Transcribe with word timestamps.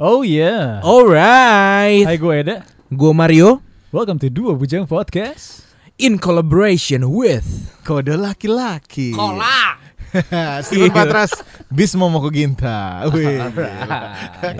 Oh 0.00 0.24
yeah. 0.24 0.80
Alright. 0.80 2.08
Hai 2.08 2.16
gue 2.16 2.32
Eda. 2.40 2.64
Gue 2.88 3.12
Mario 3.12 3.60
Welcome 3.92 4.16
to 4.24 4.32
Dua 4.32 4.56
Bujang 4.56 4.88
Podcast. 4.88 5.68
in 6.00 6.16
collaboration 6.16 7.04
with 7.12 7.44
Kode 7.84 8.16
laki-laki. 8.16 9.12
Kolak. 9.12 9.76
Steven 10.64 10.88
Patras, 10.88 11.44
Bismo 11.68 12.08
Moko 12.08 12.32
Ginta. 12.32 13.04
Wih. 13.12 13.44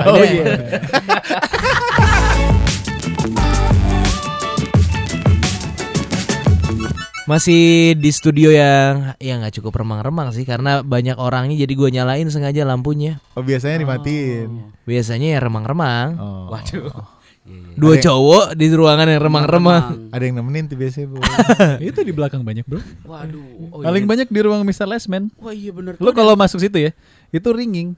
Oh 0.04 0.20
iya. 0.20 0.44
Masih 7.30 7.94
di 7.94 8.10
studio 8.10 8.50
yang 8.50 9.14
ya 9.22 9.38
nggak 9.38 9.62
cukup 9.62 9.86
remang-remang 9.86 10.34
sih 10.34 10.42
karena 10.42 10.82
banyak 10.82 11.14
orangnya 11.14 11.54
jadi 11.62 11.70
gue 11.78 11.88
nyalain 11.94 12.26
sengaja 12.26 12.66
lampunya. 12.66 13.22
Oh 13.38 13.46
biasanya 13.46 13.86
dimatiin. 13.86 14.74
Biasanya 14.82 15.38
ya 15.38 15.38
remang-remang. 15.38 16.18
Oh. 16.18 16.50
Waduh. 16.50 16.90
Dua 17.78 17.94
Ada- 17.94 18.02
cowok 18.10 18.44
di 18.58 18.66
ruangan 18.74 19.06
yang 19.06 19.22
remang-remang. 19.22 20.10
Ada 20.10 20.22
yang 20.26 20.42
nemenin 20.42 20.66
tuh 20.66 20.74
biasanya 20.74 21.06
bu. 21.06 21.22
Itu 21.94 22.02
di 22.02 22.10
belakang 22.10 22.42
banyak 22.42 22.66
bro. 22.66 22.82
Waduh. 23.06 23.78
Oh, 23.78 23.86
Paling 23.86 24.04
iya. 24.06 24.10
banyak 24.10 24.28
di 24.30 24.40
ruang 24.42 24.66
Mr. 24.66 24.90
Lesman. 24.90 25.30
Wah 25.38 25.54
iya 25.54 25.70
bener. 25.70 26.02
Lo 26.02 26.10
kalau 26.10 26.34
masuk 26.34 26.58
situ 26.58 26.82
ya, 26.82 26.90
itu 27.30 27.48
ringing. 27.54 27.94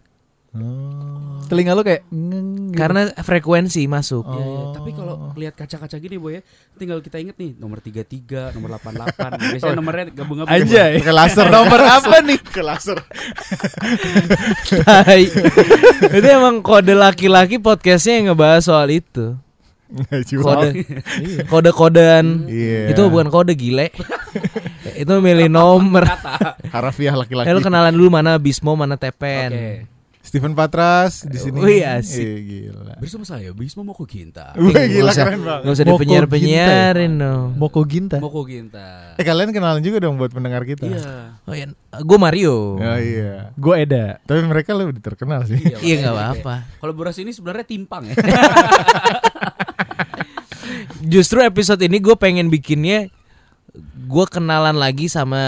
Oh. 0.52 1.40
Telinga 1.48 1.72
lo 1.72 1.80
kayak 1.80 2.04
ngeng 2.12 2.72
gitu. 2.72 2.76
Karena 2.76 3.08
frekuensi 3.08 3.88
masuk. 3.88 4.24
Ya, 4.28 4.44
ya. 4.44 4.60
Tapi 4.76 4.90
kalau 4.92 5.14
lihat 5.32 5.54
kaca-kaca 5.56 5.96
gini 5.96 6.20
boy 6.20 6.36
ya, 6.36 6.40
tinggal 6.76 7.00
kita 7.00 7.16
inget 7.16 7.40
nih 7.40 7.56
nomor 7.56 7.80
33, 7.80 8.52
nomor 8.52 8.76
88. 8.76 9.40
Biasanya 9.56 9.76
nomornya 9.76 10.04
gabung-gabung. 10.12 10.52
Anjay. 10.52 11.00
Pakai 11.00 11.14
laser. 11.16 11.46
Nomor 11.48 11.80
apa 11.80 12.16
nih? 12.20 12.38
Ke 12.40 12.60
laser. 12.60 13.00
Itu 16.12 16.28
emang 16.28 16.60
kode 16.60 16.92
laki-laki 17.00 17.56
podcastnya 17.56 18.20
yang 18.20 18.24
ngebahas 18.32 18.68
soal 18.68 18.92
itu. 18.92 19.36
Kode 20.36 20.84
kode-kodean. 21.48 22.48
Iya. 22.48 22.92
Itu 22.92 23.08
bukan 23.08 23.32
kode 23.32 23.56
gile. 23.56 23.92
itu 25.00 25.12
milih 25.20 25.48
nomor. 25.48 26.04
Kata. 26.08 26.60
Harafiah 26.72 27.16
laki-laki. 27.16 27.48
Eh 27.48 27.52
lu 27.56 27.60
kenalan 27.64 27.92
dulu 27.92 28.08
mana 28.08 28.36
Bismo 28.36 28.76
mana 28.76 29.00
Tepen. 29.00 29.48
Oke. 29.52 29.91
Steven 30.32 30.56
Patras 30.56 31.28
di 31.28 31.36
sini. 31.36 31.60
Wih, 31.60 31.84
asik. 31.84 32.24
Eh, 32.24 32.40
gila. 32.40 32.96
Bersama 32.96 33.20
saya 33.20 33.52
Bisma 33.52 33.84
Moko 33.84 34.08
Ginta. 34.08 34.56
Wih, 34.56 34.72
gila 34.72 34.80
Nggak 34.80 35.12
usah- 35.12 35.26
keren 35.28 35.40
banget. 35.44 35.60
Nggak 35.60 35.74
usah 35.76 35.84
Moko 35.84 35.92
dipenyiar-penyiarin 35.92 37.12
dong. 37.20 37.48
Moko 37.52 37.80
Ginta. 37.84 38.16
Moko 38.16 38.40
Ginta. 38.42 39.12
Eh 39.12 39.24
kalian 39.28 39.52
kenalan 39.52 39.84
juga 39.84 40.00
dong 40.00 40.16
buat 40.16 40.32
pendengar 40.32 40.64
kita. 40.64 40.88
Iya. 40.88 41.36
Oh 41.44 41.52
iya, 41.52 41.68
gue 41.94 42.16
Mario. 42.18 42.80
Oh 42.80 42.96
iya. 42.96 43.52
Gue 43.52 43.74
Eda. 43.78 44.24
Tapi 44.24 44.40
mereka 44.42 44.72
lebih 44.72 45.04
terkenal 45.04 45.44
sih. 45.44 45.60
Iya, 45.60 45.76
Iya 45.78 45.96
kayak- 46.00 46.16
apa-apa. 46.40 46.54
Kolaborasi 46.80 47.28
ini 47.28 47.36
sebenarnya 47.36 47.68
timpang 47.68 48.08
ya. 48.08 48.16
Justru 51.04 51.44
episode 51.44 51.84
ini 51.84 52.00
gue 52.00 52.16
pengen 52.16 52.48
bikinnya 52.48 53.12
gue 54.02 54.26
kenalan 54.28 54.80
lagi 54.80 55.12
sama 55.12 55.44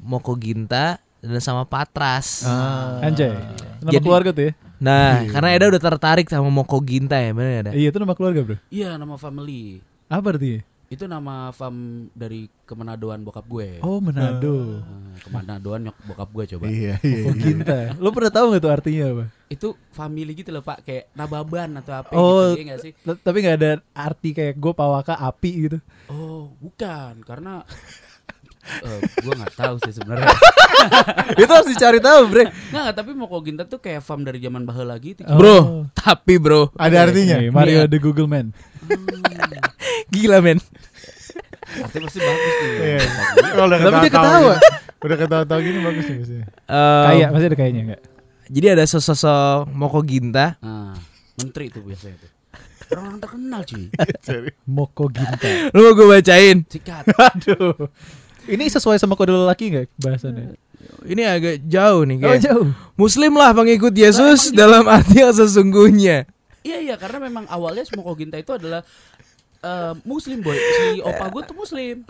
Moko 0.00 0.32
Ginta 0.36 1.03
dan 1.24 1.40
sama 1.40 1.64
Patras. 1.64 2.44
Ah. 2.44 3.00
Anjay. 3.00 3.32
Nama 3.80 3.90
Jadi- 3.90 4.04
keluarga 4.04 4.30
tuh 4.30 4.44
ya. 4.48 4.52
Nah, 4.78 5.24
karena 5.32 5.48
Eda 5.56 5.72
udah 5.72 5.82
tertarik 5.82 6.28
sama 6.28 6.52
Moko 6.52 6.76
Ginta 6.84 7.16
ya, 7.16 7.32
bener 7.32 7.64
Eda? 7.64 7.70
Iya 7.72 7.88
itu 7.88 7.96
nama 7.96 8.12
keluarga 8.12 8.40
bro. 8.44 8.56
Iya 8.68 9.00
nama 9.00 9.16
family. 9.16 9.80
Apa 10.12 10.36
artinya? 10.36 10.60
Itu 10.84 11.08
nama 11.08 11.48
fam 11.50 12.06
dari 12.12 12.46
kemanadoan 12.68 13.24
bokap 13.24 13.48
gue. 13.48 13.80
Oh 13.80 13.98
Manado. 13.98 14.84
Nah, 14.84 15.16
kemanadoan 15.24 15.88
nyok 15.88 15.96
bokap 16.06 16.28
gue 16.30 16.44
coba. 16.54 16.64
Iya, 16.68 17.00
iya. 17.00 17.24
Moko 17.24 17.30
Ginta. 17.34 17.78
Lo 17.96 18.12
pernah 18.12 18.28
tahu 18.30 18.44
nggak 18.52 18.62
tuh 18.62 18.72
artinya 18.76 19.04
apa? 19.08 19.24
Itu 19.48 19.68
family 19.90 20.32
gitu 20.36 20.52
loh 20.52 20.60
pak, 20.60 20.84
kayak 20.84 21.08
nababan 21.16 21.80
atau 21.80 21.92
apa 21.96 22.10
Oh, 22.12 22.52
gitu, 22.52 22.60
iya 22.60 22.64
nggak 22.68 22.80
sih? 22.84 22.92
Tapi 23.00 23.36
nggak 23.40 23.56
ada 23.56 23.70
arti 23.96 24.36
kayak 24.36 24.54
gue 24.54 24.72
pawaka 24.72 25.16
api 25.16 25.50
gitu. 25.66 25.78
Oh, 26.12 26.52
bukan, 26.60 27.24
karena 27.24 27.64
eh 28.64 29.00
gue 29.20 29.34
nggak 29.34 29.54
tahu 29.54 29.74
sih 29.84 29.92
sebenarnya. 29.92 30.28
itu 31.42 31.50
harus 31.50 31.68
dicari 31.68 31.98
tahu 32.00 32.20
bre. 32.28 32.44
Nggak, 32.48 32.82
nggak, 32.84 32.94
tapi 32.96 33.10
Moko 33.12 33.38
Ginta 33.40 33.64
tuh 33.64 33.78
kayak 33.78 34.00
fam 34.00 34.24
dari 34.24 34.40
zaman 34.40 34.64
baheula 34.64 34.96
gitu. 34.98 35.22
Oh. 35.24 35.36
Bro, 35.36 35.56
tapi 35.92 36.36
bro, 36.36 36.72
Ada 36.74 37.08
artinya. 37.08 37.38
Nih, 37.40 37.52
Mario 37.52 37.84
Iya. 37.84 37.90
the 37.90 37.98
Google 37.98 38.26
Man. 38.26 38.52
gila 40.12 40.38
men. 40.40 40.58
Artinya 41.64 42.06
pasti 42.06 42.20
bagus 42.20 42.52
tuh. 42.54 42.68
Iya. 42.78 42.98
Kalau 43.54 43.66
udah 43.66 43.78
Tapi 43.80 43.96
dia 43.96 44.12
ketawa. 44.12 44.54
Udah 45.04 45.16
ketawa-tawa 45.18 45.60
gini 45.60 45.78
bagus 45.80 46.04
nih 46.06 46.16
biasanya. 46.20 46.46
Eh, 46.68 47.04
Kayak 47.08 47.28
masih 47.32 47.46
ada 47.48 47.56
kayaknya 47.56 47.82
nggak? 47.84 48.02
Jadi 48.44 48.66
ada 48.68 48.84
sosok 48.84 49.72
Moko 49.72 50.00
Ginta. 50.04 50.46
Nah, 50.60 50.92
menteri 51.40 51.72
tuh 51.72 51.80
biasanya 51.80 52.16
tuh. 52.20 52.30
Orang 52.94 53.16
terkenal 53.16 53.64
cuy. 53.64 53.88
Moko 54.76 55.08
Ginta. 55.08 55.72
Lu 55.72 55.80
mau 55.82 55.92
gue 55.96 56.06
bacain? 56.06 56.62
Sikat. 56.68 57.08
Aduh. 57.10 57.88
Ini 58.44 58.64
sesuai 58.68 59.00
sama 59.00 59.16
kode 59.16 59.32
lelaki 59.32 59.72
nggak 59.72 59.86
bahasannya? 60.00 60.56
Ini 61.04 61.22
agak 61.24 61.54
jauh 61.64 62.02
nih 62.04 62.16
Oh 62.20 62.22
kayak. 62.28 62.42
jauh. 62.44 62.66
Muslim 62.96 63.32
lah 63.36 63.56
pengikut 63.56 63.92
Yesus 63.92 64.52
dalam 64.52 64.84
arti 64.88 65.24
yang 65.24 65.32
sesungguhnya. 65.32 66.28
Iya 66.64 66.78
iya 66.80 66.94
karena 66.96 67.20
memang 67.28 67.44
awalnya 67.48 67.84
Moko 67.92 68.16
Ginta 68.16 68.40
itu 68.40 68.56
adalah 68.56 68.80
eh, 69.60 69.92
muslim 70.04 70.40
boy. 70.40 70.56
Si 70.56 71.00
opa 71.04 71.28
gue 71.32 71.42
tuh 71.44 71.56
muslim. 71.56 72.04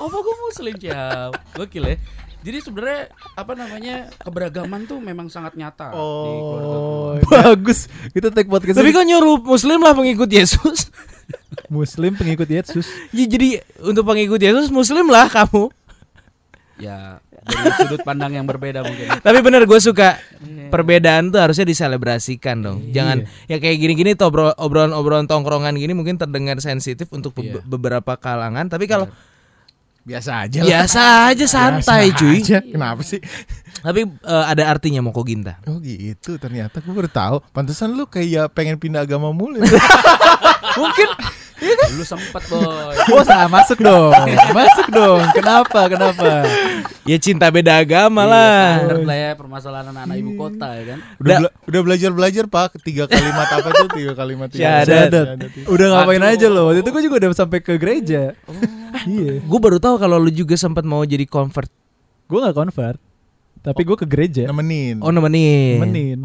Opa 0.00 0.18
gue 0.20 0.34
muslim 0.48 0.74
ciao. 0.80 1.32
Gokil 1.56 1.84
ya. 1.84 1.96
Jadi 2.40 2.58
sebenarnya 2.64 3.12
apa 3.36 3.52
namanya 3.52 4.08
keberagaman 4.24 4.88
tuh 4.88 4.96
memang 4.96 5.28
sangat 5.28 5.52
nyata 5.60 5.92
di 5.92 6.32
keluarga 6.40 6.76
gue. 6.80 6.96
Oh, 6.96 7.12
bagus. 7.28 7.84
Kita 8.16 8.32
take 8.32 8.48
podcast. 8.48 8.80
Tapi 8.80 8.92
ini. 8.92 8.96
kok 8.96 9.04
nyuruh 9.04 9.36
Muslim 9.44 9.84
lah 9.84 9.92
pengikut 9.92 10.28
Yesus? 10.32 10.88
Muslim 11.72 12.12
pengikut 12.12 12.46
Yesus. 12.46 12.86
Ya, 13.10 13.24
jadi 13.24 13.48
untuk 13.80 14.02
pengikut 14.04 14.36
Yesus 14.36 14.68
Muslim 14.68 15.06
lah 15.06 15.26
kamu. 15.26 15.70
Ya 16.76 17.20
dari 17.40 17.72
sudut 17.74 18.00
pandang 18.00 18.32
yang 18.32 18.44
berbeda 18.44 18.80
mungkin. 18.80 19.08
Tapi 19.26 19.38
bener 19.40 19.64
gue 19.64 19.76
suka 19.78 20.16
perbedaan 20.68 21.28
tuh 21.28 21.40
harusnya 21.40 21.64
diselebrasikan 21.64 22.56
dong. 22.58 22.78
Jangan 22.90 23.24
ya 23.46 23.56
kayak 23.56 23.76
gini-gini 23.76 24.12
tuh 24.12 24.28
obro- 24.28 24.54
obrolan-obrolan 24.54 25.24
tongkrongan 25.24 25.74
gini 25.74 25.92
mungkin 25.92 26.16
terdengar 26.16 26.56
sensitif 26.58 27.08
untuk 27.10 27.32
be- 27.32 27.50
Iya. 27.50 27.60
beberapa 27.62 28.14
kalangan. 28.14 28.66
Tapi 28.66 28.84
kalau 28.84 29.08
Biasa 30.00 30.48
aja 30.48 30.58
lah. 30.60 30.66
biasa 30.66 31.02
aja 31.28 31.44
santai 31.44 32.04
Biasa 32.08 32.18
cuy. 32.18 32.36
aja. 32.40 32.58
Kenapa 32.62 33.02
sih? 33.04 33.20
Tapi 33.80 34.00
eh, 34.06 34.44
ada 34.46 34.62
artinya 34.66 35.00
Moko 35.00 35.22
Ginta. 35.22 35.56
Oh 35.64 35.78
gitu 35.78 36.36
ternyata 36.36 36.78
gue 36.78 36.90
baru 36.90 37.06
tahu. 37.06 37.36
Pantesan 37.50 37.92
lu 37.92 38.04
kayak 38.04 38.50
pengen 38.50 38.76
pindah 38.76 39.02
agama 39.02 39.30
mulu. 39.30 39.58
ya. 39.58 39.70
Mungkin 40.80 41.08
Dulu 41.60 42.04
sempet 42.08 42.40
boy. 42.48 42.96
Oh, 43.12 43.20
salah 43.20 43.44
masuk 43.44 43.84
dong. 43.84 44.16
Masuk 44.56 44.88
dong. 44.88 45.20
Kenapa? 45.36 45.92
Kenapa? 45.92 46.48
ya 47.04 47.16
cinta 47.20 47.52
beda 47.52 47.76
agama 47.76 48.24
Iya, 48.24 48.32
lah. 48.32 48.64
standar 48.80 49.00
lah 49.02 49.16
ya 49.18 49.30
permasalahan 49.36 49.86
anak-anak 49.92 50.16
ibu 50.16 50.32
kota 50.40 50.68
ya 50.72 50.84
kan. 50.88 50.98
Udah 51.20 51.36
bela- 51.36 51.54
udah 51.68 51.80
belajar 51.84 52.10
belajar 52.16 52.44
pak 52.48 52.80
tiga 52.80 53.04
kalimat 53.04 53.44
apa 53.50 53.68
tuh 53.76 53.88
tiga 53.92 54.12
kalimat 54.16 54.48
tiga 54.48 54.80
Syahadat. 54.80 55.08
Syahadat. 55.12 55.26
Udah 55.68 55.86
ngapain 55.92 56.22
Aduh. 56.22 56.32
aja 56.32 56.46
loh. 56.48 56.64
Waktu 56.72 56.80
itu 56.80 56.90
gue 56.90 57.02
juga 57.04 57.16
udah 57.20 57.30
sampai 57.36 57.58
ke 57.60 57.72
gereja. 57.76 58.22
Iya. 59.04 59.32
Gue 59.44 59.60
baru 59.60 59.76
tahu 59.76 60.00
kalau 60.00 60.16
lu 60.16 60.32
juga 60.32 60.56
sempat 60.56 60.88
mau 60.88 61.04
jadi 61.04 61.28
convert. 61.28 61.68
Gue 62.24 62.40
nggak 62.40 62.56
convert. 62.56 62.96
Tapi 63.60 63.80
gue 63.84 63.96
ke 63.96 64.06
gereja. 64.08 64.44
nemenin. 64.44 65.00
Oh 65.00 65.12
nemenin. 65.12 65.76
Nemenin. 65.78 66.20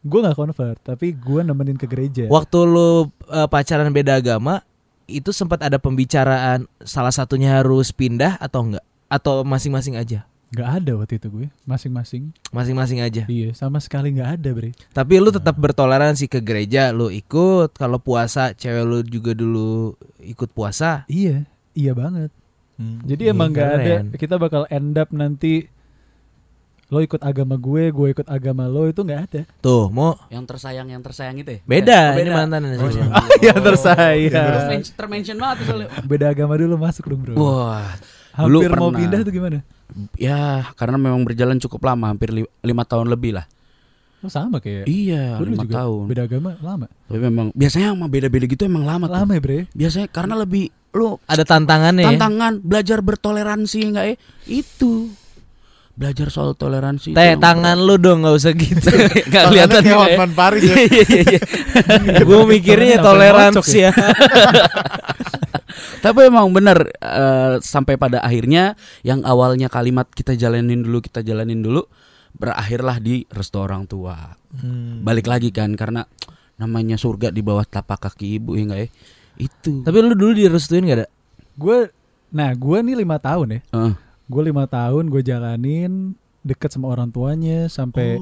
Gue 0.00 0.18
nggak 0.22 0.38
convert, 0.38 0.78
tapi 0.80 1.10
gue 1.12 1.40
nemenin 1.42 1.74
ke 1.74 1.84
gereja. 1.84 2.30
Waktu 2.30 2.58
lu 2.62 2.90
eh, 3.28 3.48
pacaran 3.50 3.90
beda 3.90 4.16
agama, 4.16 4.62
itu 5.04 5.34
sempat 5.34 5.58
ada 5.60 5.76
pembicaraan 5.76 6.64
salah 6.80 7.10
satunya 7.10 7.58
harus 7.58 7.90
pindah 7.90 8.38
atau 8.38 8.62
enggak? 8.64 8.84
Atau 9.10 9.42
masing-masing 9.42 9.98
aja? 9.98 10.22
Gak 10.48 10.80
ada 10.80 10.96
waktu 10.96 11.20
itu 11.20 11.28
gue, 11.28 11.46
masing-masing. 11.68 12.32
Masing-masing 12.48 13.04
aja. 13.04 13.28
Iya, 13.28 13.52
sama 13.52 13.84
sekali 13.84 14.16
nggak 14.16 14.40
ada, 14.40 14.48
bre. 14.56 14.72
Tapi 14.96 15.20
lu 15.20 15.28
tetap 15.28 15.52
bertoleransi 15.52 16.24
ke 16.24 16.40
gereja, 16.40 16.88
lu 16.88 17.12
ikut. 17.12 17.76
Kalau 17.76 18.00
puasa, 18.00 18.56
cewek 18.56 18.84
lu 18.86 19.04
juga 19.04 19.36
dulu 19.36 19.92
ikut 20.24 20.48
puasa. 20.56 21.04
Iya, 21.04 21.44
iya 21.76 21.92
banget. 21.92 22.32
Hmm. 22.80 23.04
Jadi 23.04 23.28
Iya, 23.28 23.36
emang 23.36 23.52
nggak 23.52 23.68
ada. 23.68 23.82
keren. 23.84 24.04
Kita 24.16 24.40
bakal 24.40 24.64
end 24.72 24.96
up 24.96 25.12
nanti 25.12 25.68
lo 26.88 26.98
ikut 26.98 27.20
agama 27.20 27.54
gue, 27.54 27.82
gue 27.88 28.08
ikut 28.10 28.26
agama 28.26 28.64
lo 28.64 28.84
itu 28.84 28.98
nggak 28.98 29.20
ada. 29.22 29.42
Tuh, 29.58 29.88
mau 29.88 30.16
Yang 30.26 30.44
tersayang 30.48 30.88
yang 30.88 31.00
tersayang 31.00 31.36
itu 31.36 31.50
ya? 31.50 31.60
beda, 31.62 32.00
Oh, 32.10 32.18
ini 32.18 32.30
mantan 32.30 32.60
Oh, 32.64 32.88
sebenarnya. 32.88 33.04
Ah, 33.14 33.26
ya 33.38 33.54
tersayang. 33.54 34.52
Termen- 34.56 34.94
termention 34.94 35.36
banget 35.36 35.56
soalnya. 35.62 35.88
Beda 36.02 36.26
agama 36.28 36.54
dulu 36.54 36.74
masuk 36.74 37.04
dong 37.06 37.20
bro. 37.22 37.34
Wah, 37.34 37.92
Hampir 38.32 38.48
dulu 38.48 38.58
mau 38.72 38.88
pernah. 38.88 38.98
pindah 38.98 39.20
tuh 39.20 39.32
gimana? 39.32 39.58
ya 40.14 40.38
karena 40.74 40.96
memang 40.96 41.20
berjalan 41.22 41.56
cukup 41.58 41.80
lama, 41.82 42.08
hampir 42.08 42.28
li- 42.30 42.52
lima 42.62 42.82
tahun 42.82 43.08
lebih 43.08 43.34
lah. 43.34 43.44
Oh 44.18 44.26
sama 44.26 44.58
kayak. 44.58 44.84
Iya, 44.84 45.36
lima 45.38 45.64
tahun. 45.64 46.04
Beda 46.06 46.24
agama 46.24 46.56
lama. 46.58 46.88
Tapi 47.04 47.20
memang 47.20 47.52
biasanya 47.52 47.92
sama 47.92 48.06
beda-beda 48.06 48.44
gitu 48.44 48.64
emang 48.64 48.82
lama, 48.82 49.06
tuh. 49.06 49.14
Lama 49.14 49.30
ya 49.30 49.40
bre. 49.40 49.58
Biasanya 49.70 50.08
karena 50.08 50.34
lebih 50.36 50.68
lu 50.90 51.20
Ada 51.22 51.44
tantangannya 51.44 52.02
ya? 52.02 52.08
tantangan 52.10 52.52
belajar 52.58 52.98
bertoleransi 52.98 53.78
enggak 53.86 54.04
ya? 54.06 54.14
Itu. 54.46 55.12
Belajar 55.98 56.30
soal 56.30 56.54
toleransi. 56.54 57.10
Teh 57.10 57.34
itu. 57.34 57.42
tangan 57.42 57.74
lu 57.74 57.98
dong 57.98 58.22
nggak 58.22 58.36
usah 58.38 58.54
gitu. 58.54 58.86
Gak 59.34 59.50
kelihatan 59.50 59.82
kayak 59.82 59.90
juga 59.90 59.98
ya. 59.98 60.06
Hotman 60.06 60.32
Paris 60.38 60.62
ya. 60.62 60.76
Iya 60.78 61.02
iya 61.02 61.22
iya. 61.26 61.40
Gue 62.28 62.40
mikirnya 62.46 62.96
toleransi 63.02 63.58
ngocok 63.58 63.68
ya. 63.74 63.90
Tapi 65.98 66.20
emang 66.30 66.54
bener 66.54 66.94
eh, 67.02 67.58
sampai 67.58 67.98
pada 67.98 68.22
akhirnya 68.22 68.78
yang 69.02 69.26
awalnya 69.26 69.66
kalimat 69.66 70.06
kita 70.14 70.38
jalanin 70.38 70.86
dulu 70.86 71.02
kita 71.02 71.26
jalanin 71.26 71.58
dulu 71.66 71.82
berakhirlah 72.38 73.02
di 73.02 73.26
restu 73.34 73.58
orang 73.58 73.90
tua. 73.90 74.38
Hmm. 74.54 75.02
Balik 75.02 75.26
lagi 75.26 75.50
kan 75.50 75.74
karena 75.74 76.06
namanya 76.62 76.94
surga 76.94 77.34
di 77.34 77.42
bawah 77.42 77.66
telapak 77.66 78.06
kaki 78.06 78.38
ibu 78.38 78.54
ya 78.54 78.62
enggak 78.70 78.80
ya? 78.86 78.88
Itu. 79.50 79.82
Tapi 79.82 79.96
lu 79.98 80.14
dulu 80.14 80.32
direstuin 80.34 80.86
gak 80.86 80.98
ada? 81.02 81.08
Gue, 81.58 81.90
nah 82.30 82.50
gue 82.54 82.78
nih 82.82 82.94
lima 83.02 83.18
tahun 83.18 83.58
ya. 83.58 83.60
Eh, 83.74 83.92
Gue 84.28 84.42
lima 84.46 84.68
tahun 84.68 85.08
gue 85.08 85.24
jalanin 85.24 86.12
deket 86.44 86.70
sama 86.72 86.88
orang 86.88 87.10
tuanya 87.10 87.66
sampai 87.66 88.16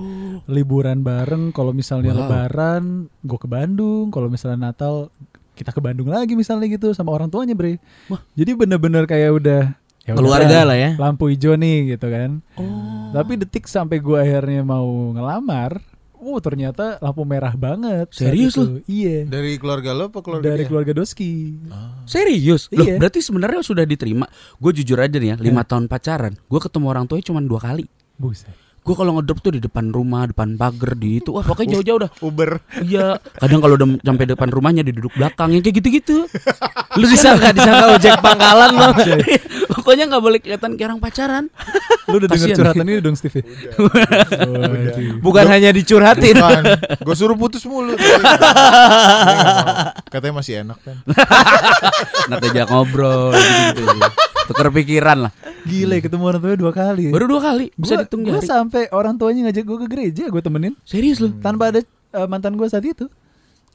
liburan 0.46 1.02
bareng. 1.02 1.50
Kalau 1.50 1.70
misalnya 1.70 2.14
Wow. 2.14 2.20
lebaran, 2.26 2.82
gue 3.22 3.38
ke 3.38 3.48
Bandung. 3.50 4.10
Kalau 4.10 4.26
misalnya 4.26 4.70
Natal, 4.70 5.10
kita 5.54 5.70
ke 5.70 5.80
Bandung 5.82 6.08
lagi 6.08 6.34
misalnya 6.34 6.66
gitu 6.68 6.92
sama 6.92 7.12
orang 7.12 7.28
tuanya 7.28 7.54
bre. 7.54 7.78
Wah. 8.06 8.22
Jadi 8.34 8.50
bener-bener 8.54 9.04
kayak 9.04 9.30
udah 9.36 9.62
ya 10.06 10.14
udah 10.14 10.20
Keluarga 10.22 10.58
lah 10.62 10.76
ya. 10.78 10.90
Lampu 10.94 11.26
hijau 11.26 11.58
nih 11.58 11.96
gitu 11.98 12.06
kan. 12.06 12.38
oh. 12.58 13.10
Tapi 13.10 13.42
detik 13.42 13.66
sampai 13.66 13.98
gue 13.98 14.18
akhirnya 14.18 14.62
mau 14.62 14.86
ngelamar, 15.10 15.82
oh 16.26 16.38
ternyata 16.38 16.98
lampu 16.98 17.22
merah 17.22 17.54
banget. 17.54 18.10
Serius 18.10 18.54
itu. 18.54 18.82
Iya. 18.84 19.24
Dari 19.24 19.54
keluarga 19.56 19.94
lo 19.94 20.10
apa 20.10 20.18
keluarga 20.18 20.50
Dari 20.50 20.62
dia? 20.62 20.68
keluarga 20.68 20.92
Doski. 20.92 21.54
Serius? 22.04 22.66
Loh, 22.68 22.82
Iya. 22.82 22.98
berarti 22.98 23.22
sebenarnya 23.22 23.62
sudah 23.62 23.84
diterima. 23.84 24.26
Gue 24.56 24.74
jujur 24.74 24.98
aja 24.98 25.14
nih 25.14 25.32
ya, 25.32 25.36
lima 25.38 25.62
tahun 25.62 25.86
pacaran. 25.86 26.34
Gue 26.44 26.58
ketemu 26.58 26.86
orang 26.86 27.04
tuanya 27.06 27.24
cuma 27.24 27.38
dua 27.38 27.62
kali. 27.62 27.86
Buset. 28.16 28.50
Gue 28.80 28.94
kalau 28.94 29.18
ngedrop 29.18 29.42
tuh 29.42 29.50
di 29.50 29.58
depan 29.58 29.90
rumah, 29.90 30.30
depan 30.30 30.54
pagar, 30.54 30.94
di 30.94 31.18
itu. 31.18 31.34
Wah, 31.34 31.42
pokoknya 31.42 31.74
jauh-jauh 31.74 32.06
dah. 32.06 32.10
Uber. 32.22 32.62
Iya, 32.78 33.18
kadang 33.34 33.58
kalau 33.58 33.74
udah 33.74 33.98
sampai 33.98 34.26
depan 34.30 34.46
rumahnya 34.46 34.86
di 34.86 34.94
duduk 34.94 35.10
belakang 35.18 35.50
yang 35.50 35.62
kayak 35.66 35.82
gitu-gitu. 35.82 36.22
Lu 37.02 37.06
disangka 37.10 37.50
disangka 37.50 37.98
ojek 37.98 38.14
pangkalan 38.22 38.70
lo. 38.78 38.88
Pokoknya 39.86 40.10
nggak 40.10 40.18
boleh 40.18 40.38
kelihatan 40.42 40.74
kayak 40.74 40.88
orang 40.90 40.98
pacaran. 40.98 41.44
Lu 42.10 42.18
udah 42.18 42.26
denger 42.26 42.48
curhatan 42.58 42.86
ini 42.86 42.98
dong 42.98 43.14
Steve? 43.14 43.38
Waduh. 43.78 45.22
Bukan 45.22 45.46
hanya 45.46 45.70
dicurhatin. 45.70 46.34
Bukan. 46.34 46.62
Gue 47.06 47.14
suruh 47.14 47.38
putus 47.38 47.62
mulu. 47.62 47.94
Katanya 50.10 50.34
masih 50.34 50.66
enak 50.66 50.78
kan. 50.82 50.96
Nanti 52.26 52.46
aja 52.50 52.66
ngobrol 52.66 53.30
gitu, 53.34 53.82
Tukar 54.46 54.70
pikiran 54.70 55.26
lah. 55.26 55.32
Gila 55.62 55.98
ketemu 55.98 56.22
orang 56.24 56.40
tuanya 56.40 56.58
dua 56.58 56.72
kali. 56.72 57.04
Baru 57.10 57.26
dua 57.26 57.40
kali 57.42 57.70
bisa 57.74 58.02
gua 58.02 58.38
jari. 58.38 58.46
sampai 58.46 58.82
orang 58.90 59.14
tuanya 59.14 59.50
ngajak 59.50 59.62
gue 59.62 59.78
ke 59.82 59.86
gereja, 59.86 60.24
gue 60.26 60.38
temenin 60.38 60.74
Serius 60.82 61.18
lu? 61.18 61.34
tanpa 61.38 61.74
ada 61.74 61.82
eh, 61.82 62.26
mantan 62.26 62.54
gue 62.54 62.66
saat 62.66 62.82
itu. 62.82 63.10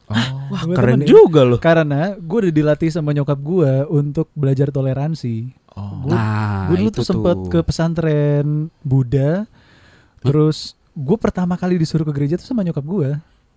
Oh. 0.07 0.15
Wah, 0.51 0.63
Gua 0.63 0.75
keren 0.75 1.03
temenin. 1.03 1.07
juga 1.07 1.43
loh. 1.43 1.59
Karena 1.59 2.15
gue 2.15 2.37
udah 2.47 2.53
dilatih 2.53 2.87
sama 2.87 3.11
nyokap 3.11 3.35
gue 3.35 3.71
untuk 3.87 4.27
belajar 4.31 4.71
toleransi. 4.71 5.60
Oh. 5.71 6.03
Gue 6.03 6.11
Nah, 6.11 6.67
dulu 6.67 6.87
itu 6.87 6.99
tuh 6.99 7.05
sempet 7.05 7.37
tuh. 7.37 7.47
ke 7.47 7.59
pesantren 7.63 8.47
Buddha, 8.81 9.47
terus 10.19 10.75
gue 10.91 11.15
pertama 11.15 11.55
kali 11.55 11.79
disuruh 11.79 12.03
ke 12.03 12.13
gereja 12.13 12.35
tuh 12.35 12.45
sama 12.45 12.61
nyokap 12.61 12.83
gue. 12.83 13.09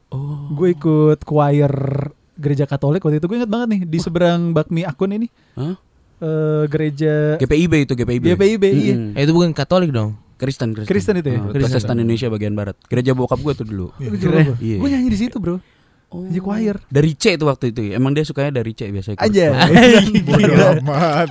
Oh. 0.08 0.46
Gue 0.52 0.72
ikut 0.72 1.26
choir 1.26 1.72
gereja 2.34 2.64
Katolik 2.64 3.02
waktu 3.02 3.18
itu 3.18 3.26
gue 3.26 3.36
inget 3.36 3.50
banget 3.50 3.68
nih 3.70 3.80
di 3.84 3.98
seberang 3.98 4.50
bakmi 4.50 4.82
akun 4.82 5.06
ini 5.08 5.30
Hah? 5.54 5.78
eh, 6.18 6.64
gereja 6.66 7.38
GPIB 7.38 7.86
itu 7.86 7.94
GPIB. 7.94 8.24
GPIB, 8.34 8.64
iya. 8.66 8.94
Mm-mm. 8.94 9.14
Eh, 9.14 9.22
itu 9.22 9.30
bukan 9.30 9.50
Katolik 9.50 9.90
dong. 9.90 10.18
Kristen, 10.34 10.74
Kristen. 10.74 10.90
Kristen 10.90 11.14
itu 11.18 11.28
ya? 11.30 11.38
Ah, 11.40 11.50
Kristen. 11.50 11.94
Indonesia 11.94 12.26
bagian 12.26 12.54
barat. 12.54 12.74
Gereja 12.86 13.14
bokap 13.14 13.38
gue 13.38 13.54
tuh 13.54 13.62
dulu. 13.64 13.86
Iya. 14.58 14.78
Gue 14.82 14.88
nyanyi 14.90 15.10
di 15.10 15.18
situ 15.18 15.38
bro, 15.38 15.62
di 16.30 16.38
choir. 16.38 16.78
Dari 16.86 17.10
C 17.18 17.34
itu 17.34 17.44
waktu 17.48 17.74
itu. 17.74 17.92
Emang 17.94 18.14
dia 18.14 18.22
sukanya 18.22 18.60
dari 18.62 18.72
C 18.76 18.88
biasanya. 18.88 19.18
Aja. 19.18 19.46
Bodoh 20.28 20.78
amat. 20.80 21.28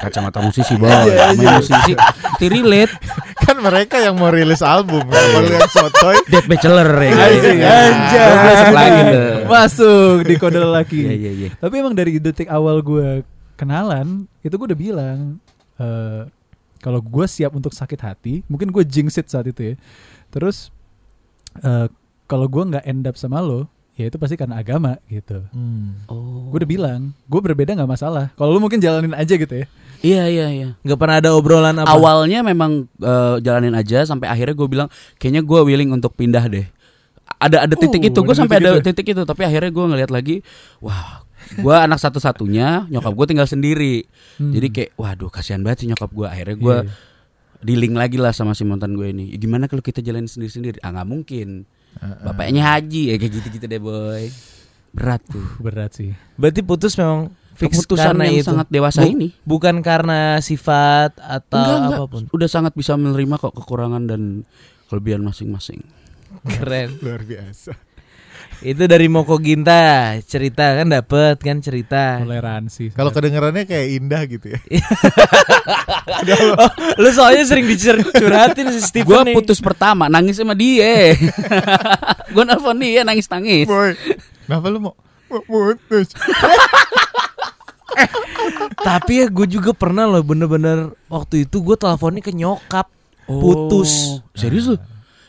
Kacamata 0.00 0.40
musisi. 0.40 0.74
Aja, 0.80 1.34
Namanya 1.36 1.60
musisi. 1.60 1.92
Ti 2.40 2.46
relate. 2.48 2.94
Kan 3.42 3.60
mereka 3.60 4.00
yang 4.00 4.16
mau 4.16 4.32
rilis 4.32 4.64
album. 4.64 5.04
Kalau 5.06 5.44
yang 5.44 5.68
sotoy. 5.68 6.16
Dead 6.32 6.46
Bachelor 6.48 6.88
ya. 6.96 7.12
Ya. 7.52 7.78
Gua 8.16 8.36
masuk 8.48 8.72
lagi 8.72 9.00
tuh. 9.04 9.28
Masuk 9.46 10.16
di 10.24 10.34
kode 10.40 10.58
lelaki. 10.62 11.00
Iya 11.04 11.14
iya 11.14 11.32
iya. 11.32 11.48
Tapi 11.60 11.74
emang 11.78 11.92
dari 11.92 12.16
detik 12.16 12.48
awal 12.48 12.80
gue 12.80 13.26
kenalan, 13.56 14.26
itu 14.42 14.54
gue 14.58 14.66
udah 14.72 14.80
bilang 14.80 15.18
eh 15.78 16.24
kalau 16.82 16.98
gue 16.98 17.26
siap 17.30 17.54
untuk 17.54 17.70
sakit 17.70 18.00
hati, 18.02 18.34
mungkin 18.50 18.74
gue 18.74 18.82
jinx 18.82 19.14
it 19.14 19.30
saat 19.30 19.46
itu 19.46 19.72
ya. 19.72 19.74
Terus 20.34 20.74
eh 21.62 21.86
kalau 22.26 22.46
gue 22.48 22.62
nggak 22.64 22.84
end 22.88 23.04
up 23.06 23.14
sama 23.14 23.38
lo, 23.44 23.68
ya 23.92 24.08
itu 24.08 24.16
pasti 24.16 24.34
karena 24.34 24.56
agama 24.56 24.96
gitu. 25.06 25.44
Hmm. 25.52 26.02
Oh. 26.08 26.48
Gue 26.48 26.64
udah 26.64 26.70
bilang, 26.70 27.00
gue 27.28 27.40
berbeda 27.40 27.76
nggak 27.76 27.90
masalah. 27.90 28.32
Kalau 28.34 28.52
lu 28.52 28.60
mungkin 28.60 28.80
jalanin 28.80 29.12
aja 29.12 29.34
gitu 29.36 29.52
ya. 29.52 29.66
Iya 30.02 30.24
iya 30.26 30.46
iya. 30.50 30.68
Gak 30.82 30.98
pernah 30.98 31.22
ada 31.22 31.30
obrolan 31.30 31.78
apa? 31.78 31.86
Awalnya 31.86 32.42
memang 32.42 32.90
eh, 32.98 33.36
jalanin 33.38 33.70
aja 33.72 34.02
sampai 34.02 34.26
akhirnya 34.26 34.58
gue 34.58 34.66
bilang 34.66 34.88
kayaknya 35.16 35.46
gue 35.46 35.60
willing 35.62 35.94
untuk 35.94 36.16
pindah 36.18 36.42
deh. 36.50 36.66
Ada 37.38 37.70
ada 37.70 37.74
titik 37.78 38.02
Oh, 38.02 38.08
itu, 38.10 38.18
gue 38.18 38.34
ada 38.34 38.40
sampai 38.42 38.56
ada 38.58 38.70
itu. 38.78 38.86
titik 38.86 39.06
itu, 39.14 39.22
tapi 39.22 39.42
akhirnya 39.42 39.70
gue 39.70 39.84
ngeliat 39.84 40.10
lagi, 40.10 40.42
wah, 40.78 41.22
gue 41.54 41.74
anak 41.74 41.98
satu-satunya, 41.98 42.86
nyokap 42.86 43.14
gue 43.14 43.26
tinggal 43.26 43.46
sendiri, 43.46 44.06
Hmm. 44.38 44.54
jadi 44.54 44.66
kayak, 44.70 44.90
waduh, 44.94 45.30
kasihan 45.30 45.58
banget 45.62 45.82
sih 45.82 45.88
nyokap 45.90 46.10
gue. 46.10 46.26
Akhirnya 46.26 46.56
gue 46.56 46.76
Iya. 46.82 46.92
dealing 47.62 47.94
lagi 47.94 48.18
lah 48.18 48.30
sama 48.30 48.54
si 48.54 48.62
mantan 48.62 48.94
gue 48.94 49.06
ini. 49.06 49.30
Gimana 49.38 49.66
kalau 49.66 49.82
kita 49.82 50.02
jalanin 50.02 50.26
sendiri-sendiri? 50.26 50.82
Ah 50.82 50.90
nggak 50.90 51.08
mungkin. 51.08 51.62
Bapaknya 52.00 52.62
haji, 52.68 53.02
ya 53.10 53.16
kayak 53.16 53.32
gitu-gitu 53.32 53.64
deh 53.64 53.78
boy. 53.78 54.26
Berat 54.92 55.22
tuh. 55.24 55.46
berat 55.58 55.90
sih. 55.92 56.12
Berarti 56.34 56.60
putus 56.60 56.94
memang 56.94 57.30
fix 57.52 57.80
Keputusan 57.80 58.12
karena 58.12 58.24
yang 58.26 58.38
itu. 58.38 58.48
sangat 58.48 58.66
dewasa 58.68 59.00
Bu- 59.00 59.10
ini. 59.10 59.28
Bukan 59.42 59.80
karena 59.80 60.36
sifat 60.38 61.16
atau 61.16 61.58
Enggak, 61.58 61.78
enggak. 61.78 61.98
apa 61.98 62.06
pun. 62.08 62.22
Udah 62.28 62.48
sangat 62.48 62.72
bisa 62.72 62.92
menerima 62.94 63.34
kok 63.36 63.54
kekurangan 63.54 64.04
dan 64.04 64.44
kelebihan 64.86 65.20
masing-masing. 65.20 65.80
Keren. 66.44 66.96
Luar 67.00 67.22
biasa. 67.22 67.72
Itu 68.62 68.86
dari 68.86 69.10
Moko 69.10 69.42
Ginta 69.42 70.14
cerita 70.22 70.78
kan 70.78 70.86
dapet 70.86 71.42
kan 71.42 71.58
cerita. 71.58 72.22
Toleransi. 72.22 72.94
Kalau 72.94 73.10
kedengarannya 73.10 73.66
kayak 73.66 73.86
indah 73.98 74.22
gitu 74.30 74.54
ya. 74.54 74.60
oh, 76.62 76.70
lu 77.02 77.10
soalnya 77.10 77.42
sering 77.42 77.66
dicurhatin 77.66 78.70
si 78.70 78.80
Steven 78.86 79.10
Gue 79.10 79.20
nih. 79.26 79.34
putus 79.34 79.58
pertama 79.58 80.06
nangis 80.06 80.38
sama 80.38 80.54
dia. 80.54 81.18
gue 82.34 82.44
nelfon 82.46 82.78
dia 82.78 83.02
nangis 83.02 83.26
nangis. 83.26 83.66
Boy. 83.66 83.98
Kenapa 84.46 84.66
lu 84.70 84.78
mau 84.78 84.94
mau 85.30 85.74
putus? 85.74 86.14
Tapi 88.82 89.12
ya 89.22 89.26
gue 89.26 89.46
juga 89.50 89.74
pernah 89.74 90.06
loh 90.06 90.22
bener-bener 90.22 90.94
waktu 91.10 91.50
itu 91.50 91.58
gue 91.62 91.74
teleponnya 91.74 92.22
ke 92.22 92.30
nyokap 92.30 92.86
putus. 93.26 94.22
Oh, 94.22 94.38
Serius 94.38 94.70
lu? 94.70 94.78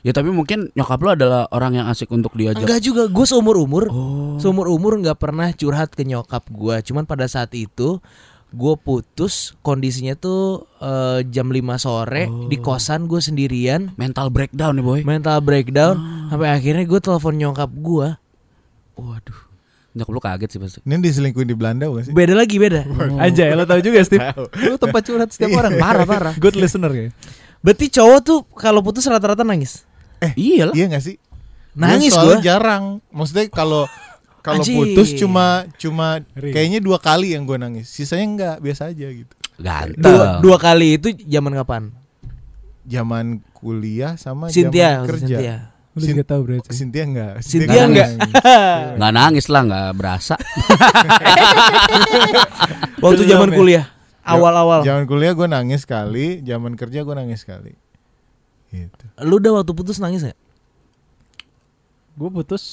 Ya 0.03 0.11
tapi 0.11 0.29
mungkin 0.29 0.67
nyokap 0.73 0.99
lu 0.99 1.09
adalah 1.09 1.47
orang 1.49 1.79
yang 1.79 1.87
asik 1.87 2.11
untuk 2.11 2.35
diajak. 2.35 2.59
Enggak 2.59 2.83
juga, 2.83 3.07
gue 3.07 3.25
seumur 3.25 3.55
umur, 3.55 3.87
Oh. 3.87 4.35
seumur 4.35 4.67
umur 4.67 4.99
nggak 4.99 5.15
pernah 5.15 5.47
curhat 5.49 5.89
ke 5.89 6.03
nyokap 6.03 6.43
gue. 6.45 6.75
Cuman 6.83 7.03
pada 7.03 7.23
saat 7.25 7.49
itu 7.51 8.03
gue 8.49 8.73
putus, 8.77 9.55
kondisinya 9.59 10.13
tuh 10.13 10.67
eh, 10.77 11.23
jam 11.25 11.47
5 11.47 11.55
sore 11.77 12.27
Oh. 12.27 12.45
di 12.45 12.59
kosan 12.59 13.07
gue 13.07 13.17
sendirian, 13.17 13.95
Mental 13.95 14.27
breakdown 14.27 14.75
nih 14.75 14.83
boy. 14.83 14.99
mental 15.01 15.39
breakdown, 15.39 15.95
Ah. 15.95 16.29
sampai 16.29 16.51
akhirnya 16.51 16.83
gue 16.83 16.99
telepon 16.99 17.33
nyokap 17.33 17.71
gue. 17.71 18.07
Waduh. 18.93 19.39
Nyokap 19.93 20.11
lu 20.11 20.19
kaget 20.19 20.49
sih 20.49 20.59
pasti. 20.59 20.77
Ini 20.81 20.99
diselingkuhin 20.99 21.47
di 21.47 21.55
Belanda 21.55 21.85
bukan 21.87 22.03
sih? 22.03 22.11
Beda 22.11 22.33
lagi 22.33 22.57
beda. 22.57 22.81
Aja 23.23 23.43
ya 23.45 23.53
lo 23.53 23.63
tau 23.63 23.79
juga 23.79 24.01
Steve. 24.01 24.25
Lu 24.59 24.75
tempat 24.75 25.01
curhat 25.01 25.29
setiap 25.29 25.53
orang. 25.55 25.79
Parah 25.83 26.03
parah. 26.03 26.33
Good 26.35 26.57
listener 26.57 26.91
ya. 26.91 27.07
Berarti 27.61 27.87
cowok 27.87 28.19
tuh 28.19 28.39
kalau 28.51 28.83
putus 28.83 29.07
rata-rata 29.07 29.41
nangis. 29.41 29.87
Iya 30.35 30.63
lah. 30.71 30.75
Iya 30.75 30.85
gak 30.91 31.03
sih? 31.03 31.15
Nangis 31.73 32.13
gue. 32.13 32.37
jarang. 32.41 33.01
Maksudnya 33.09 33.49
kalau 33.49 33.89
kalau 34.43 34.61
putus 34.61 35.15
cuma 35.15 35.63
cuma 35.79 36.19
kayaknya 36.35 36.83
dua 36.83 36.99
kali 36.99 37.33
yang 37.33 37.47
gue 37.47 37.55
nangis. 37.55 37.87
Sisanya 37.89 38.25
enggak, 38.27 38.55
biasa 38.59 38.91
aja 38.91 39.07
gitu. 39.07 39.33
Ganteng. 39.57 40.03
Dua, 40.03 40.43
dua 40.43 40.57
kali 40.59 40.99
itu 40.99 41.15
zaman 41.25 41.55
kapan? 41.55 41.83
Zaman 42.83 43.39
kuliah 43.55 44.19
sama 44.19 44.51
Cynthia, 44.51 45.01
zaman 45.01 45.07
kerja. 45.07 45.37
Cynthia. 45.39 45.57
Lu 45.93 46.01
Sin- 46.01 46.17
juga 46.17 46.23
tahu 46.25 46.41
berarti. 46.43 46.69
Cynthia 46.73 47.03
enggak. 47.05 47.33
Cynthia 47.45 47.69
nggak 47.69 47.87
enggak. 47.87 48.07
nangis. 48.17 48.33
Nggak 48.97 49.13
nangis 49.13 49.45
lah, 49.47 49.61
nggak 49.63 49.89
berasa. 49.93 50.35
Waktu 53.03 53.23
zaman 53.29 53.49
kuliah, 53.53 53.85
awal-awal. 54.25 54.81
Zaman 54.81 55.05
kuliah 55.05 55.37
gue 55.37 55.47
nangis 55.47 55.85
sekali, 55.85 56.41
zaman 56.41 56.73
kerja 56.73 57.05
gue 57.05 57.15
nangis 57.15 57.45
sekali. 57.45 57.77
Gitu. 58.73 59.05
Lu 59.21 59.37
udah 59.37 59.61
waktu 59.61 59.71
putus 59.77 60.01
nangis 60.01 60.25
gak? 60.25 60.39
Gue 62.17 62.29
putus 62.33 62.63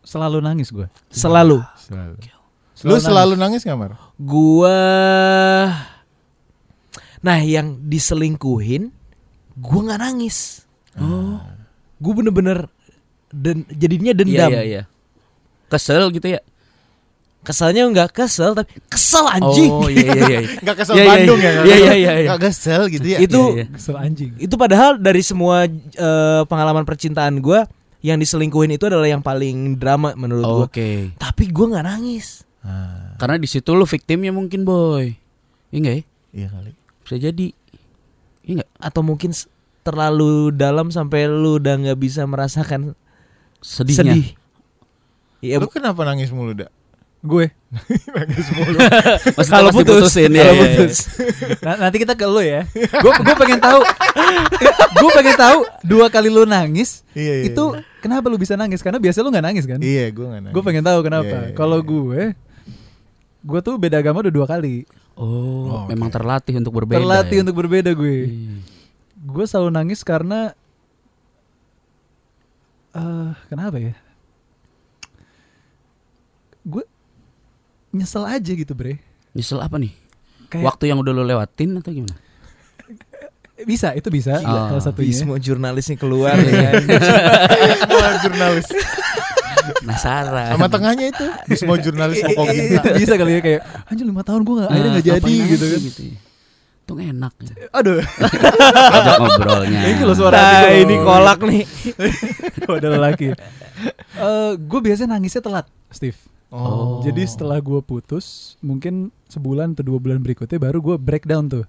selalu 0.00 0.40
nangis 0.40 0.72
gue. 0.72 0.88
Selalu. 1.12 1.60
Selalu. 1.76 2.16
Lu 2.84 2.96
selalu 2.96 3.34
nangis 3.36 3.60
gak 3.60 3.76
Mar? 3.76 3.92
Gua 4.16 4.78
Nah, 7.24 7.40
yang 7.40 7.80
diselingkuhin 7.88 8.92
gue 9.56 9.80
nggak 9.80 10.00
nangis. 10.00 10.68
Oh. 11.00 11.40
Gue 11.96 12.12
bener-bener 12.20 12.68
dan 13.32 13.64
jadinya 13.72 14.12
Iya 14.12 14.18
dendam. 14.20 14.50
iya 14.52 14.62
iya. 14.62 14.82
Kesel 15.72 16.12
gitu 16.12 16.36
ya. 16.36 16.40
Keselnya 17.44 17.84
nggak 17.86 18.10
kesel 18.10 18.50
tapi 18.52 18.72
kesel 18.88 19.24
anjing. 19.26 19.68
Oh 19.68 19.84
iya 19.86 20.08
iya 20.08 20.24
iya. 20.26 20.40
Gak 20.66 20.76
kesel 20.80 20.94
Iya, 20.94 21.02
iya, 21.02 21.10
Bandung 21.12 21.38
iya. 21.38 21.44
ya? 21.44 21.52
Iya, 21.52 21.60
kesel- 21.60 21.76
iya, 21.76 21.92
iya, 21.94 22.12
iya. 22.16 22.28
Gak 22.30 22.40
kesel 22.42 22.80
gitu 22.88 23.06
ya? 23.06 23.18
itu 23.20 23.40
Iya, 23.44 23.54
iya. 23.54 23.66
Kesel 23.70 23.96
anjing. 23.96 24.30
itu 24.34 24.54
padahal 24.54 24.90
dari 24.96 25.20
semua 25.20 25.68
eh, 25.68 26.42
pengalaman 26.44 26.82
percintaan 26.82 27.38
gue 27.38 27.60
yang 28.00 28.16
diselingkuhin 28.16 28.68
itu 28.70 28.84
adalah 28.84 29.04
yang 29.04 29.20
paling 29.20 29.76
drama 29.76 30.12
menurut 30.14 30.42
gue. 30.42 30.66
Oke. 30.66 30.90
Tapi 31.14 31.44
gue 31.46 31.66
nggak 31.68 31.84
nangis. 31.84 32.48
Ah, 32.60 33.12
Karena 33.16 33.36
di 33.36 33.44
situ 33.44 33.70
lu 33.70 33.84
victimnya 33.84 34.28
mungkin 34.30 34.64
boy. 34.64 35.12
Iya 35.68 35.78
enggak 35.78 35.94
ya? 35.94 36.02
Iya 36.32 36.46
kali. 36.48 36.70
Bisa 37.00 37.16
jadi. 37.18 37.46
Iya 38.40 38.52
enggak? 38.56 38.70
Atau 38.78 39.00
mungkin 39.00 39.30
terlalu 39.80 40.48
dalam 40.50 40.88
sampai 40.88 41.24
lu 41.24 41.56
udah 41.56 41.76
nggak 41.78 41.98
bisa 41.98 42.24
merasakan 42.24 42.96
Sedihnya. 43.58 44.16
sedih. 44.16 44.26
Iya, 45.40 45.60
Lu 45.60 45.68
kenapa 45.68 46.00
nangis 46.02 46.28
mulu, 46.28 46.56
Dak? 46.56 46.72
Gue. 47.24 47.48
Maksudnya 49.34 49.48
Kalau 49.48 49.70
putus. 49.72 50.12
diputusin, 50.12 50.28
ya, 50.28 50.44
Kalau 50.44 50.52
iya, 50.52 50.60
iya. 50.60 50.76
putus. 50.76 50.98
Nah, 51.58 51.74
nanti 51.80 51.96
kita 51.96 52.12
ke 52.12 52.26
lu 52.28 52.38
ya. 52.38 52.68
Gue 52.76 53.12
gue 53.16 53.34
pengen 53.34 53.58
tahu. 53.58 53.80
gue 54.94 55.10
pengen 55.10 55.34
tahu 55.34 55.58
dua 55.82 56.06
kali 56.06 56.28
lu 56.28 56.44
nangis 56.44 57.02
Iya, 57.12 57.34
iya, 57.40 57.44
itu 57.48 57.64
iya. 57.72 57.80
kenapa 57.98 58.28
lu 58.28 58.36
bisa 58.36 58.54
nangis? 58.54 58.78
Karena 58.78 59.00
biasa 59.00 59.24
lu 59.24 59.32
nggak 59.32 59.40
nangis 59.42 59.64
kan? 59.64 59.80
Iya, 59.80 60.12
gue 60.12 60.20
gak 60.22 60.40
nangis. 60.42 60.54
Gue 60.54 60.62
pengen 60.62 60.84
tahu 60.84 60.98
kenapa. 61.00 61.24
Iya, 61.26 61.48
iya, 61.48 61.56
Kalau 61.56 61.78
iya. 61.80 61.88
gue, 61.88 62.20
gue 63.42 63.60
tuh 63.60 63.74
beda 63.74 63.96
agama 63.98 64.20
udah 64.20 64.34
dua 64.34 64.46
kali. 64.46 64.84
Oh, 65.16 65.64
Oh, 65.64 65.82
memang 65.88 66.10
terlatih 66.10 66.60
untuk 66.60 66.76
berbeda. 66.76 67.00
Terlatih 67.00 67.36
ya? 67.38 67.42
untuk 67.42 67.56
berbeda 67.56 67.90
gue. 67.90 68.16
Iya. 68.28 68.56
Gue 69.24 69.44
selalu 69.48 69.70
nangis 69.72 70.04
karena 70.04 70.52
eh 72.92 73.30
kenapa 73.48 73.80
ya? 73.80 73.94
Gue 76.62 76.84
nyesel 77.94 78.26
aja 78.26 78.50
gitu 78.50 78.74
bre. 78.74 78.98
Nyesel 79.32 79.58
apa 79.58 79.78
nih? 79.78 79.94
Kayak 80.50 80.64
Waktu 80.66 80.84
yang 80.86 80.98
udah 80.98 81.12
lu 81.12 81.22
lewatin 81.22 81.78
atau 81.78 81.90
gimana? 81.90 82.16
bisa 83.54 83.94
itu 83.94 84.10
bisa 84.10 84.42
Gila. 84.42 84.68
salah 84.68 84.82
satunya. 84.82 85.08
Bismo 85.08 85.38
jurnalisnya 85.38 85.94
keluar 85.94 86.34
ya. 86.36 86.74
Keluar 87.88 88.12
jurnalis. 88.20 88.66
Penasaran. 89.80 90.52
Sama 90.52 90.66
tengahnya 90.68 91.06
itu. 91.08 91.24
Semua 91.56 91.78
jurnalis 91.78 92.18
mau 92.26 92.44
kok 92.44 92.52
itu 92.52 92.76
bisa 92.98 93.14
kali 93.14 93.32
ya 93.32 93.40
kayak 93.40 93.60
anjir 93.88 94.04
lima 94.04 94.20
tahun 94.20 94.42
gue 94.42 94.54
nggak 94.58 94.68
akhirnya 94.68 94.90
nggak 94.90 95.06
jadi 95.06 95.22
ngapain 95.22 95.52
gitu 95.54 95.64
kan. 95.64 95.80
Gitu 95.80 96.02
ya. 96.04 96.16
Untung 96.84 97.00
enak 97.00 97.32
ya. 97.40 97.54
Aduh, 97.72 97.96
Ajak 99.00 99.16
ngobrolnya. 99.16 99.80
ini 99.88 100.02
loh 100.04 100.12
suara 100.12 100.36
Nah, 100.36 100.68
ini 100.68 100.94
kolak 101.00 101.40
nih. 101.40 101.62
Udah 102.76 102.90
laki. 103.00 103.32
Eh 103.32 104.50
gue 104.60 104.80
biasanya 104.82 105.16
nangisnya 105.16 105.40
telat, 105.40 105.64
Steve. 105.88 106.18
Oh. 106.54 107.02
Jadi 107.02 107.26
setelah 107.26 107.58
gue 107.58 107.82
putus, 107.82 108.54
mungkin 108.62 109.10
sebulan 109.26 109.74
atau 109.74 109.82
dua 109.82 109.98
bulan 109.98 110.22
berikutnya 110.22 110.62
baru 110.62 110.78
gue 110.78 110.96
breakdown 111.02 111.50
tuh. 111.50 111.66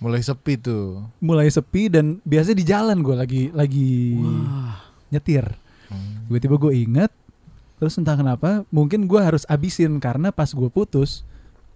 Mulai 0.00 0.24
sepi 0.24 0.56
tuh. 0.56 1.04
Mulai 1.20 1.52
sepi 1.52 1.92
dan 1.92 2.24
biasanya 2.24 2.56
di 2.56 2.66
jalan 2.66 3.04
gue 3.04 3.12
lagi 3.12 3.42
lagi 3.52 4.16
Wah. 4.16 4.80
nyetir. 5.12 5.44
Hmm. 5.92 6.24
Tiba-tiba 6.32 6.56
gue 6.56 6.72
inget, 6.72 7.12
terus 7.76 8.00
entah 8.00 8.16
kenapa, 8.16 8.64
mungkin 8.72 9.04
gue 9.04 9.20
harus 9.20 9.44
abisin 9.44 10.00
karena 10.00 10.32
pas 10.32 10.48
gue 10.48 10.68
putus, 10.72 11.20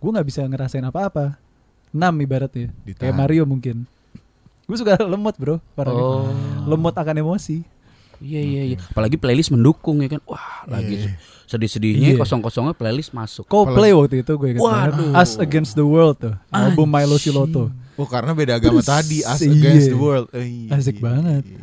gue 0.01 0.09
nggak 0.09 0.29
bisa 0.33 0.41
ngerasain 0.49 0.89
apa-apa. 0.89 1.37
Enam 1.93 2.17
ibaratnya, 2.21 2.73
Ditahan. 2.85 3.13
kayak 3.13 3.15
Mario 3.17 3.45
mungkin. 3.45 3.85
Gue 4.65 4.77
suka 4.81 4.97
lemot 5.13 5.37
bro, 5.37 5.61
orangnya. 5.77 6.01
Oh. 6.01 6.33
lemot 6.65 6.97
akan 6.97 7.17
emosi. 7.21 7.61
Iya 8.19 8.41
iya 8.41 8.63
iya. 8.65 8.77
Apalagi 8.83 9.15
playlist 9.15 9.49
mendukung 9.49 9.99
ya 9.99 10.09
kan. 10.09 10.21
Wah, 10.25 10.67
lagi 10.67 10.95
Iya. 10.97 11.15
sedih-sedihnya 11.45 12.09
Iya. 12.13 12.19
kosong-kosongnya 12.19 12.73
playlist 12.73 13.11
masuk. 13.11 13.45
Coldplay 13.45 13.91
waktu 13.91 14.21
itu 14.21 14.33
gue 14.33 14.49
ingat 14.53 14.61
Waduh. 14.61 15.15
banget. 15.15 15.17
Us 15.17 15.33
Against 15.37 15.73
the 15.73 15.83
World 15.83 16.19
tuh, 16.19 16.35
album 16.49 16.87
Milo 16.87 17.17
Siloto. 17.17 17.71
Oh 17.95 18.05
karena 18.05 18.31
beda 18.31 18.57
agama 18.57 18.79
Terus, 18.79 18.87
tadi 18.87 19.19
Us 19.21 19.41
iya. 19.41 19.51
Against 19.51 19.89
the 19.89 19.99
World 19.99 20.27
Eh, 20.31 20.45
iya, 20.45 20.71
Asik 20.73 20.97
iya, 20.97 21.05
banget. 21.05 21.43
iya. 21.45 21.61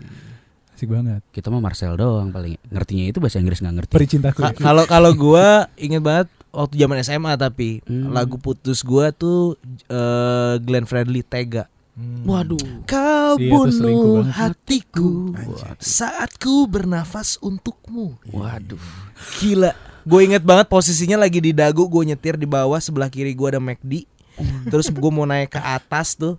Asik 0.71 0.89
banget. 0.89 1.21
Kita 1.29 1.47
mah 1.47 1.59
Marcel 1.59 1.93
doang 1.93 2.27
paling 2.29 2.59
ngertinya 2.65 3.05
itu 3.05 3.19
bahasa 3.19 3.37
Inggris 3.37 3.59
nggak 3.59 3.75
ngerti. 3.77 3.91
Peri 3.93 4.07
cintaku. 4.09 4.39
Ka- 4.41 4.51
Kalau 4.53 4.83
kalau 4.85 5.11
gua 5.11 5.71
inget 5.75 5.99
banget 5.99 6.27
waktu 6.49 6.75
zaman 6.77 6.99
SMA 6.99 7.33
tapi 7.35 7.79
Hmm. 7.81 8.11
lagu 8.11 8.35
putus 8.35 8.79
gua 8.81 9.09
tuh 9.09 9.55
eh, 9.85 10.55
Glenn 10.59 10.83
Fredly 10.83 11.19
Tega. 11.21 11.71
Hmm. 11.95 12.27
Waduh. 12.27 12.59
Kau 12.83 13.39
Iya, 13.39 13.47
itu 13.49 13.71
selingkuh 13.71 14.19
bunuh 14.19 14.27
hatiku 14.27 15.31
Anjir. 15.31 15.79
saat 15.79 16.35
ku 16.35 16.67
bernafas 16.67 17.39
untukmu. 17.39 18.19
Waduh. 18.27 18.83
Gila. 19.39 19.71
Gue 20.03 20.21
inget 20.23 20.43
banget 20.43 20.67
posisinya 20.67 21.15
lagi 21.17 21.39
di 21.39 21.49
dagu, 21.49 21.81
gue 21.83 22.03
nyetir 22.05 22.35
di 22.35 22.43
bawah, 22.43 22.77
sebelah 22.77 23.07
kiri 23.07 23.31
gue 23.31 23.47
ada 23.47 23.57
McD. 23.57 24.03
Terus 24.65 24.87
gue 24.87 25.09
mau 25.09 25.23
naik 25.23 25.49
ke 25.49 25.61
atas 25.61 26.13
tuh, 26.13 26.35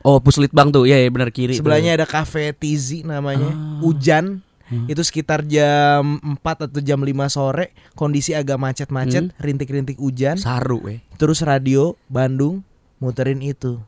Oh, 0.00 0.18
puslit 0.18 0.50
bang 0.50 0.70
tuh. 0.70 0.86
Iya, 0.86 0.94
iya 1.00 1.10
benar 1.10 1.28
kiri. 1.28 1.52
tuh. 1.52 1.58
sebelahnya 1.58 1.90
ada 1.92 2.06
cafe 2.06 2.50
Tizi 2.52 3.02
namanya. 3.02 3.50
Ah. 3.50 3.82
Hujan. 3.82 4.46
Hmm. 4.64 4.84
Itu 4.84 5.00
sekitar 5.00 5.42
jam 5.42 6.20
4 6.22 6.38
atau 6.66 6.78
jam 6.78 7.00
5 7.00 7.08
sore, 7.26 7.72
kondisi 7.94 8.30
agak 8.30 8.58
macet-macet, 8.58 9.26
Hmm. 9.26 9.34
rintik-rintik 9.38 9.96
hujan. 9.96 10.36
saru 10.36 10.86
eh. 10.86 11.00
Terus 11.16 11.40
radio 11.40 11.96
Bandung 12.04 12.62
muterin 12.98 13.40
itu. 13.40 13.80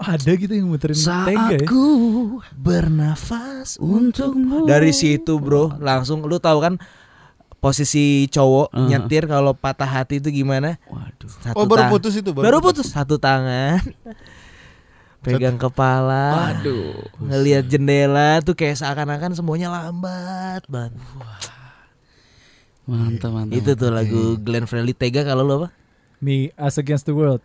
Ada 0.00 0.30
gitu 0.36 0.52
yang 0.52 0.68
muterin 0.68 0.96
Saat 0.96 1.32
tega 1.32 1.56
ya. 1.62 1.68
Ku 1.68 1.86
bernafas 2.52 3.76
Untukmu. 3.80 4.64
Dari 4.64 4.92
situ 4.92 5.36
bro 5.40 5.72
langsung 5.80 6.24
lu 6.24 6.36
tahu 6.36 6.58
kan 6.60 6.74
posisi 7.56 8.30
cowok 8.30 8.70
Uh. 8.70 8.86
nyetir 8.86 9.26
kalau 9.26 9.56
patah 9.56 9.88
hati 9.88 10.20
itu 10.22 10.30
gimana? 10.30 10.78
Waduh. 10.86 11.30
Satu 11.42 11.56
Oh 11.56 11.64
baru 11.66 11.88
putus 11.90 12.14
itu 12.14 12.30
Baru 12.30 12.58
putus 12.62 12.92
satu 12.92 13.16
tangan. 13.16 13.80
Pegang 15.26 15.58
kepala. 15.58 16.54
Waduh. 16.54 17.02
Ngelihat 17.18 17.66
jendela 17.66 18.38
tuh 18.46 18.54
kayak 18.54 18.78
seakan-akan 18.78 19.34
semuanya 19.34 19.74
lambat 19.74 20.62
banget. 20.70 20.94
Mantap, 22.86 23.34
mantap. 23.34 23.58
Itu 23.58 23.74
tuh 23.74 23.90
lagu 23.90 24.38
Glenn 24.38 24.70
Fredly 24.70 24.94
Tega 24.94 25.26
kalau 25.26 25.42
lu 25.42 25.52
apa? 25.58 25.68
Me 26.22 26.54
Us 26.54 26.78
Against 26.78 27.10
the 27.10 27.14
World. 27.18 27.42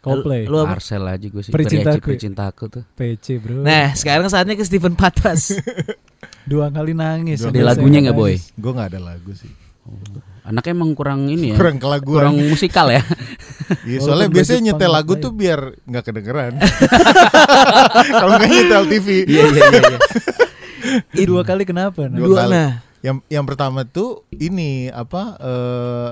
Coldplay. 0.00 0.48
Lu 0.48 0.56
apa? 0.64 0.76
Marcel 0.76 1.04
aja 1.04 1.26
gue 1.28 1.42
sih. 1.44 1.52
Peri 1.52 1.64
Peri 1.68 1.72
cintaku. 1.76 2.06
Peri 2.08 2.18
cintaku 2.18 2.64
tuh. 2.72 2.82
PC 2.96 3.26
bro. 3.38 3.60
Nah, 3.60 3.92
sekarang 3.92 4.26
saatnya 4.32 4.56
ke 4.56 4.64
Stephen 4.64 4.96
Patras. 4.96 5.54
Dua 6.50 6.72
kali 6.72 6.96
nangis. 6.96 7.44
Dua 7.44 7.52
Ada 7.52 7.76
lagunya 7.76 7.98
nggak 8.08 8.16
boy? 8.16 8.34
Gue 8.56 8.72
gak 8.72 8.96
ada 8.96 9.00
lagu 9.00 9.32
sih 9.36 9.52
Anaknya 10.40 10.72
emang 10.72 10.92
kurang 10.96 11.28
ini 11.28 11.54
ya. 11.54 11.56
Kurang 11.60 11.76
kelaguan 11.76 12.32
Kurang 12.32 12.36
musikal 12.48 12.88
ya. 12.90 13.04
Iya, 13.86 14.02
Walaupun 14.02 14.02
soalnya 14.02 14.26
baju 14.26 14.34
biasanya 14.34 14.62
nyetel 14.66 14.90
lagu 14.90 15.12
tuh 15.14 15.30
biar 15.30 15.60
nggak 15.86 16.04
kedengeran. 16.10 16.52
Kalau 18.18 18.34
nggak 18.34 18.50
nyetel 18.50 18.82
TV. 18.90 19.06
Iya 19.30 19.44
iya 19.46 19.62
iya. 19.70 19.82
iya. 21.14 21.22
Dua 21.22 21.46
kali 21.46 21.62
kenapa? 21.62 22.10
Nah? 22.10 22.18
Dua 22.18 22.26
Dua 22.26 22.38
kali. 22.42 22.50
nah. 22.50 22.70
Yang 22.98 23.16
yang 23.30 23.44
pertama 23.46 23.86
tuh 23.86 24.26
ini 24.34 24.90
apa? 24.90 25.38
eh 25.38 26.10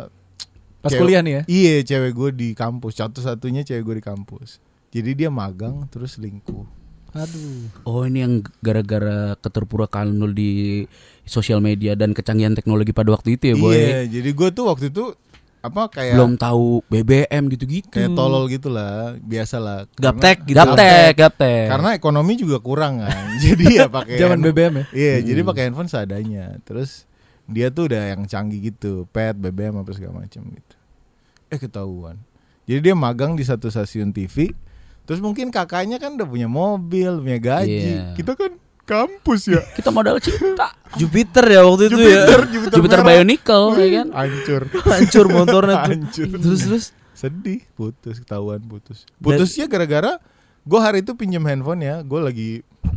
Pas 0.88 0.92
cewek- 0.92 1.02
kuliah 1.04 1.20
nih 1.20 1.32
ya. 1.32 1.42
Iya, 1.46 1.74
cewek 1.84 2.12
gue 2.12 2.30
di 2.32 2.48
kampus. 2.52 2.96
Satu-satunya 2.96 3.62
cewek 3.62 3.84
gue 3.84 3.96
di 3.96 4.04
kampus. 4.04 4.58
Jadi 4.88 5.10
dia 5.14 5.28
magang 5.28 5.84
terus 5.86 6.16
selingkuh. 6.16 6.64
Aduh. 7.10 7.68
Oh 7.84 8.02
ini 8.02 8.20
yang 8.20 8.34
gara-gara 8.58 9.32
keterpurakaan 9.36 10.12
lu 10.14 10.28
di 10.30 10.84
sosial 11.24 11.58
media 11.58 11.92
dan 11.92 12.12
kecanggihan 12.12 12.52
teknologi 12.52 12.90
pada 12.90 13.10
waktu 13.10 13.36
itu 13.36 13.44
ya 13.46 13.54
boy. 13.54 13.72
Iya, 13.72 14.00
jadi 14.10 14.30
gue 14.30 14.48
tuh 14.50 14.64
waktu 14.66 14.88
itu 14.88 15.12
apa 15.58 15.90
kayak 15.90 16.14
Belum 16.14 16.36
tahu 16.36 16.86
BBM 16.86 17.50
gitu-gitu. 17.50 17.90
kayak 17.90 18.14
tolol 18.14 18.46
gitu 18.46 18.68
lah, 18.68 19.18
biasa 19.18 19.56
lah. 19.58 19.78
Gaptek 19.92 20.46
gitu. 20.46 20.54
Gaptek, 20.54 21.12
gaptek. 21.18 21.66
Karena 21.66 21.90
ekonomi 21.92 22.38
juga 22.38 22.56
kurang 22.58 23.02
kan. 23.02 23.10
jadi 23.44 23.64
ya 23.74 23.86
pakai 23.90 24.16
Zaman 24.22 24.38
BBM 24.38 24.72
ya. 24.74 24.84
Iya, 24.94 25.14
Hmm. 25.16 25.26
jadi 25.26 25.40
pakai 25.42 25.62
handphone 25.66 25.90
seadanya. 25.90 26.56
Terus 26.62 27.04
dia 27.44 27.68
tuh 27.68 27.88
udah 27.88 28.14
yang 28.14 28.22
canggih 28.24 28.70
gitu, 28.70 29.08
pet, 29.08 29.34
BBM 29.34 29.80
apa 29.80 29.90
segala 29.90 30.22
macam 30.22 30.44
gitu. 30.46 30.74
Eh 31.48 31.58
ketahuan. 31.60 32.16
Jadi 32.68 32.92
dia 32.92 32.94
magang 32.94 33.32
di 33.32 33.44
satu 33.44 33.72
stasiun 33.72 34.12
TV. 34.12 34.52
Terus 35.08 35.24
mungkin 35.24 35.48
kakaknya 35.48 35.96
kan 35.96 36.20
udah 36.20 36.28
punya 36.28 36.48
mobil, 36.48 37.24
punya 37.24 37.40
gaji. 37.40 37.72
Iya. 37.72 38.04
Kita 38.12 38.36
kan 38.36 38.60
kampus 38.84 39.48
ya. 39.48 39.60
kita 39.76 39.88
modal 39.88 40.20
cinta. 40.20 40.76
Jupiter 41.00 41.44
ya 41.48 41.64
waktu 41.64 41.88
itu 41.88 42.00
ya. 42.00 42.24
Jupiter, 42.28 42.40
Jupiter, 42.52 42.76
Jupiter 42.76 42.98
merah. 43.00 43.08
Bionicle 43.16 43.64
ya 43.76 43.88
kan. 43.88 44.06
Hancur. 44.12 44.62
Hancur 44.92 45.26
motornya 45.32 45.76
tuh. 45.80 45.92
Hancur. 45.92 46.28
Terus 46.36 46.60
terus 46.64 46.86
Sedih, 47.18 47.66
putus, 47.74 48.22
ketahuan 48.22 48.62
putus. 48.62 49.02
Putusnya 49.18 49.66
gara-gara 49.66 50.22
gue 50.62 50.78
hari 50.78 51.02
itu 51.02 51.18
pinjam 51.18 51.42
handphone 51.50 51.82
ya. 51.82 51.98
Gue 52.06 52.22
lagi 52.22 52.50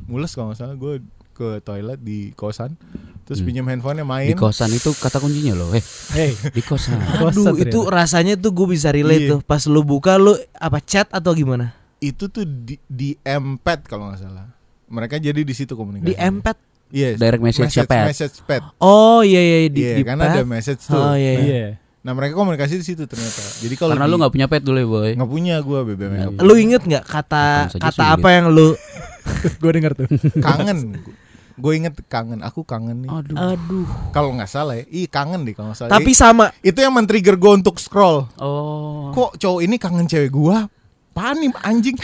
mules 0.06 0.30
kalau 0.38 0.54
nggak 0.54 0.62
salah. 0.62 0.78
Gue 0.78 1.02
ke 1.42 1.60
toilet 1.60 1.98
di 1.98 2.30
kosan. 2.32 2.78
Terus 3.22 3.40
Hmm. 3.40 3.48
pinjam 3.48 3.66
handphonenya 3.66 4.04
main. 4.04 4.28
Di 4.28 4.36
kosan 4.36 4.70
itu 4.70 4.92
kata 4.92 5.18
kuncinya 5.18 5.54
loh. 5.56 5.72
Eh, 5.72 5.82
Hey, 6.12 6.32
di 6.48 6.62
kosan. 6.62 7.00
Aduh 7.00 7.32
Kosan 7.48 7.58
itu 7.58 7.80
ternyata. 7.80 7.96
rasanya 7.96 8.34
tuh 8.36 8.52
gue 8.52 8.68
bisa 8.70 8.90
relate 8.90 9.24
Iya. 9.24 9.32
tuh 9.32 9.40
Pas 9.42 9.64
lu 9.64 9.82
buka 9.82 10.16
lu 10.16 10.32
apa 10.54 10.78
chat 10.80 11.10
atau 11.10 11.32
gimana? 11.32 11.74
itu 12.00 12.26
tuh 12.28 12.42
di, 12.44 12.82
di 12.84 13.14
Mpad 13.16 13.86
kalau 13.86 14.10
nggak 14.10 14.22
salah. 14.22 14.50
Mereka 14.88 15.18
jadi 15.18 15.38
di 15.40 15.54
situ 15.54 15.72
komunikasi. 15.72 16.04
Di 16.04 16.16
Empet. 16.16 16.58
Yes. 16.90 17.16
Direct 17.16 17.40
message 17.40 17.72
ya, 17.72 17.86
Pad. 17.86 18.10
message 18.10 18.36
pad. 18.42 18.68
Oh 18.78 19.22
iya 19.22 19.40
iya 19.40 19.58
di, 19.66 19.80
Iya, 19.80 19.96
di 19.96 20.04
karena 20.04 20.24
pad. 20.26 20.34
ada 20.34 20.44
message 20.44 20.82
tuh. 20.84 21.00
Oh 21.00 21.14
iya. 21.14 21.32
iya. 21.32 21.40
Iya. 21.40 21.68
Nah, 22.02 22.12
mereka 22.12 22.34
komunikasi 22.34 22.76
di 22.76 22.84
situ 22.84 23.06
ternyata. 23.06 23.40
Jadi 23.56 23.76
kalau 23.76 23.94
Karena 23.94 24.04
di- 24.04 24.12
lu 24.12 24.18
nggak 24.18 24.34
punya 24.34 24.48
pet 24.50 24.60
dulu 24.60 24.76
ya 24.76 24.88
boy. 24.90 25.12
nggak 25.14 25.30
punya 25.30 25.56
gua 25.62 25.80
BBM. 25.86 26.12
Iya. 26.12 26.26
Lu 26.42 26.54
inget 26.56 26.82
nggak 26.82 27.06
kata 27.06 27.46
kata 27.72 27.88
sulit. 27.94 28.12
apa 28.12 28.28
yang 28.30 28.46
lu 28.50 28.74
gue 29.62 29.72
denger 29.72 29.94
tuh. 29.96 30.08
kangen. 30.36 30.80
Gue 31.62 31.78
inget 31.78 31.94
kangen. 32.06 32.42
Aku 32.42 32.62
kangen 32.62 33.06
nih. 33.06 33.10
Aduh. 33.10 33.38
Aduh. 33.38 33.86
Kalau 34.10 34.34
nggak 34.34 34.50
salah 34.50 34.76
ya, 34.76 34.86
ih 34.90 35.06
kangen 35.06 35.46
deh 35.46 35.54
kalau 35.54 35.70
nggak 35.70 35.80
salah. 35.80 35.92
Tapi 35.94 36.12
sama 36.12 36.50
itu 36.60 36.76
yang 36.76 36.92
men-trigger 36.92 37.38
gue 37.38 37.52
untuk 37.54 37.78
scroll. 37.78 38.26
Oh. 38.36 39.14
Kok 39.14 39.38
cowok 39.38 39.62
ini 39.62 39.78
kangen 39.78 40.06
cewek 40.06 40.30
gua? 40.30 40.66
Panim 41.12 41.52
anjing. 41.60 42.00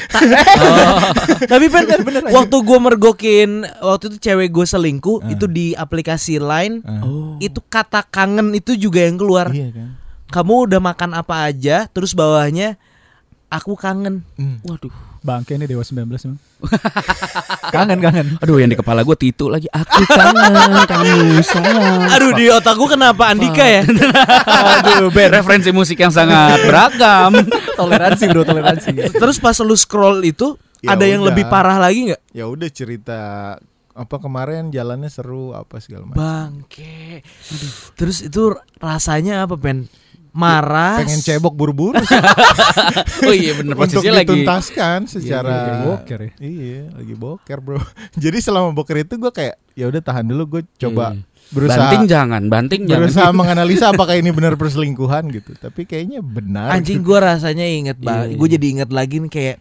Tapi 1.51 1.65
bener 1.67 2.03
bener 2.03 2.21
waktu 2.27 2.57
gue 2.59 2.77
mergokin 2.77 3.51
waktu 3.79 4.03
itu 4.09 4.17
cewek 4.21 4.51
gue 4.51 4.65
selingkuh 4.65 5.23
Ah. 5.23 5.31
itu 5.31 5.47
di 5.47 5.71
aplikasi 5.73 6.37
Line 6.37 6.83
Oh. 6.99 7.39
itu 7.39 7.57
kata 7.61 8.03
kangen 8.03 8.51
itu 8.51 8.75
juga 8.75 9.01
yang 9.01 9.15
keluar. 9.15 9.47
iya 9.49 9.71
kan. 9.71 9.95
Kamu 10.27 10.67
udah 10.67 10.83
makan 10.83 11.15
apa 11.15 11.47
aja 11.47 11.87
terus 11.87 12.11
bawahnya 12.11 12.75
aku 13.47 13.79
kangen. 13.79 14.27
Hmm. 14.35 14.59
Waduh. 14.61 14.91
Bangke 15.27 15.59
ini 15.59 15.67
Dewa 15.67 15.83
19 15.83 16.07
emang. 16.07 16.39
kangen 17.75 17.99
kangen. 17.99 18.27
Aduh 18.39 18.57
yang 18.57 18.71
di 18.71 18.79
kepala 18.79 19.03
gue 19.03 19.11
Titu 19.13 19.51
lagi. 19.51 19.67
Aku 19.67 20.07
kangen 20.07 20.55
kamu 20.87 21.43
sayang. 21.43 22.07
Aduh 22.15 22.31
di 22.31 22.47
otak 22.47 22.79
gue 22.79 22.87
kenapa 22.87 23.27
Andika 23.27 23.67
ya? 23.67 23.83
Aduh, 23.83 25.11
Ben. 25.11 25.27
Referensi 25.29 25.75
musik 25.75 25.99
yang 25.99 26.09
sangat 26.09 26.63
beragam. 26.63 27.35
Toleransi 27.75 28.23
bro, 28.31 28.41
toleransi. 28.41 29.11
terus 29.11 29.37
pas 29.37 29.59
lu 29.59 29.75
scroll 29.75 30.23
itu 30.23 30.55
Ya 30.79 30.93
ada 30.95 31.03
yang 31.03 31.25
udah. 31.25 31.33
lebih 31.33 31.43
parah 31.45 31.75
lagi 31.75 32.07
nggak? 32.07 32.21
Ya 32.31 32.47
udah 32.47 32.69
cerita 32.71 33.19
apa 33.91 34.15
kemarin 34.21 34.69
jalannya 34.69 35.09
seru 35.09 35.51
apa 35.51 35.81
segala 35.81 36.05
macam. 36.05 36.21
Bangke. 36.21 37.25
Terus 37.97 38.21
itu 38.21 38.53
rasanya 38.77 39.43
apa 39.43 39.57
pen? 39.57 39.89
Marah. 40.31 40.99
Pengen 40.99 41.19
cebok 41.19 41.53
buru-buru 41.53 41.95
Oh 43.27 43.33
iya 43.33 43.53
bener 43.53 43.73
untuk 43.77 43.87
posisinya 43.99 44.13
lagi. 44.15 44.27
dituntaskan 44.27 44.99
secara 45.05 45.47
iya, 45.47 45.57
lagi 45.57 45.71
boker 45.83 46.19
ya. 46.19 46.31
Iya, 46.39 46.81
lagi 46.93 47.13
boker, 47.13 47.57
Bro. 47.59 47.79
Jadi 48.23 48.37
selama 48.39 48.69
boker 48.71 48.97
itu 48.97 49.15
gue 49.15 49.31
kayak 49.31 49.55
ya 49.73 49.85
udah 49.85 50.01
tahan 50.01 50.25
dulu 50.25 50.43
gue 50.49 50.61
coba 50.77 51.13
Iya. 51.13 51.23
berusaha 51.47 51.79
Banting 51.79 52.05
jangan, 52.05 52.43
banting 52.47 52.81
jangan. 52.83 52.99
berusaha 52.99 53.29
menganalisa 53.31 53.85
apakah 53.89 54.15
ini 54.15 54.29
benar 54.29 54.53
perselingkuhan 54.55 55.31
gitu. 55.31 55.55
Tapi 55.55 55.87
kayaknya 55.87 56.19
benar. 56.19 56.75
Anjing 56.75 56.99
gue 56.99 57.15
rasanya 57.15 57.63
inget 57.63 57.95
banget. 57.97 58.35
Iya. 58.35 58.37
Gue 58.37 58.47
jadi 58.51 58.65
inget 58.67 58.89
lagi 58.91 59.23
nih 59.23 59.31
kayak 59.31 59.57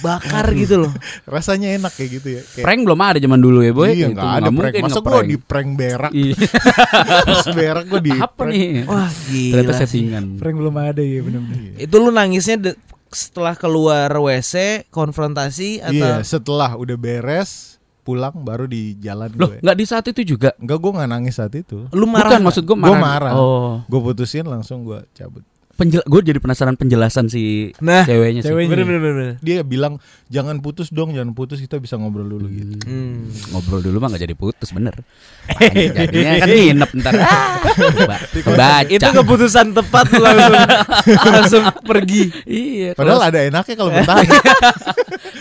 bakar 0.00 0.46
gitu 0.52 0.74
loh. 0.78 0.92
Rasanya 1.28 1.74
enak 1.74 1.92
kayak 1.92 2.10
gitu 2.14 2.28
ya. 2.30 2.42
Kayak, 2.44 2.64
Prank 2.64 2.80
belum 2.82 3.00
ada 3.00 3.18
zaman 3.18 3.40
dulu 3.40 3.58
ya 3.60 3.72
boy. 3.72 3.88
Iya, 3.88 4.06
Itu 4.06 4.14
nggak 4.14 4.32
ada 4.32 4.50
prank. 4.50 4.74
Masa 4.80 5.00
gue 5.00 5.22
di 5.24 5.36
prank 5.36 5.68
berak? 5.72 6.10
Iya. 6.12 6.34
Pas 7.28 7.46
berak 7.48 7.84
gue 7.86 8.00
di 8.02 8.12
Apa 8.12 8.32
prank. 8.36 8.50
nih? 8.50 8.68
Wah 8.84 9.10
gila. 9.26 9.52
Ternyata 9.54 9.72
settingan. 9.78 10.24
Prank 10.36 10.56
belum 10.56 10.74
ada 10.74 11.00
ya 11.00 11.20
benar-benar. 11.20 11.58
Iya. 11.58 11.72
Itu 11.80 11.94
lu 11.96 12.10
nangisnya 12.10 12.56
de- 12.56 12.78
setelah 13.06 13.54
keluar 13.54 14.10
WC 14.10 14.54
konfrontasi 14.90 15.80
atau 15.80 15.94
Iya, 15.94 16.20
setelah 16.20 16.74
udah 16.74 16.96
beres 16.96 17.78
pulang 18.02 18.34
baru 18.36 18.66
di 18.66 18.94
jalan 18.96 19.30
Loh, 19.34 19.50
gue. 19.50 19.58
nggak 19.58 19.76
di 19.76 19.84
saat 19.84 20.06
itu 20.06 20.22
juga. 20.28 20.54
Enggak, 20.58 20.78
gue 20.78 20.92
nggak 20.92 21.10
nangis 21.10 21.34
saat 21.34 21.50
itu. 21.52 21.90
lu 21.90 22.06
marah? 22.06 22.30
Bukan 22.30 22.42
maksud 22.44 22.62
gue 22.62 22.76
Gua 22.76 22.94
marah. 22.94 23.02
marah. 23.02 23.32
Oh. 23.34 23.74
Gue 23.86 23.98
putusin 24.00 24.46
langsung 24.46 24.86
gue 24.86 25.02
cabut. 25.10 25.42
Penjel 25.76 26.00
gue 26.02 26.20
jadi 26.24 26.36
penasaran 26.36 26.72
penjelasan 26.72 27.28
si 27.28 27.68
Nah, 27.78 28.02
ceweknya 28.02 28.40
sih. 28.40 28.48
Ceweknya. 28.48 28.72
bener 28.72 28.84
bener 28.86 29.00
bener. 29.02 29.28
Dia 29.38 29.60
bilang 29.60 30.00
jangan 30.26 30.58
putus 30.58 30.88
dong, 30.88 31.12
jangan 31.12 31.30
putus 31.30 31.60
kita 31.60 31.76
bisa 31.76 31.94
ngobrol 31.94 32.24
dulu 32.26 32.48
gitu. 32.48 32.80
Hmm. 32.82 33.28
Ngobrol 33.50 33.80
dulu 33.80 33.96
mah 33.98 34.08
gak 34.08 34.22
jadi 34.22 34.32
putus 34.32 34.72
bener. 34.72 34.96
Makanya 35.46 36.00
Jadinya 36.02 36.32
kan 36.34 36.48
nginep 36.48 36.90
ntar. 36.96 37.12
Ah, 37.26 37.60
ba- 38.02 38.24
Baca. 38.48 38.88
Itu 38.88 39.04
keputusan 39.06 39.70
tepat 39.72 40.06
langsung 40.12 40.54
langsung 41.28 41.64
pergi. 41.82 42.32
Iya. 42.42 42.90
Padahal 42.92 43.18
Padahal 43.18 43.20
ada 43.26 43.40
enaknya 43.44 43.74
kalau 43.74 43.90
bertahan. 43.92 44.26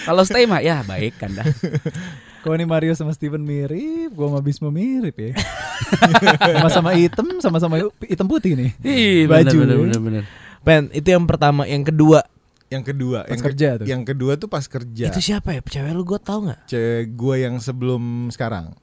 kalau 0.03 0.21
stay 0.21 0.43
mah 0.43 0.59
ya 0.59 0.83
baik 0.83 1.15
kan 1.15 1.31
dah. 1.31 1.45
Kalau 2.45 2.53
ini 2.53 2.69
Mario 2.69 2.93
sama 2.93 3.09
Steven 3.09 3.41
mirip, 3.41 4.13
gua 4.13 4.29
sama 4.29 4.37
Bisma 4.39 4.69
mirip 4.69 5.17
ya. 5.17 5.33
Sama-sama 6.55 6.93
hitam, 6.93 7.41
sama-sama 7.41 7.75
hitam 7.99 8.29
putih 8.29 8.53
nih. 8.53 8.69
Iya, 8.79 9.25
Baju. 9.25 9.57
bener, 9.57 9.77
bener, 9.79 9.99
bener. 9.99 10.23
Pen, 10.61 10.93
itu 10.93 11.09
yang 11.09 11.25
pertama, 11.25 11.65
yang 11.65 11.81
kedua. 11.81 12.21
yang 12.65 12.81
kedua, 12.81 13.21
Pas 13.21 13.29
yang 13.29 13.41
ke- 13.41 13.47
kerja 13.49 13.69
tuh. 13.77 13.85
Yang 13.85 14.01
kedua 14.05 14.31
tuh 14.35 14.45
pas 14.45 14.61
kerja. 14.61 15.05
Itu 15.09 15.17
siapa 15.17 15.53
ya? 15.53 15.61
Cewek 15.61 15.89
lu 15.91 16.05
gue 16.05 16.17
tau 16.17 16.45
nggak? 16.45 16.65
Cewek 16.65 17.05
gue 17.13 17.35
yang 17.39 17.55
sebelum 17.57 18.29
sekarang. 18.29 18.73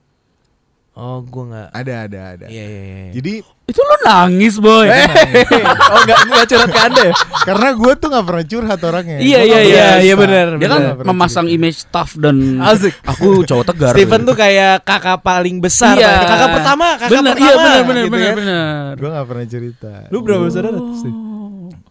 Oh, 0.93 1.25
gue 1.25 1.45
nggak. 1.49 1.69
Ada, 1.73 1.95
ada, 2.05 2.21
ada. 2.37 2.47
Iya 2.53 2.65
iya 2.69 2.83
iya. 2.85 3.11
Jadi 3.17 3.35
Itu 3.63 3.81
lo 3.81 3.97
nangis 4.05 4.61
boy. 4.61 4.85
oh 5.93 5.99
enggak 6.05 6.19
enggak 6.29 6.45
curhat 6.45 6.69
ke 6.69 6.81
Anda 6.83 7.03
ya? 7.09 7.15
karena 7.43 7.69
gue 7.73 7.93
tuh 7.97 8.09
nggak 8.13 8.25
pernah 8.29 8.45
curhat 8.45 8.81
orangnya. 8.85 9.17
Iya 9.17 9.39
iya 9.41 9.41
nggak 9.41 9.63
iya 9.65 9.87
iya, 10.03 10.15
bener, 10.15 10.47
Dia 10.61 10.69
kan 10.69 10.81
Nggak 10.83 11.07
memasang 11.09 11.47
cerita. 11.49 11.57
image 11.57 11.79
tough 11.89 12.13
dan 12.21 12.37
Asik. 12.61 12.93
aku 13.03 13.41
cowok 13.43 13.65
tegar. 13.65 13.93
Steven 13.97 14.21
tuh 14.23 14.37
kayak 14.37 14.85
kakak 14.85 15.19
paling 15.25 15.57
besar. 15.59 15.97
Iya. 15.97 16.13
Kakak 16.29 16.49
pertama, 16.61 16.87
kakak 17.01 17.11
bener, 17.11 17.33
pertama. 17.33 17.41
Iya 17.41 17.55
bener 17.57 17.83
bener 17.83 18.05
gitu 18.05 18.13
bener 18.13 18.29
ya. 18.29 18.35
bener. 18.37 18.91
Gue 19.01 19.09
nggak 19.09 19.27
pernah 19.27 19.47
cerita. 19.49 19.93
Lu 20.13 20.19
berapa 20.21 20.45
saudara? 20.47 20.79
Steve? 20.93 21.19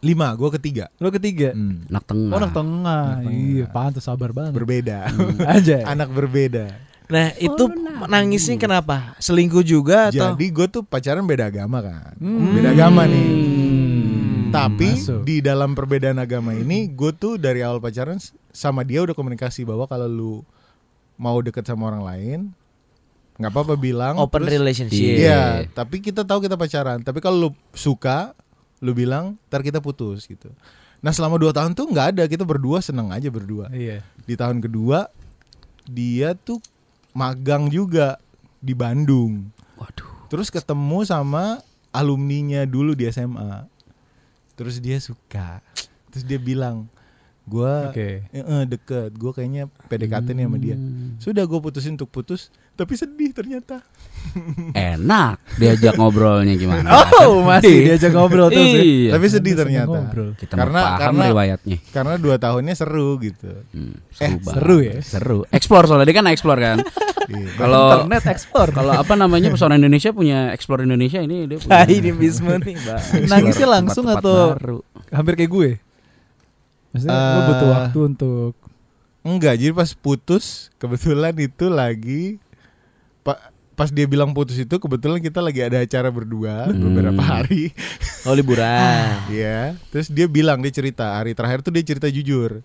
Lima, 0.02 0.28
gue 0.34 0.50
ketiga. 0.58 0.86
Lu 0.98 1.10
ketiga. 1.10 1.50
Hmm, 1.54 1.86
Anak 1.88 2.04
tengah. 2.06 2.30
Oh, 2.30 2.38
anak 2.38 2.52
tengah. 2.52 3.06
Anak 3.08 3.22
tengah. 3.22 3.34
Iya, 3.34 3.66
pantas 3.70 4.04
sabar 4.06 4.30
banget. 4.30 4.54
berbeda. 4.54 5.10
Aja. 5.48 5.78
Anak 5.86 6.10
berbeda. 6.10 6.91
Nah, 7.12 7.36
itu 7.36 7.64
nangisnya 8.08 8.56
kenapa? 8.56 9.20
Selingkuh 9.20 9.68
juga 9.68 10.08
atau? 10.08 10.32
Jadi 10.32 10.46
gue 10.48 10.68
tuh 10.72 10.82
pacaran 10.88 11.28
beda 11.28 11.52
agama 11.52 11.84
kan. 11.84 12.16
Hmm. 12.16 12.56
Beda 12.56 12.72
agama 12.72 13.04
nih. 13.04 13.28
Hmm. 13.28 14.50
Tapi 14.52 14.90
Masuk. 14.96 15.22
di 15.28 15.44
dalam 15.44 15.76
perbedaan 15.76 16.20
agama 16.20 16.56
ini, 16.56 16.88
gue 16.88 17.12
tuh 17.16 17.36
dari 17.36 17.64
awal 17.64 17.84
pacaran 17.84 18.20
sama 18.52 18.84
dia 18.88 19.04
udah 19.04 19.16
komunikasi 19.16 19.64
bahwa 19.64 19.88
kalau 19.88 20.08
lu 20.08 20.36
mau 21.20 21.40
deket 21.40 21.68
sama 21.68 21.92
orang 21.92 22.04
lain, 22.04 22.40
nggak 23.40 23.52
apa-apa 23.52 23.76
bilang. 23.76 24.16
Open 24.20 24.44
terus- 24.48 24.56
relationship. 24.60 25.20
Iya, 25.24 25.68
tapi 25.72 26.04
kita 26.04 26.24
tahu 26.24 26.44
kita 26.48 26.56
pacaran. 26.60 27.00
Tapi 27.04 27.20
kalau 27.24 27.48
lu 27.48 27.50
suka, 27.72 28.36
lu 28.84 28.92
bilang, 28.92 29.40
ntar 29.48 29.64
kita 29.64 29.80
putus 29.80 30.28
gitu. 30.28 30.52
Nah 31.02 31.10
selama 31.16 31.40
dua 31.42 31.52
tahun 31.56 31.74
tuh 31.74 31.88
nggak 31.88 32.08
ada, 32.16 32.24
kita 32.28 32.44
berdua 32.44 32.84
seneng 32.84 33.10
aja 33.10 33.32
berdua. 33.32 33.72
Iya. 33.72 34.04
Di 34.28 34.36
tahun 34.36 34.62
kedua, 34.62 35.10
dia 35.88 36.36
tuh 36.38 36.62
magang 37.12 37.68
juga 37.68 38.20
di 38.62 38.76
Bandung. 38.76 39.50
Waduh. 39.76 40.30
Terus 40.32 40.48
ketemu 40.48 41.04
sama 41.04 41.60
alumninya 41.92 42.64
dulu 42.64 42.96
di 42.96 43.10
SMA. 43.12 43.68
Terus 44.56 44.80
dia 44.80 45.02
suka. 45.02 45.60
Terus 46.12 46.24
dia 46.24 46.40
bilang, 46.40 46.88
gua 47.44 47.90
Oke. 47.90 48.26
"Eh, 48.28 48.38
eh, 48.38 48.64
deket, 48.66 49.12
gue 49.12 49.32
kayaknya 49.32 49.64
PDKT 49.86 50.28
nih 50.32 50.46
sama 50.46 50.58
dia. 50.58 50.78
Sudah 51.18 51.44
gue 51.44 51.60
putusin 51.60 51.94
untuk 51.94 52.08
putus, 52.08 52.48
tapi 52.74 52.94
sedih 52.94 53.32
ternyata. 53.32 53.82
Enak 54.72 55.42
diajak 55.58 55.96
ngobrolnya 55.96 56.54
gimana? 56.56 56.88
Oh, 57.22 57.44
masih 57.44 57.86
diajak 57.88 58.12
ngobrol 58.12 58.50
terus 58.50 58.66
ya. 58.68 58.82
Iya. 58.82 59.12
Tapi 59.14 59.26
sedih 59.28 59.54
ternyata. 59.54 59.90
ngobrol. 59.92 60.30
Kita 60.34 60.54
Karena- 60.54 60.66
karena, 60.66 60.82
paham 60.82 61.00
karena- 61.02 61.26
riwayatnya. 61.28 61.78
Karena 61.92 62.14
dua 62.18 62.36
tahunnya 62.38 62.74
seru 62.74 63.20
gitu. 63.20 63.52
Hmm, 63.72 63.94
Eh, 64.16 64.32
banget. 64.32 64.54
seru 64.54 64.78
ya? 64.80 64.96
Seru. 65.02 65.40
Explore 65.50 65.86
soalnya 65.86 66.08
dia 66.08 66.16
kan 66.16 66.28
explore 66.28 66.60
kan. 66.60 66.78
Iya. 67.32 67.48
Kalau 67.56 67.86
Internet 68.02 68.24
explore. 68.28 68.72
kalau 68.76 68.92
apa 68.92 69.14
namanya 69.16 69.48
pesona 69.48 69.80
Indonesia 69.80 70.12
punya 70.12 70.52
explore 70.52 70.84
Indonesia 70.84 71.16
ini 71.18 71.48
dia 71.48 71.64
punya. 71.64 71.72
Nah, 71.72 71.86
ini 71.88 72.12
Bisma 72.12 72.60
nih, 72.60 72.76
Nangisnya 73.24 73.68
langsung 73.72 74.04
tempat-tempat 74.04 74.20
atau- 74.20 74.52
baru. 74.52 74.78
Hampir 75.08 75.34
kayak 75.40 75.48
gue. 75.50 75.70
Maksudnya 76.92 77.14
lu 77.14 77.20
Eh, 77.34 77.46
butuh 77.48 77.70
waktu 77.70 78.00
untuk 78.06 78.54
Enggak, 79.22 79.54
jadi 79.56 79.70
pas 79.70 79.92
putus 79.94 80.46
kebetulan 80.76 81.30
itu 81.38 81.66
lagi 81.68 82.42
pa- 83.22 83.38
pas 83.72 83.88
dia 83.88 84.04
bilang 84.04 84.30
putus 84.32 84.58
itu 84.58 84.76
kebetulan 84.76 85.18
kita 85.18 85.40
lagi 85.40 85.62
ada 85.62 85.78
acara 85.78 86.10
berdua 86.10 86.66
Hmm. 86.68 86.82
beberapa 86.84 87.22
hari. 87.22 87.70
Oh, 88.22 88.34
liburan. 88.34 89.18
Iya, 89.32 89.74
terus 89.88 90.06
dia 90.08 90.26
bilang 90.26 90.58
dia 90.58 90.70
cerita 90.70 91.16
hari 91.16 91.34
terakhir 91.34 91.62
tuh 91.62 91.70
dia 91.70 91.82
cerita 91.82 92.06
jujur. 92.08 92.62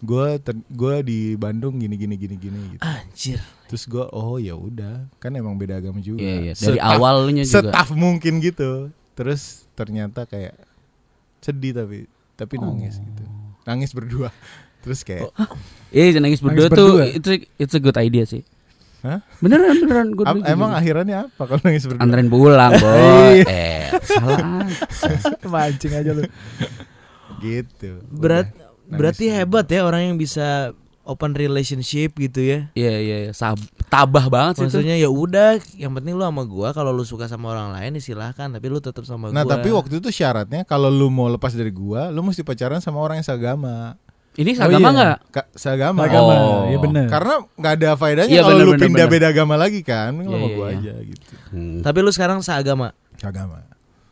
Gue 0.00 0.38
gue 0.66 0.94
di 1.00 1.18
Bandung 1.34 1.76
gini 1.76 1.94
gini 1.94 2.14
gini 2.16 2.34
gini 2.34 2.58
gitu. 2.70 2.82
Anjir. 2.82 3.38
Terus 3.66 3.84
gue 3.84 4.02
oh 4.08 4.34
ya 4.36 4.54
udah 4.54 5.06
kan 5.16 5.30
emang 5.32 5.54
beda 5.54 5.76
agama 5.76 5.98
juga. 5.98 6.18
Iya, 6.18 6.34
iya. 6.40 6.52
Dari 6.52 6.74
Setaf- 6.74 6.90
awalnya 6.92 7.42
juga. 7.42 7.54
setaf 7.60 7.88
mungkin 7.92 8.38
gitu. 8.38 8.70
Terus 9.12 9.42
ternyata 9.72 10.22
kayak 10.24 10.54
sedih 11.38 11.74
tapi 11.76 12.06
tapi 12.34 12.54
nangis 12.56 12.98
gitu. 12.98 13.19
Nangis 13.62 13.90
berdua. 13.90 14.28
Terus 14.82 15.02
kayak 15.02 15.28
Iya, 15.90 16.16
nangis 16.18 16.38
berdua 16.38 16.66
Nangis 16.66 16.78
tuh 16.78 16.90
berdua. 16.96 17.04
itu 17.10 17.30
it's 17.56 17.72
a 17.72 17.78
good 17.78 17.96
idea 17.96 18.24
sih. 18.24 18.40
Hah? 19.00 19.24
Beneran 19.38 19.76
beneran 19.78 20.08
gue 20.12 20.24
ap- 20.24 20.44
emang 20.46 20.70
akhirannya 20.70 21.26
apa 21.26 21.42
kalau 21.42 21.60
nangis 21.62 21.84
berdua? 21.84 22.00
anterin 22.00 22.28
pulang, 22.28 22.72
boy. 22.82 23.36
eh, 23.42 23.88
salah. 24.02 24.68
mancing 25.52 25.92
aja 25.94 26.10
lu. 26.12 26.24
gitu. 27.38 28.00
Berat 28.06 28.52
Berarti 28.86 29.26
Nangis. 29.26 29.38
hebat 29.38 29.66
ya 29.66 29.80
orang 29.82 30.02
yang 30.04 30.16
bisa 30.16 30.74
open 31.02 31.32
relationship 31.32 32.14
gitu 32.14 32.40
ya. 32.40 32.58
Iya 32.72 32.94
iya 32.96 33.16
iya. 33.26 33.32
Tabah 33.86 34.26
banget 34.28 34.60
sih. 34.60 34.62
Maksudnya 34.64 34.94
ya 34.94 35.08
udah, 35.08 35.58
yang 35.74 35.90
penting 35.92 36.14
lu 36.14 36.22
sama 36.22 36.44
gua. 36.44 36.70
Kalau 36.70 36.92
lu 36.92 37.02
suka 37.02 37.26
sama 37.26 37.50
orang 37.50 37.74
lain 37.74 37.98
ya 37.98 38.02
silahkan, 38.04 38.46
tapi 38.46 38.66
lu 38.66 38.78
tetap 38.78 39.02
sama 39.02 39.28
Nah 39.28 39.42
gua. 39.42 39.58
tapi 39.58 39.68
waktu 39.70 39.98
itu 39.98 40.08
syaratnya 40.10 40.62
kalau 40.62 40.86
lu 40.86 41.08
mau 41.08 41.26
lepas 41.26 41.50
dari 41.50 41.70
gua, 41.70 42.08
lu 42.08 42.22
mesti 42.22 42.40
pacaran 42.40 42.78
sama 42.78 43.00
orang 43.00 43.18
yang 43.18 43.26
seagama. 43.26 43.96
Ini 44.30 44.54
Oh, 44.54 44.56
seagama 44.56 44.86
iya. 44.86 44.94
nggak? 44.94 45.16
Ka 45.28 45.42
seagama. 45.52 45.98
Agama, 46.06 46.32
Oh. 46.38 46.62
ya 46.70 46.78
benar. 46.78 47.06
Karena 47.10 47.34
nggak 47.50 47.72
ada 47.74 47.90
faedahnya 47.98 48.30
Iya, 48.30 48.42
kalau 48.46 48.54
bener, 48.54 48.62
lu 48.62 48.72
bener, 48.72 48.84
pindah 48.86 49.06
bener. 49.10 49.14
beda 49.18 49.26
agama 49.28 49.54
lagi 49.58 49.80
kan, 49.82 50.10
lu 50.14 50.22
Iya, 50.22 50.30
sama 50.30 50.46
iya, 50.46 50.54
gua 50.54 50.66
iya. 50.68 50.78
aja 50.78 50.94
gitu. 51.02 51.32
Hmm. 51.50 51.78
Tapi 51.82 51.98
lu 51.98 52.10
sekarang 52.14 52.38
seagama. 52.40 52.94
Seagama. 53.18 53.58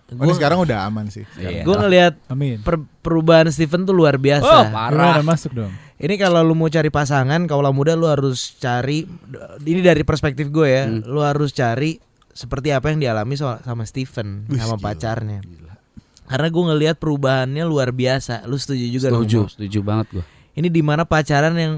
Oh, 0.08 0.24
Gua, 0.24 0.32
sekarang 0.34 0.64
udah 0.64 0.88
aman 0.88 1.06
sih. 1.06 1.22
Iya. 1.36 1.62
gua 1.62 1.84
ngelihat 1.84 2.16
Amin. 2.26 2.64
per- 2.64 2.80
perubahan 2.98 3.46
Steven 3.52 3.84
tuh 3.84 3.92
luar 3.92 4.16
Oh, 4.16 4.20
biasa. 4.20 4.72
Gimana 4.90 5.20
masuk 5.22 5.52
dong? 5.54 5.72
Ini 5.98 6.14
kalau 6.14 6.40
lu 6.40 6.54
mau 6.54 6.66
cari 6.66 6.88
pasangan, 6.88 7.42
kaulah 7.44 7.70
muda 7.70 7.92
lu 7.92 8.06
harus 8.06 8.54
cari 8.54 9.02
ini 9.60 9.80
dari 9.80 10.02
perspektif 10.02 10.46
gue 10.48 10.68
ya, 10.68 10.84
Hmm. 10.86 11.02
lu 11.04 11.20
harus 11.20 11.50
cari 11.50 11.98
seperti 12.30 12.70
apa 12.70 12.88
yang 12.88 13.02
dialami 13.02 13.34
so- 13.34 13.58
sama 13.58 13.82
Steven 13.82 14.46
Wih, 14.46 14.56
sama 14.56 14.74
gila, 14.74 14.84
pacarnya. 14.84 15.38
Karena 16.24 16.46
gue 16.46 16.64
ngelihat 16.64 16.96
perubahannya 16.96 17.64
luar 17.64 17.90
biasa. 17.90 18.44
Lu 18.44 18.54
setuju 18.54 18.86
juga 18.86 19.06
dong, 19.08 19.24
Setuju, 19.24 19.38
Mo? 19.40 19.48
setuju 19.48 19.78
banget 19.80 20.06
gua. 20.12 20.24
Ini 20.52 20.68
di 20.68 20.82
mana 20.82 21.02
pacaran 21.02 21.54
yang 21.54 21.74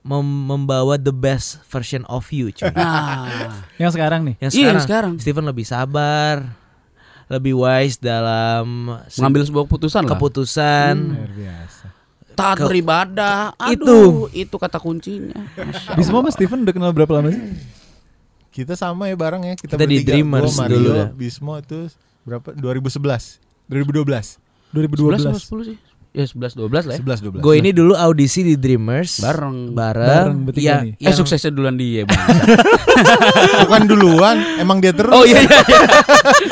mem- 0.00 0.46
membawa 0.48 0.96
the 0.96 1.12
best 1.12 1.62
version 1.64 2.02
of 2.06 2.26
you, 2.28 2.50
cuy. 2.50 2.72
Nah, 2.72 3.28
Yang 3.78 3.94
sekarang 3.94 4.24
nih. 4.24 4.34
Yang 4.40 4.50
Iya, 4.50 4.58
sekarang, 4.66 4.82
sekarang. 4.82 5.12
Steven 5.16 5.44
lebih 5.44 5.62
sabar, 5.62 6.58
lebih 7.28 7.54
wise 7.54 8.00
dalam 8.00 8.88
mengambil 9.14 9.44
sebuah 9.44 9.64
keputusan 9.68 10.02
lah. 10.02 10.10
keputusan. 10.10 10.94
Luar 11.14 11.30
biasa. 11.32 11.69
Taat 12.36 12.56
Ke- 12.60 12.66
beribadah. 12.68 13.52
Itu. 13.70 13.84
Aduh, 13.84 14.12
itu 14.32 14.56
kata 14.56 14.78
kuncinya. 14.80 15.36
Bismo 15.94 16.22
sama 16.22 16.30
Steven 16.32 16.64
udah 16.64 16.74
kenal 16.74 16.90
berapa 16.94 17.12
lama 17.20 17.30
sih? 17.34 17.42
Kita 18.50 18.74
sama 18.74 19.06
ya 19.06 19.14
barang 19.14 19.42
ya. 19.46 19.54
Kita, 19.54 19.78
Kita 19.78 19.84
di. 19.86 20.02
Dreamers 20.02 20.54
Gua, 20.54 20.60
Mario, 20.66 20.74
dulu 20.76 20.88
dah. 20.90 21.08
Bismo 21.14 21.52
itu 21.58 21.78
berapa? 22.26 22.48
2011. 22.54 23.38
2012. 23.70 24.38
2012. 24.74 25.30
11 25.30 25.46
10 25.46 25.68
sih. 25.74 25.76
Ya 26.10 26.26
11 26.26 26.58
12 26.58 26.90
lah 26.90 26.94
ya. 26.98 27.02
11 27.06 27.38
12. 27.38 27.38
Gue 27.38 27.54
ini 27.56 27.70
dulu 27.70 27.94
audisi 27.94 28.42
di 28.42 28.58
Dreamers 28.58 29.22
Bareng. 29.22 29.70
bareng, 29.70 30.08
Bareng 30.26 30.36
bertiga 30.42 30.66
ya, 30.66 30.76
nih. 30.82 30.92
Eh 30.96 31.06
yang- 31.06 31.14
suksesnya 31.14 31.54
duluan 31.54 31.78
dia, 31.78 32.02
Bang. 32.02 32.18
bukan 33.62 33.82
duluan, 33.86 34.36
emang 34.58 34.78
dia 34.78 34.90
terus. 34.90 35.14
oh 35.14 35.22
iya 35.22 35.38
iya. 35.38 35.60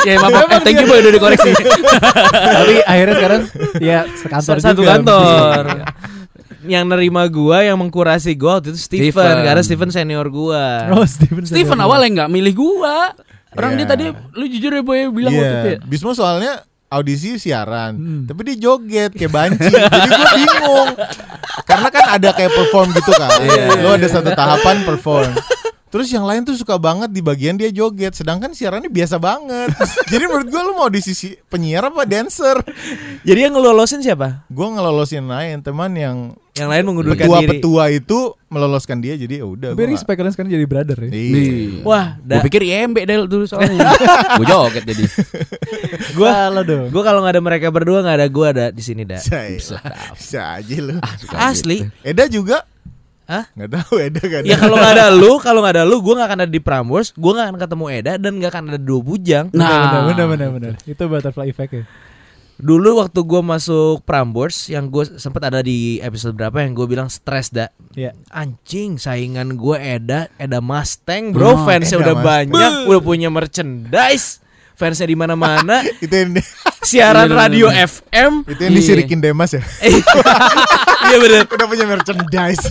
iya. 0.07 0.15
ya 0.15 0.23
maaf, 0.23 0.47
eh, 0.49 0.61
thank 0.63 0.79
you 0.79 0.87
boy 0.87 0.99
udah 0.99 1.11
dikoreksi. 1.11 1.51
Tapi 2.55 2.75
akhirnya 2.83 3.15
sekarang 3.17 3.43
ya 3.79 3.99
sekantor 4.15 4.57
satu 4.63 4.81
juga. 4.81 4.91
kantor. 4.95 5.65
yang 6.61 6.85
nerima 6.85 7.27
gua, 7.27 7.63
yang 7.63 7.75
mengkurasi 7.77 8.35
gua 8.35 8.59
waktu 8.59 8.71
itu 8.71 8.81
Steven, 8.81 9.11
Steven. 9.11 9.37
karena 9.43 9.63
Steven 9.65 9.91
senior 9.91 10.27
gua. 10.29 10.87
Oh, 10.93 11.03
Steven. 11.03 11.43
Steven 11.43 11.67
senior. 11.73 11.83
awalnya 11.83 12.09
nggak 12.17 12.31
milih 12.31 12.55
gua. 12.55 13.11
Orang 13.51 13.75
Iya. 13.75 13.79
dia 13.81 13.87
tadi 13.89 14.05
lu 14.35 14.45
jujur 14.47 14.71
ya 14.71 14.83
boy 14.85 15.09
bilang 15.09 15.33
Iya, 15.33 15.41
waktu 15.41 15.57
itu 15.57 15.69
ya. 15.73 15.79
Bismo 15.83 16.13
soalnya 16.13 16.63
audisi 16.89 17.37
siaran, 17.37 17.93
Hmm. 17.95 18.23
tapi 18.25 18.49
dia 18.49 18.57
joget 18.59 19.13
kayak 19.13 19.29
banci, 19.29 19.69
jadi 19.95 20.11
gue 20.11 20.29
bingung. 20.35 20.89
Karena 21.63 21.89
kan 21.89 22.05
ada 22.17 22.29
kayak 22.33 22.49
perform 22.51 22.89
gitu 22.93 23.13
kan, 23.13 23.31
lo 23.79 23.93
ada 23.93 24.09
satu 24.09 24.33
tahapan 24.33 24.83
perform. 24.83 25.33
Terus 25.89 26.13
yang 26.13 26.29
lain 26.29 26.45
tuh 26.45 26.53
suka 26.53 26.77
banget 26.77 27.09
di 27.09 27.25
bagian 27.25 27.57
dia 27.57 27.69
joget, 27.69 28.13
sedangkan 28.13 28.53
siarannya 28.53 28.93
biasa 28.93 29.17
banget. 29.17 29.73
Jadi 30.13 30.25
menurut 30.25 30.49
gue 30.49 30.61
lo 30.61 30.73
mau 30.77 30.89
di 30.89 31.01
sisi 31.01 31.33
penyiar 31.49 31.89
apa 31.89 32.05
dancer? 32.05 32.61
Jadi 33.25 33.39
yang 33.41 33.57
ngelolosin 33.57 34.05
siapa? 34.05 34.45
Gue 34.49 34.69
ngelolosin 34.69 35.25
lain 35.25 35.65
teman 35.65 35.93
yang 35.93 36.17
Yang 36.59 36.69
lain 36.75 36.83
mengundurkan 36.85 37.23
diri. 37.23 37.31
petua-petua 37.31 37.85
itu 37.95 38.19
meloloskan 38.51 38.99
dia, 38.99 39.15
jadi 39.15 39.41
ya 39.41 39.47
udah. 39.47 39.71
Tapi 39.73 39.81
gua 39.81 39.93
respect 39.95 40.17
kalian 40.19 40.33
sekarang 40.35 40.51
jadi 40.51 40.67
brother 40.67 40.99
ya. 41.07 41.11
Iya. 41.15 41.87
Wah, 41.87 42.07
Gue 42.19 42.41
pikir 42.51 42.61
IMB 42.67 42.97
Del 43.07 43.25
dulu 43.31 43.47
soalnya. 43.47 43.95
gue 44.41 44.47
joget 44.47 44.83
jadi. 44.83 45.05
gua 46.19 46.29
Salah 46.35 46.65
dong. 46.67 46.91
gua 46.91 47.03
kalau 47.07 47.21
nggak 47.23 47.35
ada 47.39 47.43
mereka 47.43 47.67
berdua 47.71 48.03
nggak 48.03 48.17
ada 48.19 48.27
gua 48.27 48.47
ada 48.51 48.67
di 48.75 48.83
sini 48.83 49.07
dah. 49.07 49.23
Bisa, 49.23 49.79
bisa 50.13 50.41
aja 50.59 50.77
lo. 50.83 50.99
Asli. 51.39 51.87
Eda 52.03 52.27
juga? 52.27 52.67
Hah? 53.29 53.45
Nggak 53.53 53.71
tahu 53.77 53.95
Eda 54.01 54.21
gak 54.25 54.41
ada. 54.41 54.47
Ya 54.49 54.57
kalau 54.57 54.77
nggak 54.81 54.95
ada 54.97 55.07
lu, 55.21 55.33
kalau 55.39 55.61
nggak 55.61 55.75
ada 55.77 55.85
lu, 55.85 55.97
gua 56.01 56.15
nggak 56.17 56.29
akan 56.33 56.41
ada 56.49 56.53
di 56.53 56.63
Prambors, 56.65 57.13
gua 57.13 57.31
nggak 57.37 57.47
akan 57.53 57.59
ketemu 57.61 57.85
Eda 57.93 58.13
dan 58.17 58.33
nggak 58.41 58.51
akan 58.51 58.65
ada 58.73 58.81
dua 58.81 59.01
bujang. 59.05 59.47
Nah. 59.53 59.69
benar, 59.69 60.03
benar, 60.09 60.27
benar, 60.33 60.49
benar. 60.57 60.73
Itu 60.89 61.05
butterfly 61.07 61.47
effect 61.53 61.73
ya. 61.77 61.85
Dulu 62.59 62.99
waktu 62.99 63.23
gua 63.23 63.39
masuk 63.39 64.03
Prambors, 64.03 64.67
yang 64.67 64.91
gue 64.91 65.07
sempat 65.15 65.47
ada 65.47 65.63
di 65.63 66.03
episode 66.03 66.35
berapa 66.35 66.59
yang 66.59 66.75
gue 66.75 66.91
bilang 66.91 67.07
stres 67.07 67.55
dah. 67.55 67.71
Iya. 67.95 68.19
Anjing, 68.35 68.99
saingan 68.99 69.55
gue 69.55 69.79
Eda, 69.79 70.27
Eda 70.35 70.59
Mustang, 70.59 71.31
bro. 71.31 71.55
Oh, 71.55 71.57
fansnya 71.63 72.03
Eda 72.03 72.05
udah 72.11 72.17
Mustang. 72.19 72.27
banyak, 72.27 72.73
udah 72.91 73.01
punya 73.01 73.29
merchandise. 73.31 74.43
Fansnya 74.75 75.07
di 75.07 75.15
mana-mana. 75.15 75.87
itu 76.03 76.11
yang 76.11 76.35
siaran 76.83 77.31
bener, 77.31 77.39
radio. 77.39 77.67
FM. 77.71 78.43
itu 78.51 78.61
yang 78.67 78.75
disirikin 78.75 79.19
Demas 79.23 79.55
ya. 79.55 79.63
Iya 81.09 81.17
bener. 81.25 81.43
Udah 81.47 81.67
punya 81.71 81.87
merchandise. 81.87 82.69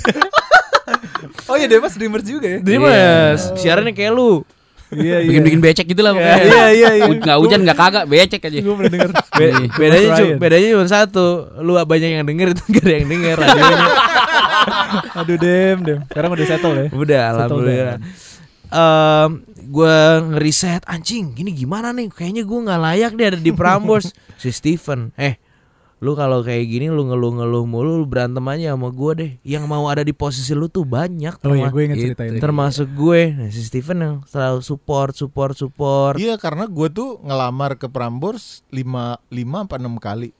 Oh 1.47 1.55
iya, 1.55 1.65
Demas 1.65 1.95
Dreamers 1.95 2.27
juga 2.27 2.45
ya. 2.45 2.59
Jadi 2.59 2.77
mas, 2.77 3.55
siarannya 3.55 3.95
kayak 3.95 4.11
lu. 4.13 4.43
Iya, 4.89 5.17
iya. 5.19 5.27
Bikin-bikin 5.27 5.59
becek 5.59 5.85
gitu 5.85 5.99
lah 5.99 6.11
pokoknya. 6.11 6.37
Iya, 6.39 6.65
iya, 6.71 6.89
iya. 6.95 7.05
Hu- 7.05 7.19
Nggak 7.19 7.37
hujan 7.37 7.59
nggak 7.61 7.77
kagak 7.77 8.05
becek 8.05 8.41
aja. 8.41 8.59
Gue 8.59 8.73
pernah 8.73 8.91
denger. 8.91 9.09
Be- 9.11 9.45
Iya. 9.47 9.67
bedanya 9.69 10.07
Mas 10.07 10.17
cuma 10.17 10.33
bedanya 10.37 10.67
cuma 10.71 10.85
satu. 10.87 11.25
Lu 11.59 11.71
banyak 11.77 12.09
yang 12.13 12.23
denger 12.23 12.47
itu 12.51 12.63
gak 12.69 12.83
ada 12.83 12.93
yang 12.93 13.07
denger 13.07 13.35
radionya. 13.35 13.87
Aduh, 15.17 15.37
Dem, 15.37 15.77
Dem. 15.81 15.99
Sekarang 16.05 16.29
udah 16.31 16.45
settle 16.45 16.73
ya. 16.73 16.87
Udah 16.89 17.21
alhamdulillah. 17.33 17.97
Em 18.67 19.31
gue 19.67 19.95
ngeriset 20.25 20.83
anjing 20.85 21.31
gini 21.33 21.51
gimana 21.51 21.91
nih 21.91 22.07
kayaknya 22.07 22.43
gue 22.43 22.59
nggak 22.61 22.81
layak 22.81 23.11
deh 23.13 23.25
ada 23.25 23.35
di 23.37 23.51
Prambors 23.51 24.15
si 24.41 24.47
Steven 24.49 25.11
eh 25.13 25.35
lu 25.97 26.13
kalau 26.13 26.45
kayak 26.45 26.69
gini 26.69 26.93
lu 26.93 27.09
ngeluh-ngeluh 27.09 27.65
mulu 27.65 27.97
lu 28.01 28.05
berantem 28.05 28.45
aja 28.45 28.77
sama 28.77 28.93
gue 28.93 29.11
deh 29.17 29.31
yang 29.41 29.65
mau 29.65 29.89
ada 29.89 30.05
di 30.05 30.13
posisi 30.13 30.53
lu 30.53 30.69
tuh 30.69 30.85
banyak 30.85 31.41
Oh 31.41 31.57
iya, 31.57 31.73
gue 31.73 31.81
inget 31.89 31.97
Itu. 31.97 32.05
cerita 32.13 32.23
ini. 32.29 32.37
termasuk 32.37 32.85
gue 32.93 33.33
nah, 33.33 33.49
si 33.49 33.65
Steven 33.65 33.97
yang 33.97 34.15
selalu 34.29 34.61
support 34.61 35.17
support 35.17 35.57
support 35.57 36.21
Iya 36.21 36.37
karena 36.37 36.69
gue 36.69 36.87
tuh 36.93 37.17
ngelamar 37.25 37.81
ke 37.81 37.89
Prambors 37.89 38.61
lima 38.69 39.17
lima 39.33 39.65
apa 39.65 39.81
enam 39.81 39.97
kali. 39.97 40.37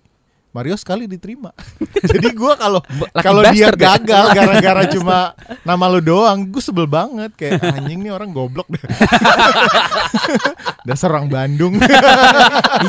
Mario 0.58 0.74
sekali 0.74 1.06
diterima. 1.06 1.54
Jadi 2.10 2.34
gue 2.34 2.54
kalau 2.58 2.82
kalau 3.14 3.46
dia 3.46 3.70
bastard 3.70 3.78
ya? 3.78 3.82
gagal 3.94 4.26
gara-gara 4.38 4.82
cuma 4.90 5.18
nama 5.62 5.86
lu 5.88 6.02
doang, 6.02 6.42
gue 6.44 6.58
sebel 6.58 6.84
banget 6.84 7.30
kayak 7.34 7.62
anjing 7.62 8.02
nih 8.02 8.10
orang 8.10 8.28
goblok 8.32 8.66
deh. 8.68 8.82
Dasar 10.88 11.12
orang 11.12 11.28
Bandung. 11.28 11.76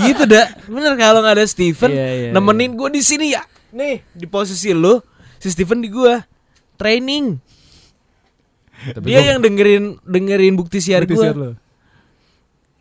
gitu 0.01 0.23
dah 0.25 0.47
bener 0.65 0.95
kalau 0.95 1.19
nggak 1.21 1.35
ada 1.37 1.45
Steven 1.45 1.91
Iya, 1.91 2.07
iya, 2.09 2.29
nemenin 2.31 2.73
gue 2.73 2.89
di 2.89 3.01
sini 3.01 3.31
ya 3.31 3.43
nih 3.69 4.01
di 4.09 4.25
posisi 4.25 4.71
lu 4.71 4.97
si 5.37 5.49
Steven 5.49 5.79
di 5.79 5.89
gue 5.89 6.13
training 6.75 7.37
dia 9.03 9.27
yang 9.27 9.39
dengerin 9.39 9.99
dengerin 10.01 10.55
bukti 10.55 10.79
siar 10.79 11.03
gue 11.03 11.19
lo. 11.29 11.53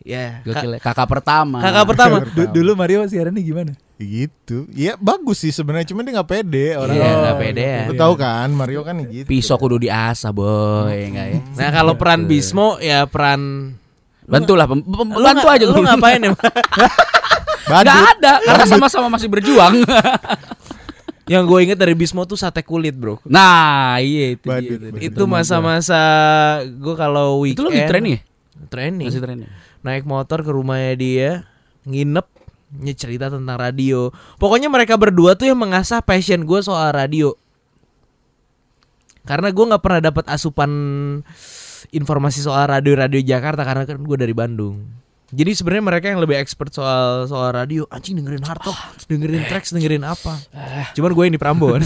ya 0.05 0.39
ya. 0.45 0.77
Kakak 0.77 1.09
pertama. 1.09 1.57
kakak 1.59 1.85
pertama 1.85 2.15
Du- 2.29 2.49
dulu 2.53 2.77
Mario 2.77 3.01
siarannya 3.03 3.41
gimana? 3.41 3.73
Gitu. 3.99 4.69
Iya 4.69 4.93
bagus 4.95 5.41
sih 5.41 5.49
sebenarnya, 5.49 5.89
cuman 5.89 6.01
dia 6.01 6.13
nggak 6.15 6.29
pede 6.29 6.67
orang. 6.73 6.93
Iya, 6.93 7.07
Oh, 7.07 7.17
nggak 7.19 7.37
pede 7.39 7.63
ya. 7.63 7.83
Lu 7.85 7.93
tahu 7.93 8.13
kan 8.15 8.49
Mario 8.49 8.81
kan 8.81 8.95
gitu. 9.01 9.25
Pisau 9.25 9.55
kudu 9.55 9.77
diasah 9.77 10.29
boy, 10.29 10.93
enggak 11.03 11.27
ya. 11.27 11.39
Nah 11.55 11.69
kalau 11.71 11.93
peran 11.93 12.25
Bismo 12.25 12.77
ya 12.77 13.05
peran 13.05 13.73
Bantulah, 14.23 14.67
pem- 14.67 14.83
pem- 14.83 15.13
Lu 15.13 15.23
bantu 15.23 15.47
aja 15.47 15.63
Lu 15.63 15.79
ngapain 15.79 16.19
ya? 16.19 16.35
Badut. 17.67 17.83
Gak 17.83 17.99
ada, 18.15 18.33
karena 18.39 18.65
sama-sama 18.65 19.07
masih 19.09 19.27
berjuang. 19.27 19.83
Yang 21.27 21.43
gue 21.43 21.59
inget 21.61 21.75
dari 21.75 21.91
Bismo 21.91 22.23
tuh 22.23 22.39
sate 22.39 22.63
kulit 22.63 22.95
bro. 22.95 23.19
nah, 23.23 23.99
iya 23.99 24.39
itu. 24.39 24.47
Badut, 24.47 24.79
dia. 24.79 24.91
badut. 24.91 25.03
Itu 25.03 25.23
masa-masa 25.27 25.99
gue 26.63 26.95
kalau 26.95 27.43
Itu 27.43 27.59
weekend. 27.59 27.63
lo 27.63 27.69
lagi 27.69 27.83
training 27.85 28.13
ya? 28.13 28.21
Training. 28.67 29.07
Masih 29.11 29.19
training. 29.19 29.49
Naik 29.83 30.03
motor 30.03 30.39
ke 30.39 30.47
rumahnya 30.47 30.93
dia, 30.95 31.29
nginep, 31.83 32.27
cerita 32.95 33.31
tentang 33.31 33.57
radio. 33.57 34.11
Pokoknya 34.37 34.67
mereka 34.67 34.99
berdua 34.99 35.33
tuh 35.39 35.47
yang 35.47 35.59
mengasah 35.59 36.03
passion 36.03 36.43
gue 36.43 36.59
soal 36.59 36.91
radio. 36.91 37.33
Karena 39.27 39.51
gue 39.51 39.65
nggak 39.67 39.83
pernah 39.83 39.99
dapat 39.99 40.25
asupan 40.31 40.71
informasi 41.91 42.39
soal 42.43 42.67
radio-radio 42.67 43.19
Jakarta 43.19 43.63
karena 43.67 43.83
kan 43.83 43.99
gue 43.99 44.17
dari 44.19 44.31
Bandung. 44.31 44.83
Jadi 45.27 45.59
sebenarnya 45.59 45.83
mereka 45.83 46.07
yang 46.07 46.23
lebih 46.23 46.39
expert 46.39 46.71
soal 46.71 47.27
soal 47.27 47.51
radio. 47.51 47.83
Anjing 47.91 48.15
dengerin 48.15 48.47
hard 48.47 48.63
talk, 48.63 48.79
dengerin 49.11 49.43
tracks, 49.51 49.75
dengerin 49.75 50.07
apa. 50.07 50.39
Cuman 50.95 51.11
gue 51.11 51.23
yang 51.27 51.35
di 51.35 51.41
Prambon. 51.41 51.83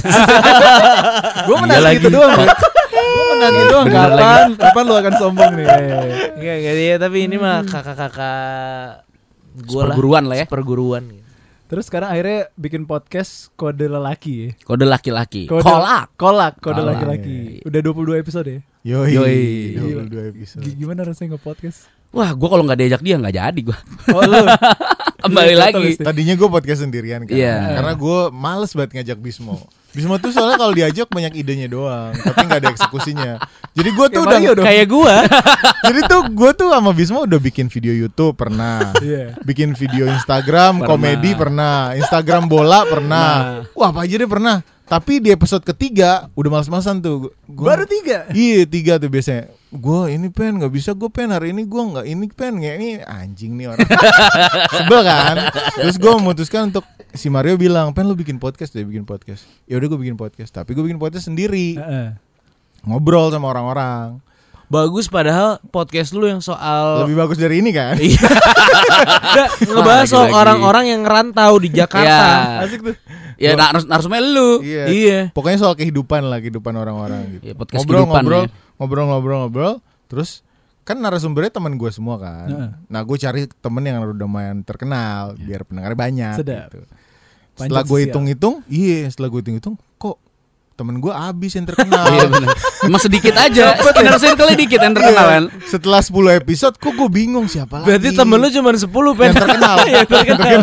Gue 1.50 1.58
menang 1.58 1.98
gitu 1.98 2.14
doang. 2.14 2.38
Gue 2.94 3.24
menang 3.34 3.54
gitu 3.58 3.68
doang. 3.74 3.88
Kapan? 3.90 4.48
Kapan 4.62 4.84
lu 4.86 4.94
akan 4.94 5.14
sombong 5.18 5.52
nih? 5.58 5.66
Enggak, 6.38 6.56
enggak 6.62 6.76
dia 6.78 6.96
tapi 7.02 7.18
ini 7.26 7.36
mah 7.42 7.66
kakak-kakak 7.66 9.10
gue 9.54 9.82
lah. 9.82 9.94
Perguruan 9.94 10.24
lah 10.26 10.38
ya. 10.40 10.46
Perguruan. 10.46 11.04
gitu. 11.08 11.20
Terus 11.68 11.88
sekarang 11.88 12.12
akhirnya 12.12 12.52
bikin 12.54 12.84
podcast 12.84 13.48
kode 13.56 13.88
lelaki 13.88 14.34
ya. 14.36 14.50
Kode 14.62 14.84
laki-laki. 14.84 15.48
Kode 15.48 15.64
Kolak. 15.64 16.12
Kolak 16.16 16.54
kode 16.60 16.76
Kolak. 16.78 17.00
laki-laki. 17.00 17.64
Udah 17.64 17.80
22 17.80 18.20
episode 18.20 18.48
ya. 18.48 18.60
Yoi. 18.84 19.16
Yoi. 19.16 19.42
22 20.04 20.32
episode. 20.36 20.64
G- 20.64 20.76
Gimana 20.76 21.08
rasanya 21.08 21.36
nge-podcast? 21.36 21.88
Wah, 22.12 22.36
gua 22.36 22.50
kalau 22.52 22.68
nggak 22.68 22.76
diajak 22.76 23.02
dia 23.02 23.16
nggak 23.16 23.36
jadi 23.36 23.60
gua. 23.64 23.78
Oh 24.12 24.20
lu. 24.20 24.44
Kembali 25.24 25.56
lagi. 25.56 25.96
Tadinya 25.96 26.34
gue 26.34 26.50
podcast 26.50 26.82
sendirian 26.82 27.24
kan. 27.24 27.32
Iya. 27.32 27.78
Karena 27.78 27.94
gue 27.96 28.20
males 28.34 28.72
banget 28.74 28.92
ngajak 29.00 29.20
Bismo. 29.22 29.64
Bismo 29.92 30.16
tuh 30.16 30.32
soalnya 30.32 30.56
kalau 30.56 30.72
diajak 30.72 31.08
banyak 31.08 31.36
idenya 31.36 31.68
doang, 31.68 32.16
tapi 32.16 32.48
nggak 32.48 32.60
ada 32.64 32.72
eksekusinya. 32.72 33.32
Jadi 33.72 33.90
gue 33.92 34.08
tuh 34.08 34.24
Kayak 34.24 34.52
udah. 34.56 34.64
Kayak 34.64 34.88
gua 34.88 35.16
jadi 35.88 36.00
tuh 36.08 36.22
gue 36.32 36.52
tuh 36.54 36.68
sama 36.72 36.92
Bismo 36.92 37.20
udah 37.24 37.40
bikin 37.40 37.68
video 37.68 37.92
YouTube 37.92 38.36
pernah, 38.36 38.96
Iya. 39.00 39.36
bikin 39.44 39.76
video 39.76 40.08
Instagram 40.08 40.80
Pernah. 40.80 40.88
komedi 40.88 41.32
pernah, 41.36 41.92
Instagram 41.94 42.48
bola 42.48 42.88
pernah, 42.88 43.28
wah 43.76 43.92
apa 43.92 44.08
aja 44.08 44.16
deh 44.16 44.28
pernah. 44.28 44.64
Tapi 44.92 45.24
di 45.24 45.32
episode 45.32 45.64
ketiga 45.64 46.28
udah 46.36 46.60
males-malesan 46.60 47.00
tuh. 47.00 47.32
Gua, 47.48 47.72
Baru 47.72 47.88
tiga. 47.88 48.28
Iya 48.36 48.68
tiga 48.68 49.00
tuh 49.00 49.08
biasanya. 49.08 49.48
Gue 49.72 50.12
ini 50.12 50.28
pen 50.28 50.60
nggak 50.60 50.68
bisa 50.68 50.92
gue 50.92 51.08
pen 51.08 51.32
hari 51.32 51.56
ini 51.56 51.64
gue 51.64 51.80
nggak 51.80 52.04
ini 52.04 52.28
pen 52.28 52.60
nggak 52.60 52.76
ini 52.76 52.90
anjing 53.00 53.56
nih 53.56 53.72
orang. 53.72 53.88
Sebel 54.76 55.02
kan. 55.08 55.36
Terus 55.80 55.96
gue 55.96 56.12
memutuskan 56.12 56.76
untuk 56.76 56.84
si 57.16 57.32
Mario 57.32 57.56
bilang 57.56 57.96
pen 57.96 58.04
lu 58.04 58.20
bikin 58.20 58.36
podcast 58.36 58.76
deh 58.76 58.84
bikin 58.84 59.08
podcast. 59.08 59.48
Ya 59.64 59.80
udah 59.80 59.88
gue 59.96 60.00
bikin 60.04 60.20
podcast. 60.20 60.52
Tapi 60.52 60.76
gue 60.76 60.84
bikin 60.84 61.00
podcast 61.00 61.32
sendiri 61.32 61.80
Heeh. 61.80 62.12
ngobrol 62.84 63.32
sama 63.32 63.48
orang-orang. 63.48 64.20
Bagus 64.72 65.12
padahal 65.12 65.60
podcast 65.68 66.16
lu 66.16 66.32
yang 66.32 66.40
soal 66.40 67.04
Lebih 67.04 67.20
bagus 67.20 67.36
dari 67.36 67.60
ini 67.60 67.76
kan. 67.76 68.00
Iya. 68.00 68.24
Ngebahas 69.68 70.08
soal 70.08 70.32
orang-orang 70.32 70.96
yang 70.96 71.04
ngerantau 71.04 71.60
di 71.60 71.76
Jakarta. 71.76 72.08
Ya. 72.08 72.64
Asik 72.64 72.80
tuh. 72.80 72.96
Ya 73.36 73.60
narus 73.60 73.84
narasumnya 73.84 74.24
lu. 74.24 74.64
Iya. 74.64 74.84
Iya. 74.88 75.20
Pokoknya 75.36 75.60
soal 75.60 75.76
kehidupan 75.76 76.24
lah 76.32 76.40
kehidupan 76.40 76.72
orang-orang 76.72 77.36
gitu. 77.36 77.52
Iya, 77.52 77.54
podcast 77.60 77.84
ngobrol, 77.84 78.00
kehidupan 78.00 78.24
ngobrol, 78.24 78.44
ya. 78.48 78.50
ngobrol 78.80 79.06
ngobrol 79.12 79.38
ngobrol 79.44 79.74
terus 80.08 80.48
kan 80.88 80.98
narasumbernya 80.98 81.52
teman 81.52 81.76
gue 81.76 81.92
semua 81.92 82.16
kan. 82.16 82.48
Heeh. 82.48 82.70
Nah 82.88 83.02
gue 83.04 83.18
cari 83.20 83.52
temen 83.52 83.84
yang 83.84 84.08
udah 84.08 84.16
lumayan 84.24 84.64
terkenal 84.64 85.36
biar 85.36 85.68
pendengarnya 85.68 86.00
banyak. 86.00 86.36
Sedap. 86.40 86.72
Gitu. 86.72 86.88
Setelah 87.60 87.84
gue 87.84 87.92
sosial. 87.92 88.08
hitung-hitung, 88.08 88.56
iya 88.72 89.06
setelah 89.12 89.28
gue 89.28 89.40
hitung-hitung, 89.44 89.76
temen 90.82 90.98
gue 90.98 91.10
abis 91.10 91.52
yang 91.54 91.66
terkenal. 91.70 92.04
Iya 92.08 92.26
benar. 92.28 92.50
Emang 92.82 92.98
sedikit 93.00 93.36
aja. 93.36 93.78
Inner 93.78 94.18
circle 94.18 94.50
dikit 94.56 94.80
yang 94.80 94.92
terkenal 94.92 95.26
kan. 95.28 95.44
Iya. 95.48 95.68
Setelah 95.68 96.02
10 96.02 96.12
episode, 96.36 96.76
kok 96.76 96.92
gue 96.92 97.10
bingung 97.10 97.46
siapa 97.46 97.78
lagi. 97.78 97.88
Berarti 97.88 98.10
temen 98.12 98.38
lu 98.38 98.50
cuma 98.50 98.70
10 98.74 98.90
pen. 98.90 99.28
yang 99.30 99.38
terkenal. 99.38 99.78
Yang 99.86 100.08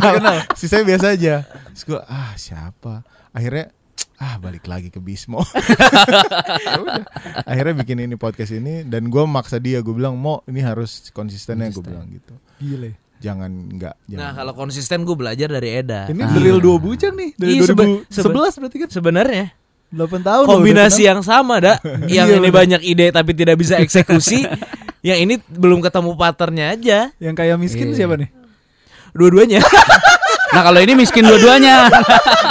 terkenal. 0.02 0.37
Sisanya 0.52 0.85
biasa 0.85 1.07
aja. 1.11 1.35
Terus 1.70 1.85
gue, 1.87 2.00
ah 2.02 2.35
siapa? 2.35 3.07
Akhirnya 3.31 3.70
ah 4.16 4.35
balik 4.37 4.66
lagi 4.66 4.90
ke 4.90 4.98
Bismo. 4.98 5.38
Ya 6.59 6.74
udah. 6.76 7.02
Akhirnya 7.44 7.74
bikin 7.76 7.98
ini 8.00 8.14
podcast 8.14 8.50
ini 8.50 8.83
dan 8.83 9.07
gue 9.07 9.22
maksa 9.24 9.57
dia, 9.57 9.78
gue 9.78 9.92
bilang 9.92 10.14
mau 10.14 10.42
ini 10.44 10.59
harus 10.59 11.09
konsistennya 11.11 11.68
gue 11.68 11.78
Konsisten. 11.78 11.92
bilang 11.94 12.07
gitu. 12.11 12.35
Gile. 12.59 12.90
Jangan 13.18 13.50
enggak. 13.50 13.94
Jangan. 14.07 14.20
Nah, 14.20 14.31
kalau 14.33 14.52
konsisten 14.54 15.02
gue 15.02 15.14
belajar 15.14 15.48
dari 15.48 15.70
Eda. 15.72 16.07
Ini 16.07 16.18
Ah. 16.20 16.35
Real 16.35 16.59
dua 16.59 16.78
bujang 16.78 17.14
nih 17.14 17.31
dari 17.35 17.59
Iya, 17.59 17.66
sebe- 17.66 18.07
2011 18.07 18.59
berarti 18.59 18.76
kan 18.78 18.88
Sebenarnya 18.90 19.44
8 19.88 20.20
tahun 20.20 20.44
kombinasi 20.44 21.03
yang 21.05 21.20
sama 21.20 21.59
dah. 21.59 21.77
yang 22.12 22.29
Iya, 22.29 22.37
ini 22.37 22.48
bener. 22.48 22.59
banyak 22.61 22.81
ide 22.83 23.07
tapi 23.09 23.33
tidak 23.33 23.57
bisa 23.57 23.77
eksekusi. 23.77 24.44
yang 25.09 25.18
ini 25.18 25.40
belum 25.48 25.81
ketemu 25.81 26.12
patternnya 26.12 26.66
aja. 26.72 26.98
Yang 27.16 27.35
kayak 27.35 27.57
miskin 27.57 27.88
Iya. 27.90 27.96
siapa 27.96 28.14
nih? 28.16 28.29
Dua-duanya. 29.12 29.61
Nah 30.48 30.64
kalau 30.64 30.81
ini 30.81 30.96
miskin 30.96 31.29
dua-duanya. 31.29 31.92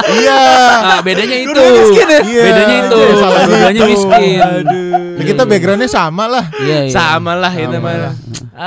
Iya. 0.06 0.41
Nah, 0.86 1.00
bedanya 1.02 1.34
itu. 1.34 1.50
Dua-duanya 1.50 1.82
miskin 1.82 2.06
ya? 2.08 2.21
Iya, 2.21 2.43
Bedanya 2.45 2.76
itu. 2.78 2.97
iya, 3.00 3.13
salah 3.17 3.39
Dua-duanya 3.41 3.82
miskin. 3.89 4.38
Aduh. 4.38 5.26
Kita 5.26 5.43
backgroundnya 5.43 5.89
sama 5.89 6.23
lah. 6.30 6.45
Iya, 6.56 6.78
iya. 6.86 6.93
Sama 6.93 7.34
lah 7.34 7.50
itu 7.52 7.73
Sama 7.73 7.82
mah. 7.82 7.97
lah. 7.97 8.13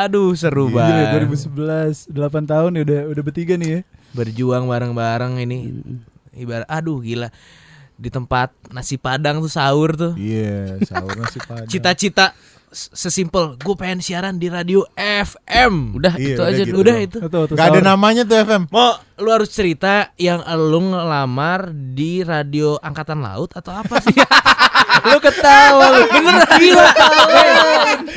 Aduh, 0.02 0.34
seru 0.34 0.66
Gile 0.66 0.82
banget. 0.82 1.30
2011 1.30 2.10
8 2.10 2.42
tahun 2.44 2.70
ya 2.74 2.82
udah 2.82 3.00
udah 3.06 3.22
bertiga 3.22 3.54
nih 3.54 3.68
ya. 3.70 3.80
Berjuang 4.10 4.66
bareng-bareng 4.66 5.32
ini. 5.38 5.78
Ibarat 6.34 6.66
aduh 6.66 6.98
gila. 6.98 7.30
Di 8.00 8.08
tempat 8.08 8.48
nasi 8.72 8.96
padang 8.96 9.44
tuh 9.44 9.52
sahur 9.52 9.92
tuh. 9.92 10.12
Iya, 10.16 10.80
sahur 10.88 11.12
nasi 11.20 11.36
padang. 11.48 11.68
Cita-cita 11.68 12.32
sesimpel 12.70 13.58
gue 13.58 13.74
pengen 13.74 14.00
siaran 14.00 14.38
di 14.38 14.46
radio 14.46 14.86
FM. 14.96 15.98
Udah 15.98 16.14
Iya, 16.16 16.34
itu 16.34 16.40
udah 16.40 16.48
aja 16.48 16.62
gitu. 16.64 16.78
Udah 16.80 16.96
itu. 17.02 17.18
Tuh, 17.20 17.44
tuh, 17.50 17.54
Gak 17.58 17.66
ada 17.76 17.80
namanya 17.82 18.22
tuh 18.24 18.38
FM. 18.40 18.70
Mau 18.70 18.94
lu 19.20 19.28
harus 19.30 19.52
cerita 19.52 20.10
yang 20.16 20.40
lu 20.56 20.96
ngelamar 20.96 21.68
di 21.72 22.24
radio 22.24 22.80
angkatan 22.80 23.20
laut 23.20 23.52
atau 23.52 23.76
apa 23.76 24.00
sih? 24.00 24.16
Lu 25.00 25.16
ketawa 25.22 25.96
lu. 25.96 26.02
Bener 26.12 26.44
gila. 26.60 26.84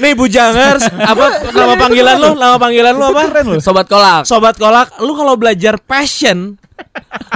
Nih 0.04 0.14
Bujangers, 0.18 0.84
apa 0.90 1.48
nama 1.54 1.80
panggilan 1.80 2.18
lu? 2.20 2.32
Nama 2.36 2.58
panggilan 2.60 2.94
lu 2.98 3.06
apa? 3.14 3.22
Sobat 3.64 3.88
kolak. 3.88 4.28
Sobat 4.28 4.56
kolak, 4.58 4.92
lu 5.00 5.16
kalau 5.16 5.40
belajar 5.40 5.80
passion, 5.80 6.60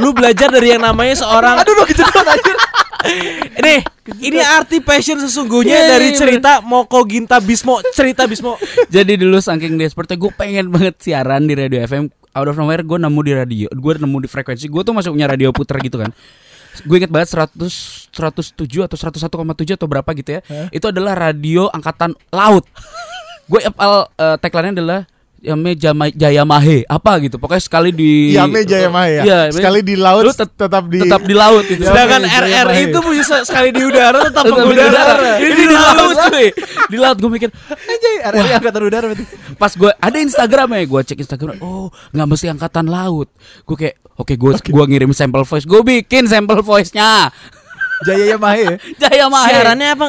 lu 0.02 0.10
belajar 0.12 0.52
dari 0.52 0.76
yang 0.76 0.84
namanya 0.84 1.22
seorang 1.22 1.64
Aduh, 1.64 1.86
gitu 1.88 2.04
anjir. 2.04 2.58
Nih, 3.64 3.80
ini 4.20 4.42
arti 4.42 4.82
passion 4.82 5.22
sesungguhnya 5.22 5.78
Iya, 5.80 5.90
dari 5.96 6.10
iya, 6.12 6.18
cerita 6.18 6.52
Moko 6.66 7.06
Ginta 7.08 7.38
Bismo, 7.40 7.80
cerita 7.94 8.26
Bismo. 8.26 8.58
Jadi 8.90 9.22
dulu 9.22 9.38
saking 9.40 9.78
desperate 9.80 10.18
gue 10.18 10.32
pengen 10.34 10.74
banget 10.74 11.00
siaran 11.00 11.46
di 11.46 11.54
radio 11.56 11.80
FM. 11.86 12.17
Out 12.38 12.54
of 12.54 12.56
nowhere 12.62 12.86
gue 12.86 12.98
nemu 13.02 13.20
di 13.26 13.34
radio, 13.34 13.68
gue 13.74 13.92
nemu 13.98 14.18
di 14.22 14.30
frekuensi. 14.30 14.70
Gue 14.70 14.86
tuh 14.86 14.94
masuk 14.94 15.18
punya 15.18 15.26
radio 15.26 15.50
puter 15.50 15.82
gitu 15.82 15.98
kan. 15.98 16.14
Gue 16.86 17.02
inget 17.02 17.10
banget 17.10 17.34
100 17.34 18.14
107 18.14 18.86
atau 18.86 18.94
101,7 18.94 19.74
atau 19.74 19.88
berapa 19.90 20.10
gitu 20.14 20.38
ya. 20.38 20.42
Itu 20.70 20.94
adalah 20.94 21.18
radio 21.18 21.66
angkatan 21.74 22.14
laut. 22.30 22.70
Gue 23.50 23.66
apal 23.66 24.06
uh, 24.14 24.38
tagline-nya 24.38 24.78
adalah 24.78 25.00
Yame 25.40 25.74
Jama- 25.74 26.10
Jaya 26.10 26.44
Mahe 26.44 26.82
apa 26.84 27.18
gitu. 27.20 27.38
Pokoknya 27.38 27.62
sekali 27.62 27.90
di 27.90 28.34
Yame 28.34 28.62
Jaya 28.62 28.90
Maya. 28.90 29.22
Iya, 29.22 29.40
Sekali 29.50 29.80
di 29.82 29.94
laut 29.94 30.24
lu 30.24 30.32
tet- 30.32 30.50
tetap 30.50 30.84
di 30.86 30.98
tetap 31.00 31.22
di 31.22 31.32
laut 31.32 31.62
gitu. 31.64 31.82
Sedangkan 31.82 32.26
Mahe. 32.26 32.84
itu 32.84 32.98
punya 32.98 33.22
se- 33.22 33.44
sekali 33.44 33.70
di 33.70 33.82
udara 33.82 34.26
tetap 34.26 34.44
Tetap 34.44 34.66
di 34.66 34.74
udara. 34.74 35.38
Ini 35.38 35.48
Ini 35.48 35.64
di 35.64 35.76
laut. 35.76 36.16
cuy. 36.28 36.48
Di 36.88 36.98
laut 36.98 37.18
gue 37.18 37.32
mikir 37.32 37.50
Anjay, 37.68 38.16
RRI 38.24 38.52
angkatan 38.56 38.82
udara 38.84 39.06
berarti. 39.08 39.26
pas 39.54 39.72
gue 39.72 39.92
ada 39.92 40.18
Instagram 40.18 40.68
ya 40.72 40.84
gue 40.84 41.02
cek 41.04 41.18
Instagram 41.20 41.56
oh 41.60 41.88
nggak 42.12 42.28
mesti 42.28 42.46
angkatan 42.48 42.86
laut 42.86 43.26
gue 43.64 43.76
kayak 43.76 43.96
oke 44.14 44.30
gue 44.32 44.52
gua 44.68 44.86
ngirim 44.86 45.12
sampel 45.12 45.42
voice 45.44 45.66
gue 45.66 45.82
bikin 45.84 46.26
sampel 46.26 46.62
voice 46.62 46.92
nya 46.92 47.34
Jaya 48.00 48.26
Yamahe 48.32 48.62
ya. 48.62 48.76
Jaya 49.00 49.26
Mahe 49.26 49.50
Siarannya 49.50 49.90
apa 49.92 50.06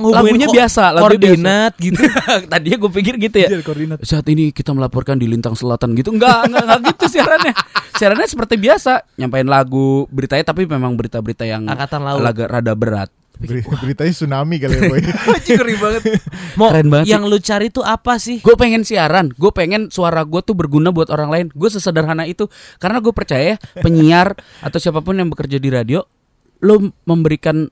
Lagunya 0.00 0.46
ko- 0.48 0.54
biasa, 0.54 0.82
lagunya 0.90 1.02
koordinat 1.04 1.72
gitu. 1.76 2.00
tadinya 2.52 2.76
gue 2.78 2.90
pikir 2.94 3.14
gitu 3.18 3.36
ya 3.36 3.48
koordinat. 3.60 4.00
saat 4.00 4.24
ini 4.26 4.48
kita 4.48 4.72
melaporkan 4.72 5.14
di 5.14 5.26
lintang 5.26 5.52
selatan 5.52 5.92
gitu 5.92 6.08
enggak 6.10 6.48
enggak, 6.48 6.64
enggak 6.64 6.80
gitu 6.88 7.04
siarannya 7.10 7.52
siarannya 7.94 8.24
seperti 8.26 8.54
biasa 8.56 9.04
nyampain 9.14 9.44
lagu 9.44 10.08
beritanya 10.08 10.44
tapi 10.46 10.64
memang 10.64 10.94
berita-berita 10.94 11.44
yang 11.44 11.66
Angkatan 11.66 12.00
laut. 12.00 12.22
laga 12.22 12.44
rada 12.46 12.72
berat 12.72 13.10
Beri- 13.38 13.62
beritanya 13.62 14.10
tsunami 14.10 14.58
kali 14.58 14.74
ya 14.74 14.82
boy. 14.90 14.98
Anjir, 15.30 15.62
ngeri 15.62 15.74
banget. 15.78 16.02
Mau 16.54 16.74
Keren 16.74 16.88
banget 16.90 17.06
yang 17.06 17.22
lu 17.22 17.38
cari 17.38 17.70
tuh 17.70 17.86
apa 17.86 18.18
sih? 18.18 18.42
gue 18.42 18.56
pengen 18.56 18.82
siaran 18.82 19.30
gue 19.30 19.50
pengen 19.52 19.86
suara 19.88 20.26
gue 20.26 20.40
tuh 20.40 20.58
berguna 20.58 20.90
buat 20.90 21.06
orang 21.06 21.30
lain 21.30 21.46
gue 21.48 21.68
sesederhana 21.68 22.24
itu 22.24 22.50
karena 22.78 22.98
gue 22.98 23.12
percaya 23.12 23.54
ya, 23.54 23.56
penyiar 23.78 24.34
atau 24.58 24.78
siapa 24.78 24.98
pun 24.98 25.14
yang 25.14 25.28
bekerja 25.28 25.54
di 25.56 25.70
radio 25.70 26.02
lo 26.62 26.90
memberikan 27.06 27.70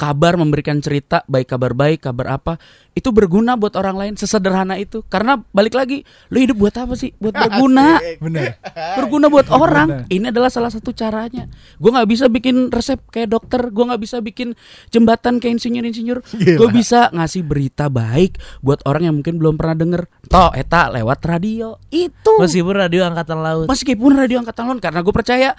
kabar 0.00 0.34
memberikan 0.34 0.82
cerita 0.82 1.22
baik 1.30 1.54
kabar 1.54 1.78
baik 1.78 2.02
kabar 2.02 2.34
apa 2.34 2.58
itu 2.92 3.08
berguna 3.08 3.56
buat 3.56 3.72
orang 3.72 3.96
lain 3.96 4.14
sesederhana 4.20 4.76
itu. 4.76 5.00
Karena 5.08 5.40
balik 5.56 5.72
lagi 5.72 6.04
lo 6.28 6.36
hidup 6.36 6.56
buat 6.60 6.74
apa 6.76 6.92
sih? 6.92 7.16
Buat 7.16 7.34
berguna. 7.48 7.96
Bener. 8.20 8.60
berguna 9.00 9.26
buat 9.32 9.48
orang. 9.48 10.04
Berguna. 10.04 10.12
ini 10.12 10.28
adalah 10.28 10.52
salah 10.52 10.68
satu 10.68 10.92
caranya. 10.92 11.48
Gue 11.80 11.88
nggak 11.88 12.08
bisa 12.08 12.28
bikin 12.28 12.68
resep 12.68 13.00
kayak 13.08 13.32
dokter 13.32 13.72
gue 13.72 13.84
nggak 13.88 14.02
bisa 14.02 14.20
bikin 14.20 14.52
jembatan 14.92 15.40
kayak 15.40 15.56
insinyur 15.56 15.84
insinyur 15.88 16.18
Gila. 16.20 16.58
gue 16.60 16.68
bisa 16.68 17.08
ngasih 17.16 17.42
berita 17.48 17.88
baik 17.88 18.36
buat 18.60 18.84
orang 18.84 19.08
yang 19.08 19.14
mungkin 19.16 19.40
belum 19.40 19.56
pernah 19.56 19.76
denger. 19.76 20.02
Toh 20.28 20.52
eta 20.52 20.92
lewat 20.92 21.24
radio. 21.24 21.80
Itu. 21.88 22.36
Meskipun 22.36 22.76
radio 22.76 23.08
angkatan 23.08 23.40
laut. 23.40 23.66
meskipun 23.72 24.20
radio 24.20 24.36
angkatan 24.44 24.68
laut 24.68 24.80
karena 24.84 25.00
gue 25.00 25.14
percaya 25.16 25.56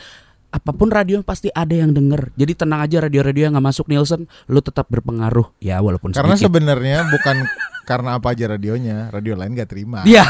apa 0.53 0.69
pun 0.69 0.93
radio 0.93 1.17
pasti 1.25 1.49
ada 1.49 1.73
yang 1.73 1.97
denger 1.97 2.29
jadi 2.37 2.53
tenang 2.53 2.85
aja 2.85 3.01
radio-radio 3.01 3.49
yang 3.49 3.57
nggak 3.57 3.67
masuk 3.73 3.89
Nielsen 3.89 4.29
lu 4.45 4.61
tetap 4.61 4.85
berpengaruh 4.93 5.49
ya 5.57 5.81
walaupun 5.81 6.13
Karena 6.13 6.37
sedikit 6.37 6.53
sebenarnya 6.53 7.09
bukan 7.09 7.35
karena 7.83 8.15
apa 8.15 8.31
aja 8.31 8.45
radionya, 8.55 9.11
radio 9.11 9.35
lain 9.35 9.59
gak 9.59 9.69
terima. 9.75 10.07
ya 10.07 10.23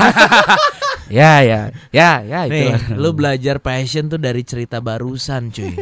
ya 1.13 1.41
ya 1.45 1.69
ya 1.93 2.09
ya 2.25 2.39
itu 2.49 2.65
Nih, 2.65 2.97
lu 2.97 3.13
belajar 3.13 3.61
passion 3.61 4.09
tuh 4.09 4.17
dari 4.17 4.41
cerita 4.41 4.81
barusan, 4.81 5.53
cuy. 5.53 5.77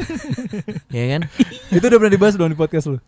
ya 0.98 1.04
kan? 1.18 1.22
Itu 1.72 1.86
udah 1.88 1.98
pernah 1.98 2.14
dibahas 2.14 2.36
belum 2.36 2.52
di 2.52 2.60
podcast 2.60 2.92
lu? 2.92 3.00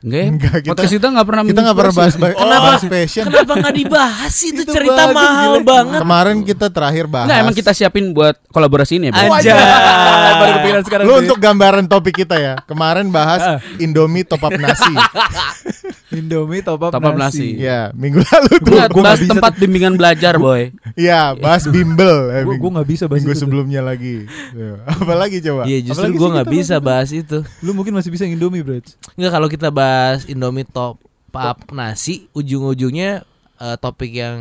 Enggak 0.00 0.16
ya? 0.16 0.28
Enggak, 0.30 0.56
kita- 0.56 0.70
Podcast 0.72 0.92
kita 0.92 1.06
nggak 1.06 1.26
pernah 1.28 1.42
Kita 1.44 1.60
nggak 1.60 1.76
pernah 1.76 1.94
bahas 1.94 2.14
bahas 2.16 2.34
Kenapa 2.34 2.68
passion? 2.80 3.24
Kenapa 3.28 3.52
nggak 3.54 3.74
dibahas 3.76 4.34
itu, 4.40 4.60
Itu 4.64 4.72
cerita 4.72 5.02
bagus, 5.02 5.16
mahal 5.20 5.52
gila. 5.52 5.68
banget. 5.68 6.00
Kemarin 6.00 6.36
kita 6.40 6.66
terakhir 6.68 7.04
bahas. 7.04 7.26
Enggak, 7.26 7.38
emang 7.38 7.54
kita 7.54 7.70
siapin 7.70 8.04
buat 8.10 8.34
kolaborasi 8.48 8.92
ini 8.96 9.06
ya? 9.06 9.20
Anjay. 9.20 9.52
Baru 10.40 10.50
kepikiran 10.56 10.82
sekarang. 10.82 11.04
Lu 11.04 11.14
untuk 11.18 11.36
gambaran 11.36 11.84
topik 11.84 12.14
kita 12.16 12.36
ya. 12.36 12.54
Kemarin 12.64 13.08
bahas 13.10 13.40
Ah. 13.42 13.58
Indomie 13.76 14.24
top 14.24 14.40
up 14.40 14.54
nasi. 14.54 14.88
Indomie 16.10 16.60
top 16.60 16.80
up, 16.80 16.90
Top 16.90 17.00
up 17.00 17.14
nasi. 17.14 17.54
nasi. 17.54 17.62
ya, 17.62 17.90
minggu 17.92 18.18
lalu 18.20 18.52
tuh. 18.58 18.72
Enggak, 18.72 18.88
gua 18.88 18.98
nggak 18.98 19.04
bahas 19.04 19.20
bisa 19.20 19.32
tempat 19.32 19.52
bimbingan 19.56 19.94
belajar, 19.94 20.34
boy. 20.36 20.62
Iya, 20.94 21.34
bahas 21.34 21.64
bimbel. 21.66 22.16
Eh, 22.30 22.42
Gua- 22.42 22.58
gua 22.58 22.70
nggak 22.76 22.88
bisa 22.88 23.04
bahas 23.06 23.18
Minggu 23.18 23.30
itu 23.30 23.36
tuh. 23.36 23.42
sebelumnya 23.42 23.80
lagi. 23.80 24.16
Ya, 24.50 24.74
Apalagi 24.84 25.38
coba? 25.40 25.62
Iya 25.64 25.78
justru 25.80 26.02
Apalagi 26.04 26.16
gue 26.16 26.26
sih 26.26 26.34
nggak 26.34 26.48
bisa 26.50 26.74
bahas 26.76 26.88
bahas 26.90 27.10
itu. 27.14 27.38
Lu 27.62 27.70
mungkin 27.70 27.92
masih 27.92 28.10
bisa 28.10 28.24
Indomie, 28.24 28.60
Bro. 28.60 28.82
Nggak 29.14 29.30
kalau 29.30 29.46
kita 29.46 29.68
bahas 29.70 30.26
Indomie 30.26 30.66
top 30.66 30.98
up 31.30 31.58
nasi, 31.70 32.26
ujung-ujungnya 32.32 33.22
eh, 33.56 33.76
topik 33.78 34.10
yang 34.10 34.36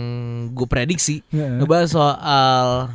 gue 0.50 0.66
prediksi 0.66 1.22
Heeh. 1.30 1.62
ngebahas 1.62 1.94
soal 1.94 2.90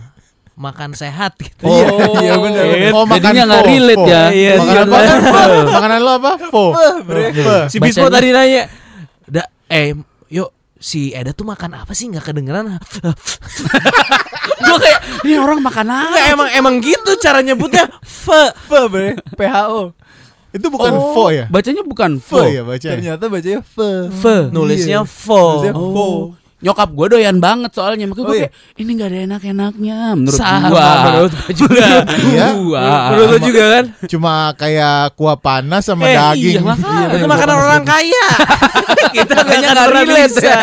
makan 0.54 0.94
sehat 0.94 1.34
gitu. 1.36 1.66
Oh, 1.66 2.14
iya 2.18 2.38
bener. 2.38 2.64
Oh, 2.94 3.02
makan 3.04 3.34
Jadinya 3.34 3.44
nggak 3.48 3.64
relate 3.66 3.98
pho. 3.98 4.06
ya. 4.06 4.22
Iya, 4.30 4.52
Makanan 4.56 4.86
iya. 4.86 4.86
apa? 4.86 5.18
Pho. 5.18 5.42
Makanan 5.68 5.98
lo 5.98 6.10
apa? 6.14 6.32
Pho. 6.38 6.64
Pho. 6.72 7.56
Si 7.66 7.76
Bismo 7.78 8.06
tadi 8.06 8.28
nanya, 8.30 8.62
da, 9.26 9.42
eh, 9.66 9.98
yuk 10.28 10.48
si 10.74 11.10
Eda 11.10 11.32
tuh 11.32 11.42
makan 11.42 11.74
apa 11.76 11.90
sih 11.92 12.06
nggak 12.06 12.22
kedengeran? 12.24 12.78
Gue 14.54 14.78
kayak 14.78 15.00
ini 15.24 15.34
orang 15.36 15.58
makan 15.58 15.86
apa? 15.90 16.10
Nggak 16.12 16.26
emang 16.30 16.48
emang 16.54 16.74
gitu 16.78 17.10
cara 17.18 17.40
nyebutnya. 17.40 17.90
Fe. 18.00 18.54
Fe, 18.54 18.80
Bre. 18.86 19.08
PHO. 19.34 19.92
Itu 20.54 20.70
bukan 20.70 20.92
Oh, 20.94 21.10
pho 21.10 21.24
ya? 21.34 21.50
Bacanya 21.50 21.82
bukan 21.82 22.22
Pho 22.22 22.38
fo. 22.38 22.46
ya 22.46 22.62
bacanya. 22.62 22.94
Ternyata 22.94 23.24
bacanya 23.26 23.60
fe. 23.60 23.90
Fe. 24.14 24.36
Nulisnya 24.54 25.02
fo. 25.02 25.58
Nulisnya 25.58 25.74
Oh. 25.74 26.30
Nyokap 26.64 26.88
gue 26.90 27.06
doyan 27.10 27.36
banget 27.38 27.70
soalnya 27.70 28.08
Makanya 28.08 28.24
gue 28.24 28.24
Oh, 28.26 28.32
iya. 28.34 28.48
kayak 28.48 28.52
Ini 28.74 28.90
gak 28.94 29.06
ada 29.06 29.18
enak-enaknya 29.26 29.96
Menurut 30.14 30.40
Sama 30.40 30.66
gua 30.66 30.88
menurut 31.04 31.32
juga. 31.52 31.86
Iya. 32.24 32.46
Gua. 32.56 32.84
Menurut 33.06 33.28
lo 33.28 33.38
juga 33.38 33.62
kan? 33.70 33.84
Cuma 34.06 34.32
kayak 34.54 34.96
kuah 35.12 35.36
panas 35.36 35.82
sama 35.84 36.04
Eh, 36.04 36.16
daging. 36.16 36.56
iya, 36.56 36.60
makanya. 36.62 37.06
Itu 37.12 37.26
makanan 37.26 37.56
orang 37.58 37.84
kaya. 37.84 38.26
Kita 39.14 39.32
Kayaknya 39.36 39.68
nggak 39.70 39.88
relate 39.92 40.32
bisa. 40.32 40.56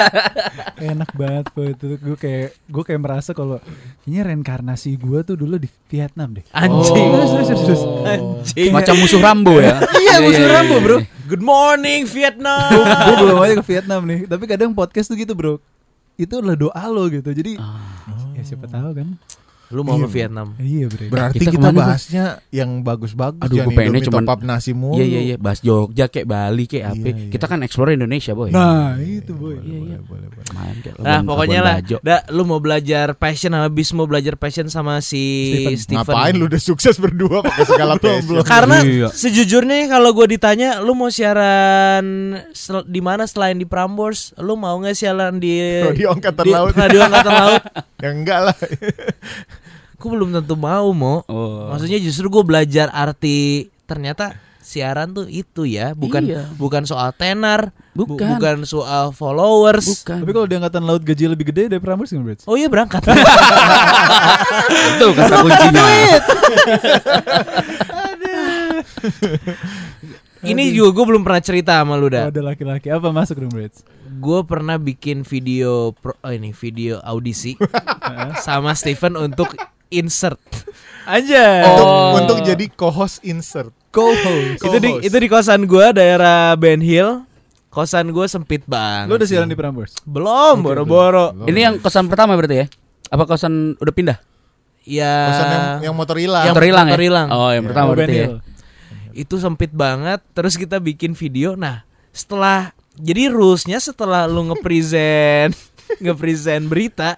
Enak 0.76 1.10
banget 1.14 1.46
Fe 1.48 1.64
itu. 1.72 1.86
Gue 1.96 2.18
kayak 2.18 2.48
gue 2.66 2.84
kayak 2.84 3.00
merasa 3.00 3.32
kalau 3.32 3.62
kayaknya 4.02 4.22
reinkarnasi 4.26 4.98
gue 4.98 5.20
tuh 5.22 5.36
dulu 5.36 5.56
di 5.56 5.70
Vietnam 5.88 6.34
deh. 6.34 6.44
Anjing. 6.52 7.10
Oh. 7.14 8.04
Anjing. 8.04 8.72
Macam 8.72 8.96
musuh 8.96 9.20
Rambo 9.20 9.54
ya 9.56 9.78
Iya, 9.96 10.16
musuh 10.20 10.48
Rambo, 10.48 10.76
bro. 10.80 10.98
Good 11.24 11.40
morning 11.42 12.04
Vietnam. 12.06 12.74
gue 12.74 13.16
belum 13.18 13.38
aja 13.38 13.54
ke 13.56 13.66
Vietnam 13.66 14.02
nih 14.04 14.26
tapi 14.26 14.44
kadang 14.46 14.72
podcast 14.72 15.08
tuh 15.08 15.16
gitu 15.16 15.32
bro 15.32 15.62
itu 16.22 16.34
adalah 16.38 16.58
doa 16.58 16.84
lo 16.88 17.10
gitu. 17.10 17.30
Jadi 17.34 17.58
ya 18.38 18.42
siapa 18.46 18.70
tahu 18.70 18.94
kan 18.94 19.08
Lu 19.72 19.82
mau 19.82 19.96
Iya. 19.96 20.04
ke 20.04 20.10
Vietnam? 20.10 20.48
iya 20.58 20.86
bre 20.86 21.06
Berarti 21.08 21.38
Kita 21.40 21.52
kita, 21.54 21.70
bahasnya 21.72 22.26
yang 22.50 22.70
bagus-bagus 22.82 23.40
Aduh, 23.42 23.56
gua 23.58 23.72
pengennya 23.72 24.04
cuman- 24.04 24.24
top 24.24 24.34
up 24.34 24.42
nasi 24.42 24.72
mulu. 24.72 24.96
Iya 24.96 25.06
iya 25.08 25.22
iya 25.24 25.36
Bahas 25.36 25.60
Jogja 25.60 26.06
kayak 26.06 26.26
Bali 26.26 26.66
kayak 26.66 26.86
apa 26.90 27.00
Iya, 27.02 27.16
iya. 27.18 27.30
Kita 27.30 27.46
kan 27.46 27.60
explore 27.62 27.92
Indonesia 27.92 28.32
boy 28.32 28.50
nah 28.50 28.96
itu 28.96 29.32
boy 29.32 29.56
Iya 29.58 29.78
iya 29.82 29.98
Boleh, 30.02 30.28
boleh. 30.28 30.46
Main 30.52 30.76
kayak 30.78 30.96
Nah 30.98 31.20
pokoknya 31.22 31.60
lah 31.60 31.76
da, 31.98 32.18
Lu 32.30 32.44
mau 32.44 32.58
belajar 32.58 33.14
passion 33.14 33.50
sama 33.50 33.68
Bis 33.68 33.90
mau 33.92 34.04
belajar 34.04 34.36
passion 34.36 34.68
sama 34.68 35.00
si 35.00 35.24
Steven. 35.50 35.78
Steven, 35.78 35.98
Ngapain 36.04 36.34
lu 36.34 36.46
udah 36.46 36.62
sukses 36.62 36.96
berdua 36.96 37.40
pakai 37.42 37.66
segala 37.66 37.94
passion? 38.02 38.44
Karena 38.44 38.78
Iya. 38.82 39.08
sejujurnya 39.10 39.88
kalau 39.88 40.12
gue 40.12 40.28
ditanya 40.30 40.78
Lu 40.78 40.92
mau 40.92 41.08
siaran 41.08 42.04
sel- 42.52 42.84
di 42.84 43.00
mana 43.00 43.24
selain 43.24 43.56
di 43.56 43.64
Prambors 43.64 44.36
Lu 44.38 44.54
mau 44.56 44.76
nggak 44.76 44.94
siaran 44.94 45.38
di 45.38 45.56
Radio 45.82 46.12
Angkatan 46.12 46.44
di- 46.44 46.52
Laut. 46.52 46.74
Radio 46.74 47.00
Angkatan 47.02 47.34
Laut 47.34 47.64
ya 48.04 48.10
enggak 48.12 48.40
lah. 48.44 48.58
Gue 50.02 50.10
belum 50.12 50.34
tentu 50.34 50.56
mau 50.56 50.90
mau 50.90 51.22
Oh. 51.24 51.70
Maksudnya 51.70 51.98
justru 51.98 52.26
gue 52.28 52.42
belajar 52.42 52.90
arti 52.90 53.70
Ternyata 53.86 54.34
siaran 54.58 55.12
tuh 55.12 55.26
itu 55.26 55.62
ya 55.64 55.94
Bukan 55.94 56.22
Iya. 56.24 56.50
bukan 56.54 56.82
soal 56.84 57.12
tenar 57.12 57.70
bu- 57.92 58.08
Bukan. 58.08 58.24
bukan 58.34 58.58
soal 58.64 59.12
followers. 59.12 59.84
Bukan. 59.86 60.22
Tapi 60.22 60.32
kalau 60.32 60.48
di 60.48 60.56
angkatan 60.56 60.82
laut 60.82 61.02
gaji 61.02 61.28
lebih 61.28 61.46
gede 61.46 61.68
dari 61.68 61.78
Prambors 61.78 62.10
bro. 62.10 62.34
Oh 62.46 62.56
iya 62.56 62.66
berangkat. 62.66 63.04
Itu 64.92 65.08
kata 65.12 65.36
kuncinya 65.38 65.86
Ini 70.52 70.64
juga 70.72 70.90
gue 70.94 71.06
belum 71.08 71.22
pernah 71.22 71.42
cerita 71.42 71.80
sama 71.80 71.96
lu 71.96 72.06
oh, 72.06 72.10
dah 72.10 72.28
ada 72.28 72.42
laki-laki 72.44 72.88
apa 72.88 73.08
masuk 73.10 73.40
dong 73.40 73.50
bro 73.50 73.68
Gue 74.12 74.40
pernah 74.44 74.76
bikin 74.76 75.24
video 75.24 75.96
pro, 75.96 76.14
oh 76.18 76.30
ini 76.30 76.52
video 76.52 77.00
audisi 77.02 77.56
sama 78.46 78.72
Steven 78.72 79.16
untuk 79.18 79.56
insert. 79.88 80.38
aja 81.04 81.66
Untuk 81.66 81.88
Oh. 81.88 82.14
untuk 82.16 82.38
jadi 82.42 82.66
co-host 82.70 83.24
insert. 83.24 83.72
co-host 83.90 84.60
Itu 84.60 84.78
di 84.78 85.02
itu 85.02 85.16
di 85.16 85.28
kosan 85.28 85.66
gue 85.66 85.86
daerah 85.92 86.54
Ben 86.54 86.80
Hill. 86.80 87.26
Kosan 87.68 88.12
gue 88.12 88.28
sempit 88.28 88.68
banget. 88.68 89.08
lo 89.08 89.16
udah 89.16 89.24
siaran 89.26 89.48
di 89.48 89.56
Prambors 89.56 89.96
Belum, 90.04 90.60
boro-boro. 90.60 91.32
Ini 91.48 91.60
yang 91.62 91.74
kosan 91.80 92.06
pertama 92.06 92.36
berarti 92.36 92.56
ya 92.58 92.68
Apa 93.08 93.24
kosan 93.24 93.80
udah 93.80 93.94
pindah? 93.96 94.18
Ya. 94.84 95.16
Kosan 95.30 95.46
yang, 95.48 95.66
yang 95.88 95.96
motor 95.96 96.18
hilang. 96.20 96.44
Yang 96.44 96.52
Motor 96.52 96.66
hilang 96.68 96.86
ya? 96.86 96.92
motor 96.92 97.04
hilang. 97.04 97.28
Oh 97.32 97.48
yang 97.48 97.64
Iya. 97.64 97.70
pertama 97.72 97.88
Oh, 97.88 97.92
Ben 97.92 97.98
berarti 97.98 98.12
ya 98.14 98.28
Hill. 98.28 98.38
Itu 99.14 99.38
sempit 99.38 99.72
banget. 99.72 100.20
Terus 100.32 100.56
kita 100.56 100.78
bikin 100.78 101.14
video. 101.14 101.54
Nah, 101.54 101.84
setelah 102.10 102.72
jadi 102.94 103.32
rulesnya 103.32 103.80
setelah 103.80 104.28
lu 104.28 104.52
ngepresent 104.52 105.56
ngepresent 106.04 106.64
berita, 106.66 107.16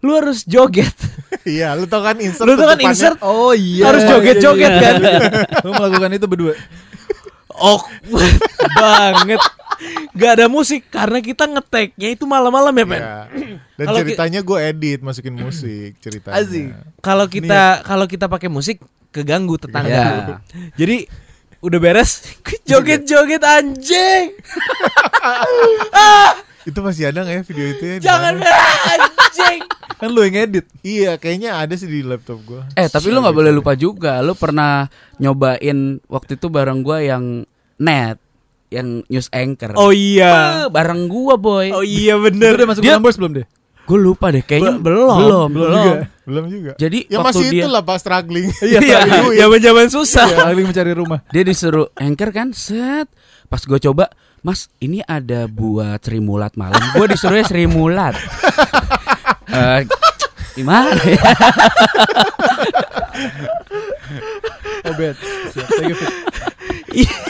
lu 0.00 0.16
harus 0.16 0.44
joget. 0.44 0.92
Iya, 1.40 1.72
lu 1.72 1.88
tau 1.88 2.04
kan 2.04 2.20
insert. 2.20 2.44
lu 2.44 2.52
tuh 2.52 2.68
kan 2.68 2.76
insert 2.76 3.16
oh 3.24 3.56
iya 3.56 3.88
Harus 3.88 4.04
joget-joget, 4.04 4.72
kan? 4.76 4.94
lo 5.64 5.72
melakukan 5.72 6.12
itu 6.12 6.26
berdua 6.28 6.52
awkward 7.56 8.36
banget. 8.76 9.40
Gak 10.12 10.32
ada 10.36 10.46
musik 10.52 10.84
karena 10.92 11.24
kita 11.24 11.48
ngeteknya 11.48 12.12
itu 12.12 12.28
malam-malam 12.28 12.76
ya, 12.76 12.84
men. 12.84 13.00
Iya. 13.00 13.16
Dan 13.80 13.86
ki- 13.88 13.96
ceritanya 14.04 14.40
gue 14.44 14.58
edit 14.60 15.00
masukin 15.00 15.32
musik 15.32 15.96
ceritanya. 15.96 16.76
Kalau 17.00 17.24
kita 17.24 17.80
kalau 17.80 18.04
kita 18.04 18.28
pakai 18.28 18.52
musik 18.52 18.84
keganggu 19.10 19.54
tetangga. 19.56 19.90
Iya. 19.90 20.36
Jadi 20.74 20.96
udah 21.60 21.78
beres 21.78 22.24
joget-joget 22.68 23.42
anjing. 23.42 24.32
Itu 26.60 26.80
masih 26.80 27.08
ada 27.08 27.24
nggak 27.24 27.34
ya 27.34 27.42
video 27.42 27.66
itu 27.68 27.82
ya? 27.82 27.96
Jangan 28.02 28.34
anjing. 28.36 29.58
kan 30.00 30.08
lo 30.08 30.20
yang 30.20 30.36
edit 30.42 30.64
Iya, 30.80 31.16
kayaknya 31.16 31.56
ada 31.56 31.72
sih 31.72 31.84
di 31.84 32.00
laptop 32.00 32.40
gue. 32.42 32.60
Eh 32.74 32.86
tapi 32.86 33.08
lu 33.08 33.20
nggak 33.20 33.32
boleh 33.34 33.48
lupa 33.50 33.72
juga 33.74 34.20
Lu 34.20 34.32
pernah 34.32 34.88
nyobain 35.16 35.76
Waktu 36.02 36.36
itu 36.36 36.48
bareng 36.48 36.80
gua 36.80 37.00
yang 37.00 37.44
Net 37.76 38.16
Yang 38.68 39.04
news 39.06 39.28
anchor 39.28 39.76
Oh 39.76 39.92
iya. 39.92 40.64
Eh, 40.64 40.68
Bareng 40.68 41.04
gua 41.04 41.36
boy 41.36 41.68
Oh 41.70 41.84
iya 41.84 42.16
bener. 42.16 42.56
udah 42.56 42.66
masuk 42.66 42.80
Dia- 42.80 42.96
Prambors 42.96 43.16
belum 43.16 43.32
deh 43.36 43.46
Gue 43.90 43.98
lupa 44.00 44.30
deh 44.30 44.40
kayaknya 44.40 44.78
Be- 44.78 44.86
belum. 44.86 45.16
Belum 45.18 45.48
belum 45.50 45.70
juga 45.74 45.92
Belum 46.22 46.44
juga. 46.46 46.72
Jadi 46.78 46.98
Ya 47.04 47.18
waktu 47.18 47.26
masih 47.34 47.46
dia 47.50 47.62
itulah 47.66 47.82
pas 47.82 47.98
struggling. 48.02 48.46
Iya, 48.62 48.78
zaman-zaman 49.36 49.86
susah. 49.90 50.26
ya, 50.30 50.46
lagi 50.46 50.62
mencari 50.62 50.92
rumah 50.94 51.18
Dia 51.28 51.42
disuruh 51.42 51.90
anchor 51.94 52.30
kan 52.30 52.54
Set 52.54 53.10
Pas 53.46 53.58
gue 53.58 53.78
coba 53.80 54.06
Mas 54.40 54.70
ini 54.78 55.02
ada 55.02 55.44
buat 55.44 55.98
Sri 55.98 56.16
Mulat 56.16 56.54
malam 56.54 56.78
Gue 56.94 57.10
disuruhnya 57.10 57.42
Sri 57.44 57.66
Mulat 57.66 58.14
Eh, 59.50 59.82
Gimana 60.60 60.92
ya 61.00 61.20
bet 64.92 65.16
Siap, 65.50 65.66
thank 65.68 65.88
you, 65.88 65.96
Fit. 65.96 66.12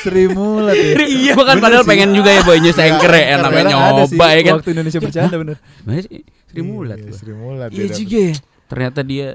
Sri 0.01 0.25
Mulat 0.29 0.75
ya 0.75 0.95
Iya. 1.03 1.33
Kan 1.37 1.45
bener 1.53 1.61
padahal 1.61 1.85
sih. 1.85 1.91
pengen 1.91 2.11
juga 2.13 2.31
ya 2.31 2.43
boy 2.43 2.59
news 2.59 2.77
anchor 2.77 3.11
ya 3.11 3.37
Namanya 3.39 3.65
nyoba 3.71 4.27
ya 4.31 4.41
kan 4.43 4.55
waktu 4.59 4.71
Indonesia 4.73 4.99
bercanda 4.99 5.37
bener 5.37 5.57
Mana 5.83 6.01
sih? 6.01 6.21
Sri 6.47 6.61
Mulat 6.61 6.99
Iya, 6.99 7.07
gua. 7.07 7.17
Sri 7.17 7.33
Mulat. 7.33 7.69
Iya 7.71 7.79
dia 7.81 7.95
juga. 7.95 8.19
ya. 8.19 8.33
Ternyata 8.67 9.01
dia 9.03 9.29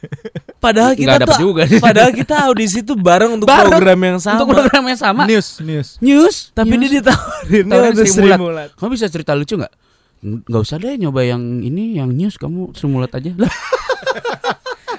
Padahal 0.64 0.92
kita 0.92 1.12
Nggak 1.14 1.28
tuh 1.28 1.38
juga. 1.38 1.62
padahal 1.86 2.10
kita 2.10 2.34
audisi 2.42 2.80
tuh 2.80 2.96
bareng 2.96 3.36
untuk 3.36 3.46
Bareng. 3.46 3.68
program 3.70 4.00
yang 4.02 4.18
sama. 4.18 4.36
Untuk 4.38 4.48
program 4.54 4.82
yang 4.86 4.98
sama 4.98 5.22
news 5.24 5.48
news 5.60 5.88
News 5.98 6.36
Tapi 6.50 6.74
news. 6.74 6.82
dia 6.82 7.00
ditawarin 7.00 7.64
Tawarin 7.66 7.94
Sri. 8.02 8.30
Mulat. 8.34 8.68
Kamu 8.74 8.88
bisa 8.90 9.06
cerita 9.06 9.32
lucu 9.32 9.54
nggak? 9.54 9.72
Nggak 10.20 10.60
usah 10.60 10.76
deh 10.76 11.00
nyoba 11.00 11.24
yang 11.24 11.64
ini, 11.64 11.96
yang 11.96 12.12
news 12.12 12.36
kamu 12.36 12.76
semulat 12.76 13.12
aja 13.16 13.32
lah. 13.42 13.52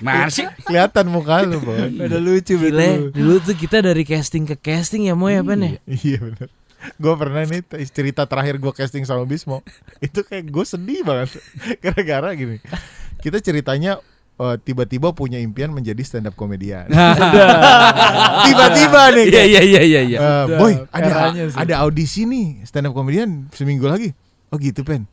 Mana 0.01 0.33
sih? 0.33 0.49
Kelihatan 0.65 1.13
muka 1.13 1.45
lu, 1.45 1.61
ada 1.61 2.17
lucu 2.17 2.57
Gile, 2.57 3.13
betul 3.13 3.13
dulu 3.13 3.35
tuh 3.45 3.53
kita 3.53 3.85
dari 3.85 4.01
casting 4.01 4.49
ke 4.49 4.57
casting 4.57 5.05
ya 5.05 5.13
mau 5.13 5.29
ya 5.29 5.45
apa 5.45 5.53
nih? 5.53 5.77
Iya 5.85 6.17
benar. 6.25 6.49
Gue 6.97 7.13
pernah 7.13 7.45
nih 7.45 7.61
cerita 7.93 8.25
terakhir 8.25 8.57
gue 8.57 8.73
casting 8.73 9.05
sama 9.05 9.21
Bismo 9.29 9.61
Itu 10.05 10.25
kayak 10.25 10.49
gue 10.49 10.65
sedih 10.65 11.05
banget 11.05 11.37
Gara-gara 11.85 12.33
gini 12.33 12.57
Kita 13.21 13.37
ceritanya 13.37 14.01
eh, 14.41 14.55
tiba-tiba 14.57 15.13
punya 15.13 15.37
impian 15.37 15.69
menjadi 15.69 16.01
stand 16.01 16.25
up 16.25 16.33
komedian. 16.33 16.89
Nah. 16.89 17.13
Tiba-tiba 18.49 19.13
nih. 19.13 19.25
Iya 19.29 19.43
iya 19.45 19.61
iya 19.61 19.81
iya 19.85 20.01
iya. 20.01 20.17
Eh, 20.17 20.45
boy, 20.57 20.73
ada 20.89 21.29
ada 21.53 21.73
audisi 21.85 22.25
nih 22.25 22.65
stand 22.65 22.89
up 22.89 22.97
komedian 22.97 23.45
seminggu 23.53 23.85
lagi. 23.85 24.17
Oh 24.51 24.59
gitu 24.59 24.83
pen. 24.83 25.07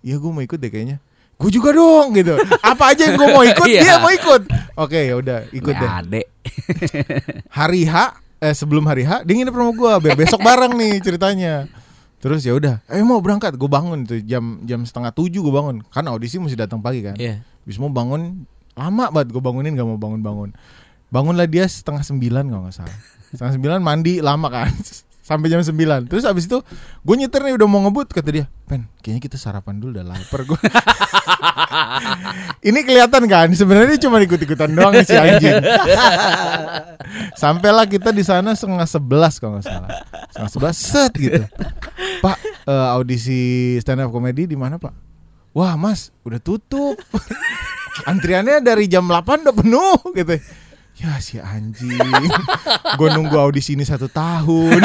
Iya 0.00 0.16
gue 0.16 0.30
mau 0.30 0.40
ikut 0.40 0.56
deh 0.56 0.68
kayaknya. 0.68 0.98
Gue 1.38 1.54
juga 1.54 1.70
dong 1.70 2.16
gitu. 2.16 2.34
Apa 2.64 2.96
aja 2.96 3.06
yang 3.06 3.16
gue 3.20 3.28
mau 3.30 3.44
ikut 3.44 3.68
Iya. 3.70 3.80
dia 3.84 3.94
mau 4.00 4.10
ikut. 4.10 4.42
Oke 4.74 5.06
ya 5.06 5.14
udah 5.14 5.38
ikut 5.52 5.70
deh. 5.70 5.90
Adek. 5.90 6.26
Hari 7.58 7.82
H 7.84 7.94
eh 8.38 8.54
sebelum 8.54 8.86
hari 8.86 9.02
H 9.02 9.22
dia 9.22 9.34
nginep 9.34 9.54
rumah 9.54 9.74
gue. 9.74 9.92
Biar 10.08 10.16
besok 10.16 10.40
bareng 10.40 10.74
nih 10.74 10.98
ceritanya. 10.98 11.66
Terus 12.18 12.42
ya 12.42 12.50
udah, 12.50 12.82
eh 12.90 12.98
mau 13.06 13.22
berangkat, 13.22 13.54
gue 13.54 13.70
bangun 13.70 14.02
tuh 14.02 14.18
jam 14.26 14.58
jam 14.66 14.82
setengah 14.82 15.14
tujuh 15.14 15.38
gue 15.38 15.54
bangun, 15.54 15.86
kan 15.86 16.02
audisi 16.10 16.42
mesti 16.42 16.58
datang 16.58 16.82
pagi 16.82 16.98
kan. 16.98 17.14
Iya. 17.14 17.46
Bis 17.62 17.78
mau 17.78 17.86
bangun 17.86 18.42
lama 18.74 19.06
banget 19.14 19.30
gue 19.30 19.38
bangunin 19.38 19.78
gak 19.78 19.86
mau 19.86 19.94
bangun-bangun. 19.94 20.50
Bangunlah 21.14 21.46
dia 21.46 21.70
setengah 21.70 22.02
sembilan 22.02 22.50
kalau 22.50 22.62
nggak 22.66 22.74
salah. 22.74 22.98
Setengah 23.30 23.52
sembilan 23.54 23.78
mandi 23.78 24.18
lama 24.18 24.50
kan. 24.50 24.66
Sampai 25.28 25.52
jam 25.52 25.60
sembilan. 25.60 26.08
Terus 26.08 26.24
abis 26.24 26.48
itu 26.48 26.64
gue 27.04 27.14
nyetir 27.20 27.44
nih 27.44 27.60
udah 27.60 27.68
mau 27.68 27.84
ngebut 27.84 28.16
kata 28.16 28.32
dia. 28.32 28.48
Pen, 28.64 28.88
kayaknya 29.04 29.28
kita 29.28 29.36
sarapan 29.36 29.76
dulu 29.76 30.00
udah 30.00 30.06
lapar 30.08 30.48
gue. 30.48 30.56
Ini 32.72 32.80
kelihatan 32.80 33.28
kan 33.28 33.52
sebenarnya 33.52 34.00
cuma 34.00 34.24
ikut-ikutan 34.24 34.72
doang 34.72 34.96
nih 34.96 35.04
si 35.04 35.12
anjing. 35.12 35.60
Sampailah 37.44 37.84
kita 37.84 38.08
di 38.08 38.24
sana 38.24 38.56
setengah 38.56 38.88
sebelas 38.88 39.36
kalau 39.36 39.60
nggak 39.60 39.68
salah. 39.68 40.00
Setengah 40.32 40.50
sebelas 40.56 40.76
set 40.80 41.12
gitu. 41.20 41.44
Pak 42.24 42.36
eh, 42.64 42.88
audisi 42.96 43.76
stand 43.84 44.00
up 44.00 44.08
comedy 44.08 44.48
di 44.48 44.56
mana 44.56 44.80
Pak? 44.80 44.96
Wah 45.52 45.76
Mas 45.76 46.08
udah 46.24 46.40
tutup. 46.40 46.96
Antriannya 48.08 48.64
dari 48.64 48.88
jam 48.88 49.04
8 49.04 49.44
udah 49.44 49.52
penuh 49.52 50.00
gitu. 50.16 50.40
Ya 50.98 51.14
si 51.22 51.38
anjing. 51.38 51.94
Gue 52.98 53.08
nunggu 53.14 53.38
audisi 53.38 53.78
ini 53.78 53.86
satu 53.86 54.10
tahun. 54.10 54.82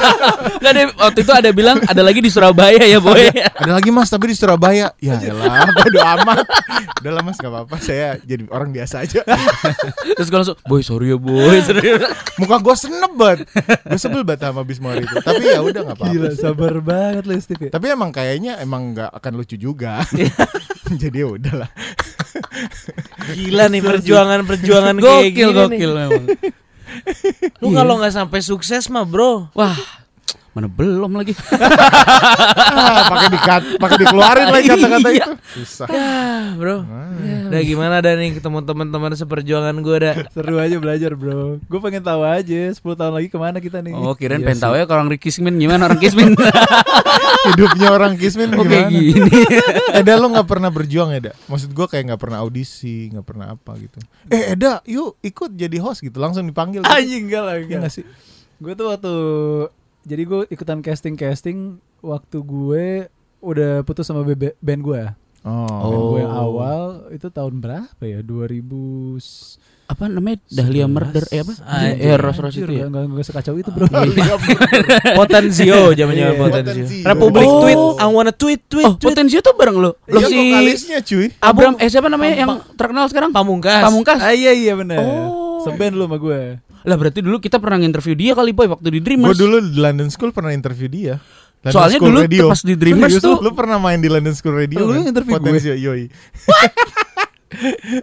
Nggak 0.62 0.70
ada 0.70 0.82
waktu 0.94 1.20
itu 1.26 1.32
ada 1.34 1.50
bilang 1.50 1.82
ada 1.82 2.02
lagi 2.06 2.22
di 2.22 2.30
Surabaya 2.30 2.86
ya 2.86 3.02
boy. 3.02 3.26
Ada 3.34 3.74
lagi 3.74 3.90
Mas 3.90 4.06
tapi 4.06 4.30
di 4.30 4.38
Surabaya. 4.38 4.94
Ya 5.02 5.18
elah 5.18 5.66
bodo 5.74 5.98
amat. 5.98 6.46
Udah 7.02 7.12
lah 7.18 7.22
Mas 7.26 7.42
gak 7.42 7.50
apa-apa 7.50 7.82
saya 7.82 8.14
jadi 8.22 8.46
orang 8.46 8.70
biasa 8.70 9.02
aja. 9.02 9.26
Terus 10.14 10.30
gue 10.30 10.38
langsung 10.38 10.58
boy 10.70 10.86
sorry 10.86 11.10
ya 11.10 11.18
boy. 11.18 11.58
Sorry. 11.66 11.98
Muka 12.40 12.62
gue 12.62 12.74
senep 12.78 13.12
banget. 13.18 13.38
Gue 13.90 13.98
sebel 13.98 14.22
banget 14.22 14.46
sama 14.46 14.62
Bismor 14.62 15.02
itu. 15.02 15.18
Tapi 15.18 15.42
ya 15.50 15.66
udah 15.66 15.82
gak 15.82 15.96
apa-apa. 15.98 16.14
Gila 16.14 16.30
sabar 16.38 16.74
banget 16.78 17.24
lo 17.26 17.34
Steve 17.42 17.62
ya. 17.66 17.70
Tapi 17.74 17.86
emang 17.90 18.14
kayaknya 18.14 18.62
emang 18.62 18.94
nggak 18.94 19.10
akan 19.18 19.32
lucu 19.34 19.58
juga. 19.58 19.98
Jadi 21.02 21.18
ya 21.18 21.26
udahlah. 21.26 21.70
Gila 23.34 23.66
nih 23.66 23.82
perjuangan-perjuangan 23.82 24.94
kayak 25.02 25.34
Gokil 25.34 25.50
gini 25.50 25.55
gokil 25.56 25.90
nih. 25.96 26.00
memang. 26.04 26.24
Lu 27.64 27.72
kalau 27.72 27.98
nggak 27.98 28.14
sampai 28.14 28.40
sukses 28.44 28.86
mah, 28.92 29.08
Bro. 29.08 29.50
Wah 29.56 30.05
mana 30.52 30.66
belum 30.66 31.12
lagi. 31.12 31.36
Ah, 31.36 33.04
pakai 33.06 33.28
dikat, 33.28 33.62
pakai 33.76 33.96
dikeluarin 33.98 34.48
lagi 34.48 34.66
kata-kata 34.66 35.08
Iya. 35.08 35.20
itu. 35.20 35.32
Susah. 35.54 35.86
Ya, 35.86 36.08
Bro. 36.54 36.76
Udah 37.46 37.62
gimana 37.62 37.94
dah 37.98 38.14
nih 38.14 38.34
ketemu 38.34 38.58
teman-teman 38.62 39.12
seperjuangan 39.12 39.76
gue 39.76 39.96
dah. 39.98 40.16
Seru 40.30 40.56
aja 40.56 40.76
belajar 40.76 41.12
bro. 41.12 41.60
Gue 41.62 41.78
pengen 41.78 42.00
tahu 42.00 42.20
aja 42.22 42.60
10 42.68 42.80
tahun 42.80 43.12
lagi 43.14 43.28
ke 43.28 43.36
mana 43.36 43.58
kita 43.58 43.78
nih. 43.80 43.92
Oh 43.92 44.12
kirain 44.12 44.40
Iya 44.40 44.46
pengen 44.46 44.62
tahu 44.62 44.74
ya 44.74 44.84
kalau 44.84 45.04
orang 45.04 45.14
Kismin 45.14 45.54
gimana 45.54 45.86
orang 45.86 46.00
Kismin. 46.00 46.32
Hidupnya 47.46 47.88
orang 47.90 48.12
Kismin 48.16 48.50
kayak 48.50 48.66
gimana? 48.88 48.90
gini. 48.90 49.30
Eda 49.94 50.12
lo 50.16 50.26
nggak 50.28 50.48
pernah 50.48 50.68
berjuang 50.68 51.12
Eda? 51.12 51.36
Maksud 51.46 51.70
gue 51.70 51.86
kayak 51.86 52.04
nggak 52.08 52.20
pernah 52.20 52.38
audisi, 52.40 53.12
nggak 53.12 53.22
pernah 53.24 53.46
apa 53.52 53.76
gitu. 53.76 54.00
Eh 54.26 54.52
Eda, 54.52 54.80
yuk 54.84 55.20
ikut 55.20 55.52
jadi 55.52 55.76
host 55.78 56.00
gitu, 56.00 56.16
langsung 56.16 56.42
dipanggil. 56.42 56.80
Gitu. 56.80 56.90
Anjing 56.90 57.22
enggak 57.26 57.42
lah 57.42 57.54
Iya 57.54 57.62
enggak. 57.62 57.78
nggak 57.84 57.92
sih? 57.92 58.04
Gue 58.56 58.72
tuh 58.72 58.88
waktu 58.88 59.14
jadi 60.06 60.22
gue 60.22 60.40
ikutan 60.48 60.78
casting 60.78 61.12
casting 61.12 61.58
waktu 61.98 62.38
gue 62.38 62.86
udah 63.38 63.82
putus 63.82 64.06
sama 64.06 64.22
bebe- 64.22 64.54
band 64.58 64.80
gue. 64.80 65.02
Oh. 65.42 65.66
Band 65.84 66.04
gue 66.08 66.20
yang 66.20 66.32
Oh. 66.32 66.44
awal 66.48 66.80
itu 67.10 67.26
tahun 67.28 67.58
berapa 67.58 67.98
ya? 68.00 68.18
2000 68.20 68.62
s- 69.16 69.58
apa 69.86 70.06
namanya 70.08 70.42
Dahlia 70.48 70.86
Murder 70.86 71.22
eh 71.28 71.40
apa? 71.40 71.54
Eh 71.92 72.14
Ros 72.16 72.34
Ros 72.36 72.50
itu 72.52 72.66
ya. 72.68 72.86
nggak 72.86 73.02
nggak 73.06 73.22
sekacau 73.24 73.54
itu 73.54 73.70
bro. 73.70 73.86
Potensio 75.14 75.92
zaman-zaman 75.92 76.14
Iya, 76.26 76.34
Potensio. 76.34 76.74
Potensio. 76.74 77.06
Republik 77.06 77.46
Oh. 77.46 77.60
tweet, 77.62 77.78
I 77.96 78.06
wanna 78.08 78.32
tweet 78.32 78.60
tweet 78.66 78.82
Oh 78.84 78.94
tweet. 78.94 79.14
Potensio 79.14 79.38
tuh 79.40 79.54
bareng 79.54 79.76
lo. 79.76 79.90
Lo 80.04 80.18
Iya 80.18 80.26
si 80.26 80.34
vokalisnya 80.36 80.98
cuy. 81.00 81.26
Abram 81.38 81.74
eh 81.76 81.86
siapa 81.86 82.08
namanya 82.08 82.34
yang 82.36 82.50
terkenal 82.72 83.06
sekarang? 83.06 83.30
Pamungkas. 83.30 83.78
Pamungkas. 83.80 84.18
ah 84.18 84.32
iya 84.32 84.50
iya 84.50 84.74
benar. 84.74 84.98
Oh. 84.98 85.45
Seband 85.68 85.92
lu 85.92 86.04
sama 86.04 86.16
gue. 86.16 86.40
Lah 86.82 86.96
berarti 86.96 87.18
dulu 87.18 87.36
kita 87.36 87.56
pernah 87.56 87.78
nginterview 87.78 88.14
dia 88.14 88.32
kali 88.32 88.50
boy 88.50 88.68
waktu 88.68 88.88
di 88.88 88.92
Gue 88.94 89.04
Dreamers. 89.04 89.34
dulu 89.34 89.56
di 89.60 89.76
London 89.76 90.08
School 90.08 90.30
pernah 90.30 90.50
interview 90.50 90.86
dia. 90.86 91.18
London 91.58 91.72
Soalnya 91.72 91.98
School 91.98 92.08
dulu 92.08 92.20
Radio. 92.22 92.44
pas 92.46 92.60
di 92.60 92.74
Dreamers 92.74 93.12
Serius, 93.12 93.24
tuh 93.24 93.36
lu 93.40 93.50
pernah 93.50 93.76
main 93.76 93.98
di 93.98 94.06
London 94.06 94.30
School 94.32 94.54
Radio 94.54 94.78
Lu 94.78 94.86
kan? 94.86 94.94
yang 94.96 95.06
interview 95.08 95.34
gue? 95.34 95.42
Potensio, 95.42 95.74
yoi. 95.74 96.06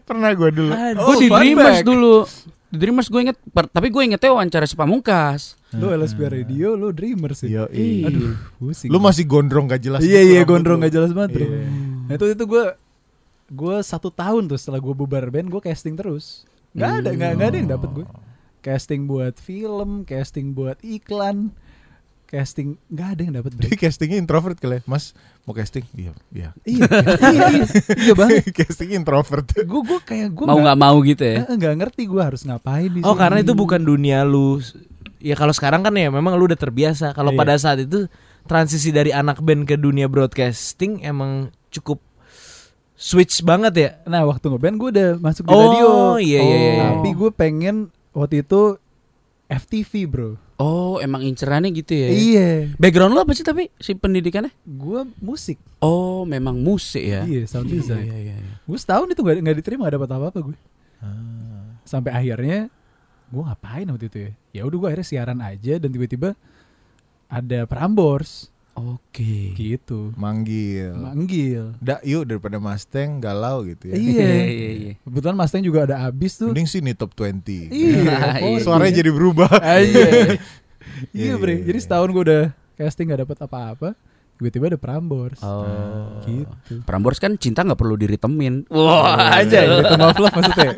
pernah 0.04 0.32
gue 0.32 0.50
dulu. 0.52 0.72
gue 0.72 1.00
Oh, 1.00 1.16
di 1.16 1.28
fun 1.28 1.40
Dreamers 1.40 1.78
fact. 1.78 1.86
dulu. 1.86 2.16
Di 2.66 2.78
Dreamers 2.82 3.08
gue 3.08 3.22
inget, 3.22 3.38
per- 3.48 3.70
tapi 3.70 3.88
gue 3.88 4.02
ingetnya 4.04 4.32
wawancara 4.32 4.66
si 4.66 4.74
Pamungkas. 4.74 5.56
Lu 5.72 5.90
LSP 5.90 6.26
Radio, 6.28 6.74
lu 6.74 6.90
Dreamer 6.90 7.34
sih. 7.34 7.50
Yoi. 7.52 8.04
Aduh, 8.04 8.34
pusing. 8.58 8.90
Lu 8.90 8.98
masih 8.98 9.24
gondrong 9.24 9.66
gak 9.66 9.80
jelas. 9.80 10.02
Iya 10.02 10.22
gitu 10.22 10.34
iya 10.34 10.42
gondrong 10.44 10.78
lu. 10.78 10.84
gak 10.84 10.94
jelas 10.94 11.12
banget 11.12 11.30
bro. 11.34 11.46
Iya. 11.46 11.62
Nah, 12.04 12.14
itu 12.14 12.26
itu 12.30 12.44
gue 12.44 12.64
gue 13.46 13.76
satu 13.80 14.10
tahun 14.10 14.44
tuh 14.46 14.58
setelah 14.58 14.80
gue 14.80 14.92
bubar 14.92 15.30
band 15.30 15.48
gue 15.48 15.62
casting 15.62 15.94
terus. 15.94 16.44
Nggak 16.74 16.92
ada 16.96 17.10
nggak 17.12 17.32
nggak 17.34 17.48
ada 17.48 17.58
yang 17.58 17.70
dapet 17.70 17.90
gue. 17.92 18.06
Casting 18.60 19.02
buat 19.04 19.36
film, 19.38 19.90
casting 20.04 20.52
buat 20.52 20.80
iklan, 20.80 21.52
casting 22.26 22.80
nggak 22.88 23.08
ada 23.10 23.22
yang 23.22 23.34
dapet 23.36 23.52
bro. 23.54 23.62
Dia 23.62 23.76
castingnya 23.78 24.18
introvert 24.18 24.56
kali 24.56 24.80
ya. 24.80 24.82
Mas 24.84 25.12
mau 25.44 25.52
casting? 25.52 25.84
Iya, 25.92 26.16
iya. 26.32 26.50
iya, 26.64 26.88
iya, 27.28 27.46
iya, 27.52 27.66
iya 27.94 28.14
banget. 28.16 28.50
casting 28.58 28.96
introvert. 28.96 29.46
Gue 29.54 29.82
gue 29.84 30.00
kayak 30.02 30.32
gue 30.32 30.46
Mau 30.48 30.58
nggak 30.58 30.80
mau 30.80 30.96
gitu 31.04 31.22
ya. 31.22 31.44
nggak 31.46 31.76
ngerti 31.78 32.08
gue 32.08 32.22
harus 32.24 32.42
ngapain 32.42 32.88
di 32.88 33.04
Oh, 33.04 33.14
sini. 33.14 33.22
karena 33.22 33.38
itu 33.44 33.54
bukan 33.54 33.82
dunia 33.84 34.24
lu. 34.24 34.64
Ya 35.20 35.36
kalau 35.36 35.52
sekarang 35.52 35.84
kan 35.84 35.94
ya 35.94 36.08
memang 36.08 36.34
lu 36.34 36.48
udah 36.48 36.58
terbiasa. 36.58 37.12
Kalau 37.12 37.32
Iya. 37.32 37.40
pada 37.40 37.54
saat 37.56 37.80
itu 37.80 38.08
transisi 38.44 38.90
dari 38.90 39.12
anak 39.12 39.40
band 39.40 39.64
ke 39.64 39.76
dunia 39.76 40.08
broadcasting 40.08 41.00
emang 41.00 41.48
cukup 41.68 42.00
switch 43.04 43.44
banget 43.44 43.74
ya. 43.76 43.90
Nah 44.08 44.24
waktu 44.24 44.48
ngeband 44.48 44.76
gue 44.80 44.90
udah 44.96 45.10
masuk 45.20 45.44
di 45.44 45.52
Oh, 45.52 45.60
radio. 45.60 45.88
iya, 46.24 46.40
iya, 46.40 46.56
iya. 46.56 46.72
Tapi 46.96 47.10
gue 47.12 47.30
pengen 47.30 47.76
waktu 48.16 48.40
itu 48.40 48.80
FTV 49.52 49.92
bro. 50.08 50.32
Oh, 50.56 50.96
emang 51.04 51.20
incerannya 51.20 51.76
gitu 51.76 51.92
ya. 51.92 52.08
Iya. 52.08 52.50
Background 52.80 53.12
lu 53.12 53.20
apa 53.20 53.36
sih 53.36 53.44
tapi 53.44 53.68
si 53.76 53.92
pendidikannya? 53.92 54.56
Gue 54.64 55.04
musik. 55.20 55.60
Oh, 55.84 56.24
memang 56.24 56.56
musik 56.56 57.04
ya. 57.04 57.28
Iya 57.28 57.44
sound 57.44 57.68
Iya, 57.68 57.76
design. 57.76 58.06
iya, 58.08 58.16
iya, 58.16 58.36
iya. 58.40 58.54
Gue 58.64 58.78
setahun 58.80 59.12
itu 59.12 59.20
gak, 59.20 59.44
nggak 59.44 59.58
diterima 59.60 59.92
gak 59.92 60.00
dapat 60.00 60.10
apa-apa 60.10 60.40
gue. 60.40 60.58
Ah. 61.04 61.76
Sampai 61.84 62.16
akhirnya 62.16 62.72
gue 63.28 63.44
ngapain 63.44 63.88
waktu 63.92 64.06
itu 64.08 64.18
ya? 64.22 64.32
Ya 64.54 64.62
udah 64.64 64.78
gue 64.80 64.88
akhirnya 64.88 65.08
siaran 65.10 65.40
aja 65.44 65.74
dan 65.76 65.90
tiba-tiba 65.92 66.30
ada 67.28 67.60
Prambors 67.68 68.53
Oke. 68.74 69.54
gitu. 69.54 70.10
Manggil. 70.18 70.98
Manggil. 70.98 71.78
Dak 71.78 72.02
yuk 72.02 72.26
daripada 72.26 72.58
Mustang 72.58 73.22
galau 73.22 73.62
gitu 73.70 73.94
ya. 73.94 73.96
Iya. 73.96 74.30
iya, 74.50 74.70
iya. 74.74 74.94
Kebetulan 75.06 75.36
Mustang 75.38 75.62
juga 75.62 75.86
ada 75.86 76.10
abis 76.10 76.42
tuh. 76.42 76.50
Mending 76.50 76.70
sini 76.70 76.92
top 76.98 77.14
20. 77.14 77.70
Iya. 77.70 78.42
Iya. 78.50 78.60
Suaranya 78.66 78.94
jadi 78.98 79.12
berubah. 79.14 79.50
Iya. 79.64 79.80
Iya, 79.84 80.38
Iya 81.14 81.34
bre. 81.38 81.54
iya, 81.62 81.64
Jadi 81.70 81.78
iya. 81.80 81.86
setahun 81.86 82.10
gue 82.10 82.24
udah 82.26 82.44
casting 82.74 83.14
gak 83.14 83.22
dapat 83.26 83.38
apa-apa. 83.46 83.90
Tiba-tiba 84.34 84.66
ada 84.74 84.80
Prambors. 84.82 85.40
Oh. 85.46 86.20
Gitu. 86.26 86.82
Prambors 86.84 87.22
kan 87.22 87.38
cinta 87.38 87.62
nggak 87.62 87.78
perlu 87.78 87.94
diritemin. 87.94 88.66
Wah 88.74 89.38
aja 89.40 89.62
gitu 89.62 89.94
maaf 89.96 90.18
lah 90.18 90.32
maksudnya. 90.34 90.74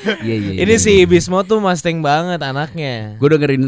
Iya, 0.00 0.34
iya. 0.34 0.52
Ini 0.60 0.74
si 0.76 1.04
Bismo 1.04 1.40
tuh 1.42 1.58
Mustang 1.58 2.00
banget 2.00 2.40
anaknya. 2.40 3.16
Gue 3.16 3.28
dengerin 3.28 3.64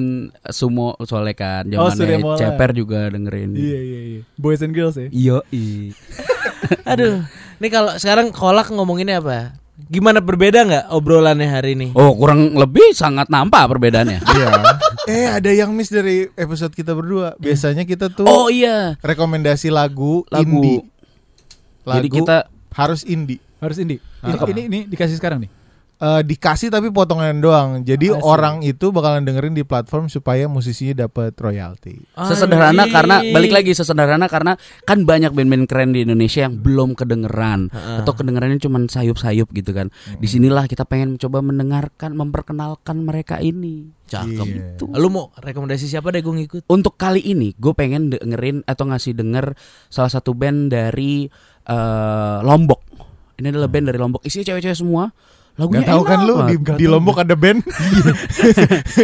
sumo 0.48 0.96
soalnya 1.02 1.34
kan 1.34 1.64
Oh, 1.74 1.88
zamannya 1.88 2.18
Mola. 2.18 2.36
Ceper 2.36 2.70
juga 2.72 3.08
dengerin. 3.08 3.52
iya 3.52 3.78
iya 3.78 4.00
iya. 4.00 4.20
Boys 4.34 4.60
and 4.60 4.72
girls 4.72 4.96
ya. 4.96 5.08
Iya, 5.08 5.38
iya. 5.50 5.92
Aduh. 6.92 7.20
Nih 7.58 7.68
kalau 7.68 7.92
sekarang 7.94 8.32
kolak 8.32 8.68
ngomonginnya 8.68 9.20
apa? 9.20 9.60
Gimana 9.82 10.20
berbeda 10.20 10.62
nggak 10.62 10.84
obrolannya 10.90 11.48
hari 11.48 11.74
ini? 11.74 11.88
Oh, 11.92 12.12
kurang 12.12 12.54
lebih 12.54 12.92
sangat 12.92 13.28
nampak 13.28 13.68
perbedaannya. 13.68 14.20
Iya. 14.32 14.50
eh 15.02 15.26
ada 15.26 15.50
yang 15.50 15.74
miss 15.74 15.90
dari 15.90 16.30
episode 16.32 16.70
kita 16.70 16.94
berdua. 16.94 17.34
Biasanya 17.36 17.82
kita 17.82 18.06
tuh 18.06 18.22
oh 18.22 18.46
iya, 18.46 18.94
rekomendasi 19.02 19.66
lagu, 19.68 20.22
lagu. 20.30 20.46
indie. 20.62 20.80
Lagu 21.82 21.98
Jadi 21.98 22.08
kita 22.14 22.36
harus 22.70 23.02
indie. 23.02 23.42
Harus 23.58 23.76
indie. 23.76 23.98
Ini, 24.22 24.38
Ah. 24.38 24.46
ini 24.46 24.62
ini 24.64 24.78
dikasih 24.86 25.18
sekarang 25.18 25.42
nih. 25.42 25.50
Eh, 26.02 26.22
dikasih 26.26 26.74
tapi 26.74 26.90
potongan 26.90 27.38
doang. 27.38 27.86
Jadi 27.86 28.10
I 28.10 28.18
see. 28.18 28.22
orang 28.26 28.66
itu 28.66 28.90
bakalan 28.90 29.22
dengerin 29.22 29.54
di 29.54 29.62
platform 29.62 30.10
supaya 30.10 30.50
musisinya 30.50 31.06
dapat 31.06 31.38
royalti. 31.38 32.02
Sesederhana 32.18 32.84
Anjing. 32.84 32.94
karena 32.94 33.16
balik 33.30 33.52
lagi 33.54 33.70
sesederhana 33.72 34.26
karena 34.26 34.58
kan 34.82 35.06
banyak 35.06 35.30
band-band 35.30 35.70
keren 35.70 35.94
di 35.94 36.02
Indonesia 36.02 36.42
yang 36.42 36.58
belum 36.58 36.98
kedengeran 36.98 37.70
Heeh. 37.70 37.98
atau 38.02 38.12
kedengerannya 38.18 38.58
cuma 38.58 38.82
sayup-sayup 38.82 39.48
gitu 39.54 39.70
kan. 39.70 39.94
Di 40.18 40.26
sinilah 40.26 40.66
kita 40.66 40.82
pengen 40.82 41.14
coba 41.22 41.38
mendengarkan, 41.38 42.18
memperkenalkan 42.18 43.06
mereka 43.06 43.38
ini. 43.38 43.94
Cakep. 44.10 44.44
Iya. 44.44 44.76
Gitu. 44.76 44.84
Lu 44.92 45.08
mau 45.08 45.32
rekomendasi 45.38 45.88
siapa 45.88 46.12
deh 46.12 46.20
gue 46.20 46.34
ngikut? 46.44 46.62
Untuk 46.68 46.98
kali 46.98 47.22
ini 47.22 47.54
gue 47.56 47.72
pengen 47.72 48.12
dengerin 48.12 48.66
atau 48.66 48.84
ngasih 48.90 49.16
denger 49.16 49.56
salah 49.88 50.12
satu 50.12 50.34
band 50.36 50.74
dari 50.74 51.30
eh, 51.64 52.38
Lombok. 52.42 52.80
Ini 53.40 53.48
adalah 53.48 53.70
band 53.72 53.86
dari 53.88 53.98
Lombok. 53.98 54.20
Isinya 54.26 54.52
cewek-cewek 54.52 54.76
semua. 54.76 55.08
Lagunya 55.52 55.84
Gak 55.84 55.92
tahu 55.92 56.02
kan 56.08 56.18
lu 56.24 56.34
di, 56.48 56.56
di 56.80 56.86
Lombok 56.88 57.20
ada 57.20 57.36
band? 57.36 57.60
banget. 57.68 58.16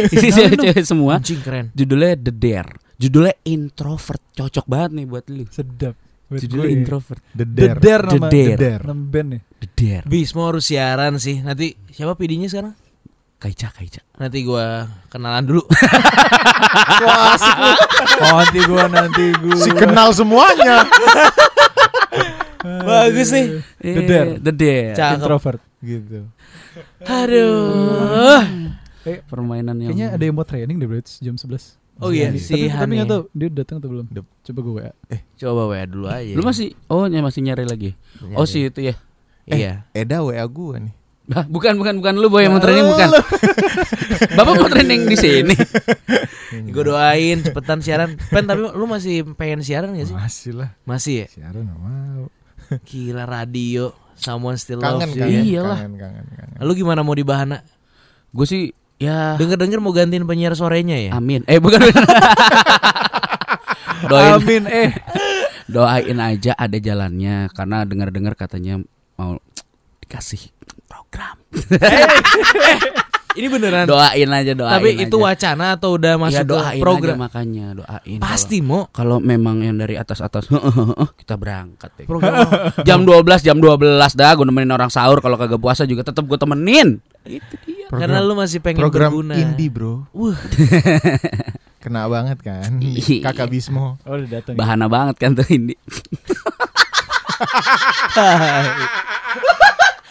Isinya 0.09 0.33
cewek-cewek 0.49 0.85
semua. 0.85 1.13
Anjing 1.21 1.41
keren. 1.45 1.65
Judulnya 1.77 2.17
The 2.17 2.33
Dare. 2.33 2.73
Judulnya 2.97 3.35
Introvert. 3.45 4.21
Cocok 4.33 4.65
banget 4.65 4.91
nih 4.97 5.05
buat 5.05 5.25
lu. 5.29 5.45
Sedap. 5.53 5.95
Judulnya 6.29 6.65
gue. 6.65 6.75
Introvert. 6.81 7.21
The 7.37 7.45
The 7.45 7.67
Dare. 7.77 7.79
The 8.09 8.19
nama 8.19 8.29
Dare. 8.29 8.57
The 8.57 8.57
Dare. 8.57 8.83
Nama 8.85 9.03
band 9.05 9.29
ya. 9.29 9.39
The 9.61 9.67
Dare. 9.77 10.05
Bismo 10.09 10.41
harus 10.49 10.63
siaran 10.65 11.13
sih. 11.21 11.37
Nanti 11.45 11.77
siapa 11.93 12.17
PD-nya 12.17 12.49
sekarang? 12.49 12.73
Kaica, 13.39 13.71
Kaica. 13.71 14.03
Nanti 14.19 14.43
gua 14.43 14.83
kenalan 15.07 15.47
dulu. 15.47 15.63
Wah, 17.07 17.39
asik 17.39 17.55
lu. 17.55 17.73
Oh, 18.19 18.35
nanti 18.35 18.59
gua 18.67 18.83
nanti 18.91 19.25
gua. 19.39 19.55
Si 19.55 19.69
kenal 19.71 20.09
semuanya. 20.11 20.83
Bagus 22.89 23.31
nih. 23.31 23.63
The 23.79 24.01
Dare. 24.03 24.31
The 24.43 24.51
Dare. 24.51 24.91
Cakep. 24.97 25.17
Introvert. 25.23 25.68
Gitu. 25.81 26.27
Aduh. 27.03 28.43
Eh, 29.01 29.23
Permainan 29.25 29.79
yang 29.79 29.91
kayaknya 29.91 30.07
ada 30.11 30.23
yang 30.23 30.35
mau 30.35 30.43
training 30.43 30.75
deh 30.75 30.85
bro 30.85 30.99
jam 30.99 31.33
11 31.33 31.79
Oh 31.99 32.11
iya, 32.11 32.31
Tapi- 32.31 32.39
si 32.39 32.55
tapi, 32.67 32.71
tapi 32.71 32.93
ya. 32.95 33.03
tahu 33.03 33.21
dia 33.29 33.49
datang 33.49 33.75
atau 33.79 33.89
belum 33.91 34.05
Dep. 34.07 34.23
coba 34.41 34.59
gue 34.61 34.73
WA 34.79 34.91
Coba 35.35 35.61
WA 35.67 35.83
dulu 35.83 36.07
aja. 36.07 36.31
Lu 36.31 36.41
masih 36.41 36.71
oh 36.87 37.03
ya 37.05 37.19
masih 37.19 37.41
nyari 37.43 37.63
lagi. 37.63 37.91
Oh 38.31 38.39
Nyari. 38.39 38.47
sih 38.47 38.61
itu 38.65 38.79
ya. 38.81 38.95
Iya. 39.43 39.83
Eda 39.91 40.23
WA 40.23 40.39
gua 40.45 40.79
nih. 40.79 40.95
Bah, 41.27 41.43
bukan 41.43 41.75
bukan 41.75 41.99
bukan 41.99 42.13
lu 42.15 42.25
boy 42.25 42.41
yang 42.41 42.55
mau 42.55 42.63
training 42.63 42.87
bukan. 42.87 43.09
Bapak 44.39 44.53
mau 44.55 44.67
training 44.67 45.05
di 45.05 45.13
sini. 45.13 45.55
Gue 46.71 46.83
doain 46.83 47.37
cepetan 47.39 47.79
siaran. 47.79 48.15
Pen 48.29 48.47
tapi 48.47 48.63
lu 48.63 48.85
masih 48.85 49.27
pengen 49.35 49.59
siaran 49.59 49.91
gak 49.91 50.07
sih? 50.07 50.15
Masih 50.15 50.51
lah. 50.55 50.69
Masih 50.83 51.13
ya? 51.21 51.25
Siaran 51.29 51.67
nggak 51.67 51.79
mau. 51.79 52.25
Gila 52.81 53.23
radio. 53.25 53.91
Someone 54.19 54.55
still 54.55 54.77
Kangen 54.77 54.99
loves 55.01 55.15
you. 55.15 55.23
kangen. 55.23 55.43
Iyalah. 55.43 55.77
Kangen 55.79 55.95
kangen 55.97 56.25
kangen. 56.27 56.57
Lu 56.61 56.71
gimana 56.73 57.01
mau 57.01 57.15
dibahana? 57.15 57.63
Gue 58.29 58.45
sih 58.45 58.63
ya 58.99 59.39
Denger-denger 59.39 59.79
mau 59.79 59.89
gantiin 59.89 60.27
penyiar 60.27 60.53
sorenya 60.53 60.99
ya? 60.99 61.11
amin. 61.15 61.47
Eh 61.47 61.57
bukan. 61.57 61.79
doain 64.05 64.31
Amin 64.35 64.63
eh 64.65 64.91
doain 65.65 66.17
aja 66.17 66.51
ada 66.53 66.75
jalannya 66.75 67.47
karena 67.51 67.83
dengar-dengar 67.83 68.33
katanya 68.33 68.79
mau 69.15 69.39
dikasih 69.99 70.51
program. 70.85 71.35
Ini 73.29 73.45
beneran. 73.45 73.85
Doain 73.85 74.25
aja 74.27 74.51
doain. 74.51 74.73
tapi 74.73 74.89
itu 74.97 75.17
aja. 75.17 75.25
wacana 75.53 75.65
atau 75.73 75.89
udah 75.93 76.11
Ya, 76.11 76.19
masuk 76.19 76.45
doain 76.47 76.73
ke 76.73 76.81
program? 76.81 77.13
aja 77.13 77.21
makanya 77.21 77.65
doain. 77.75 78.17
Pasti 78.17 78.57
mau 78.59 78.89
Kalau 78.89 79.17
memang 79.17 79.61
yang 79.61 79.75
dari 79.75 79.95
atas-atas 79.95 80.49
kita 81.21 81.35
berangkat 81.35 81.93
deh. 81.95 82.05
program. 82.05 82.49
jam 82.87 83.01
12 83.01 83.21
jam 83.39 83.57
12 83.57 83.77
dah 84.11 84.31
gue 84.31 84.43
nemenin 84.43 84.71
orang 84.71 84.89
sahur 84.89 85.19
kalau 85.19 85.35
kagak 85.35 85.57
puasa 85.57 85.83
juga 85.83 86.01
tetap 86.03 86.23
gue 86.23 86.35
temenin 86.35 86.97
itu 87.23 87.55
dia 87.63 87.85
Karena 87.87 88.17
lu 88.19 88.33
masih 88.33 88.59
pengen 88.59 88.81
Program 88.81 89.11
berguna. 89.11 89.33
indie 89.35 89.69
bro. 89.69 90.09
Wah. 90.09 90.33
Kena 91.79 92.05
banget 92.05 92.39
kan. 92.39 92.75
Iya. 92.77 93.23
Kakak 93.23 93.47
Bismo. 93.47 93.95
oh 93.99 94.15
udah 94.15 94.27
datang 94.27 94.53
ya? 94.53 94.57
bahana 94.57 94.85
banget 94.85 95.15
kan 95.15 95.31
tuh 95.31 95.45
ini 95.47 95.77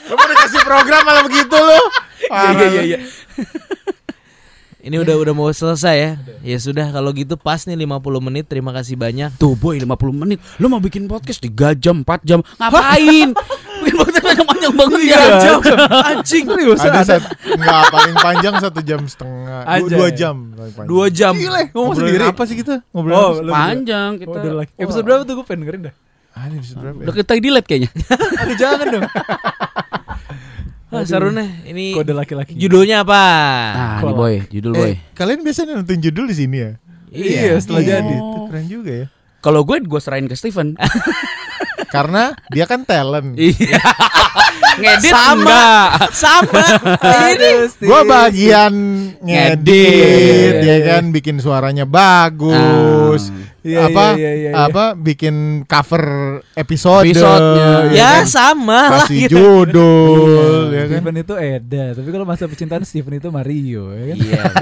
Lu 0.08 0.14
mau 0.14 0.26
dikasih 0.26 0.60
program 0.62 1.02
malah 1.02 1.22
begitu 1.22 1.52
lu. 1.54 1.80
iya 2.26 2.66
iya 2.66 2.82
iya 2.86 2.98
Ini 4.78 4.94
udah 4.96 5.16
udah 5.18 5.34
mau 5.34 5.50
selesai 5.50 5.94
ya. 5.94 6.10
Ya 6.40 6.56
sudah 6.56 6.88
kalau 6.88 7.12
gitu 7.12 7.34
pas 7.34 7.60
nih 7.60 7.76
50 7.76 7.98
menit. 8.22 8.44
Terima 8.46 8.70
kasih 8.70 8.94
banyak. 8.94 9.34
tuh 9.36 9.52
boy 9.52 9.76
50 9.76 9.84
menit 10.16 10.38
lu 10.56 10.66
mau 10.66 10.78
bikin 10.78 11.04
podcast 11.04 11.40
3 11.40 11.76
jam 11.76 12.00
4 12.00 12.24
jam 12.24 12.40
ngapain 12.56 13.34
bikin 13.78 13.94
podcast 13.94 14.24
panjang-panjang 14.24 14.72
banget 14.74 15.00
ya 15.04 15.18
Anjing. 16.08 16.44
ada 16.50 17.02
satu 17.04 17.26
nggak 17.48 17.82
paling 17.88 18.16
panjang 18.16 18.54
satu 18.56 18.80
jam 18.80 19.00
setengah 19.04 19.60
dua, 19.60 19.74
Aja. 19.76 19.92
dua 19.92 20.08
jam. 20.10 20.36
Dua 20.84 21.06
jam. 21.08 21.32
Gile, 21.34 21.62
ngomong 21.70 21.94
sendiri 21.94 22.24
apa 22.24 22.42
sih 22.42 22.56
kita 22.56 22.80
ngobrol 22.90 23.14
Oh, 23.14 23.32
panjang 23.44 24.16
Oh, 24.16 24.20
kita 24.20 24.36
udah 24.40 24.54
lagi. 24.56 24.72
Episode 24.74 25.04
berapa 25.04 25.22
tuh 25.22 25.34
gue 25.34 25.44
pengen 25.44 25.60
dengerin 25.62 25.82
dah 25.84 25.94
Ah, 26.32 26.46
ini 26.46 26.54
episode 26.56 26.78
berapa 26.78 26.96
ya? 26.96 27.04
udah 27.04 27.14
kita 27.14 27.32
delete 27.36 27.66
kayaknya 27.66 27.90
Aduh 28.38 28.56
jangan 28.56 28.86
dong 28.88 29.04
Ah, 30.88 31.04
seru 31.04 31.28
nih. 31.28 31.68
Ini 31.68 31.84
Kode 31.92 32.12
laki-laki 32.12 32.56
judulnya 32.56 33.04
apa? 33.04 33.22
nah 33.70 34.00
ini 34.00 34.12
boy 34.14 34.34
judul 34.48 34.72
boy 34.72 34.88
Eh, 34.88 34.96
kalian 35.12 35.40
biasanya 35.40 35.76
nonton 35.76 36.00
judul 36.00 36.24
di 36.24 36.34
sini 36.34 36.56
ya? 36.58 36.72
Iya, 37.08 37.56
setelah 37.56 37.80
Iya, 37.80 37.90
jadi. 37.98 38.14
itu 38.14 38.40
keren 38.46 38.66
juga 38.66 38.92
ya. 38.94 39.06
kalau 39.38 39.62
gue 39.62 39.76
gue 39.80 40.00
serahin 40.00 40.24
ke 40.24 40.34
Steven 40.34 40.74
Karena 41.94 42.32
dia 42.48 42.64
kan 42.64 42.82
talent. 42.82 43.32
iya 43.34 43.80
ngedit 44.76 45.08
Sama. 45.08 45.40
enggak 45.40 45.88
Sama. 46.12 46.62
Ini 47.30 47.50
Gua 47.80 48.00
bagian 48.04 48.74
ngedit, 49.18 50.52
Ngedit. 50.52 50.54
ya 50.62 50.76
kan 50.86 51.04
bikin 51.08 51.36
suaranya 51.38 51.84
bagus. 51.84 53.32
Iya, 53.68 53.92
apa 53.92 54.06
iya, 54.16 54.32
iya, 54.32 54.50
iya. 54.50 54.64
apa 54.64 54.84
bikin 54.96 55.68
cover 55.68 56.04
episode 56.56 57.04
Episodenya. 57.04 57.92
ya 57.92 58.00
ya 58.00 58.12
kan? 58.20 58.24
sama 58.24 58.80
lah 59.04 59.08
gitu. 59.12 59.36
judul 59.36 60.72
ya 60.72 60.84
kan 60.88 61.00
Steven 61.04 61.16
itu 61.20 61.34
Eda 61.36 61.84
Tapi 61.92 62.08
kalau 62.08 62.24
masa 62.24 62.48
percintaan 62.48 62.82
Steven 62.88 63.20
itu 63.20 63.28
Mario 63.28 63.92
ya 63.92 64.04
kan? 64.08 64.16
Iya. 64.16 64.42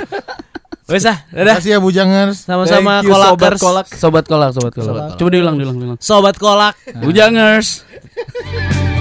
Wes 0.87 1.03
ah, 1.03 1.19
dadah. 1.35 1.59
Kasih 1.59 1.75
ya 1.75 1.79
Bujangers. 1.83 2.47
Sama-sama 2.47 3.03
kolakers. 3.03 3.59
Kolak. 3.59 3.87
sobat 3.91 4.25
kolak 4.31 4.51
sobat 4.55 4.71
kolak 4.71 4.87
Sobat 4.87 5.03
kolak. 5.11 5.19
coba 5.19 5.31
diulang 5.35 5.57
diulang 5.59 5.77
diulang 5.83 5.99
Sobat 5.99 6.37
kolak. 6.39 6.75
Bujangers 7.03 7.83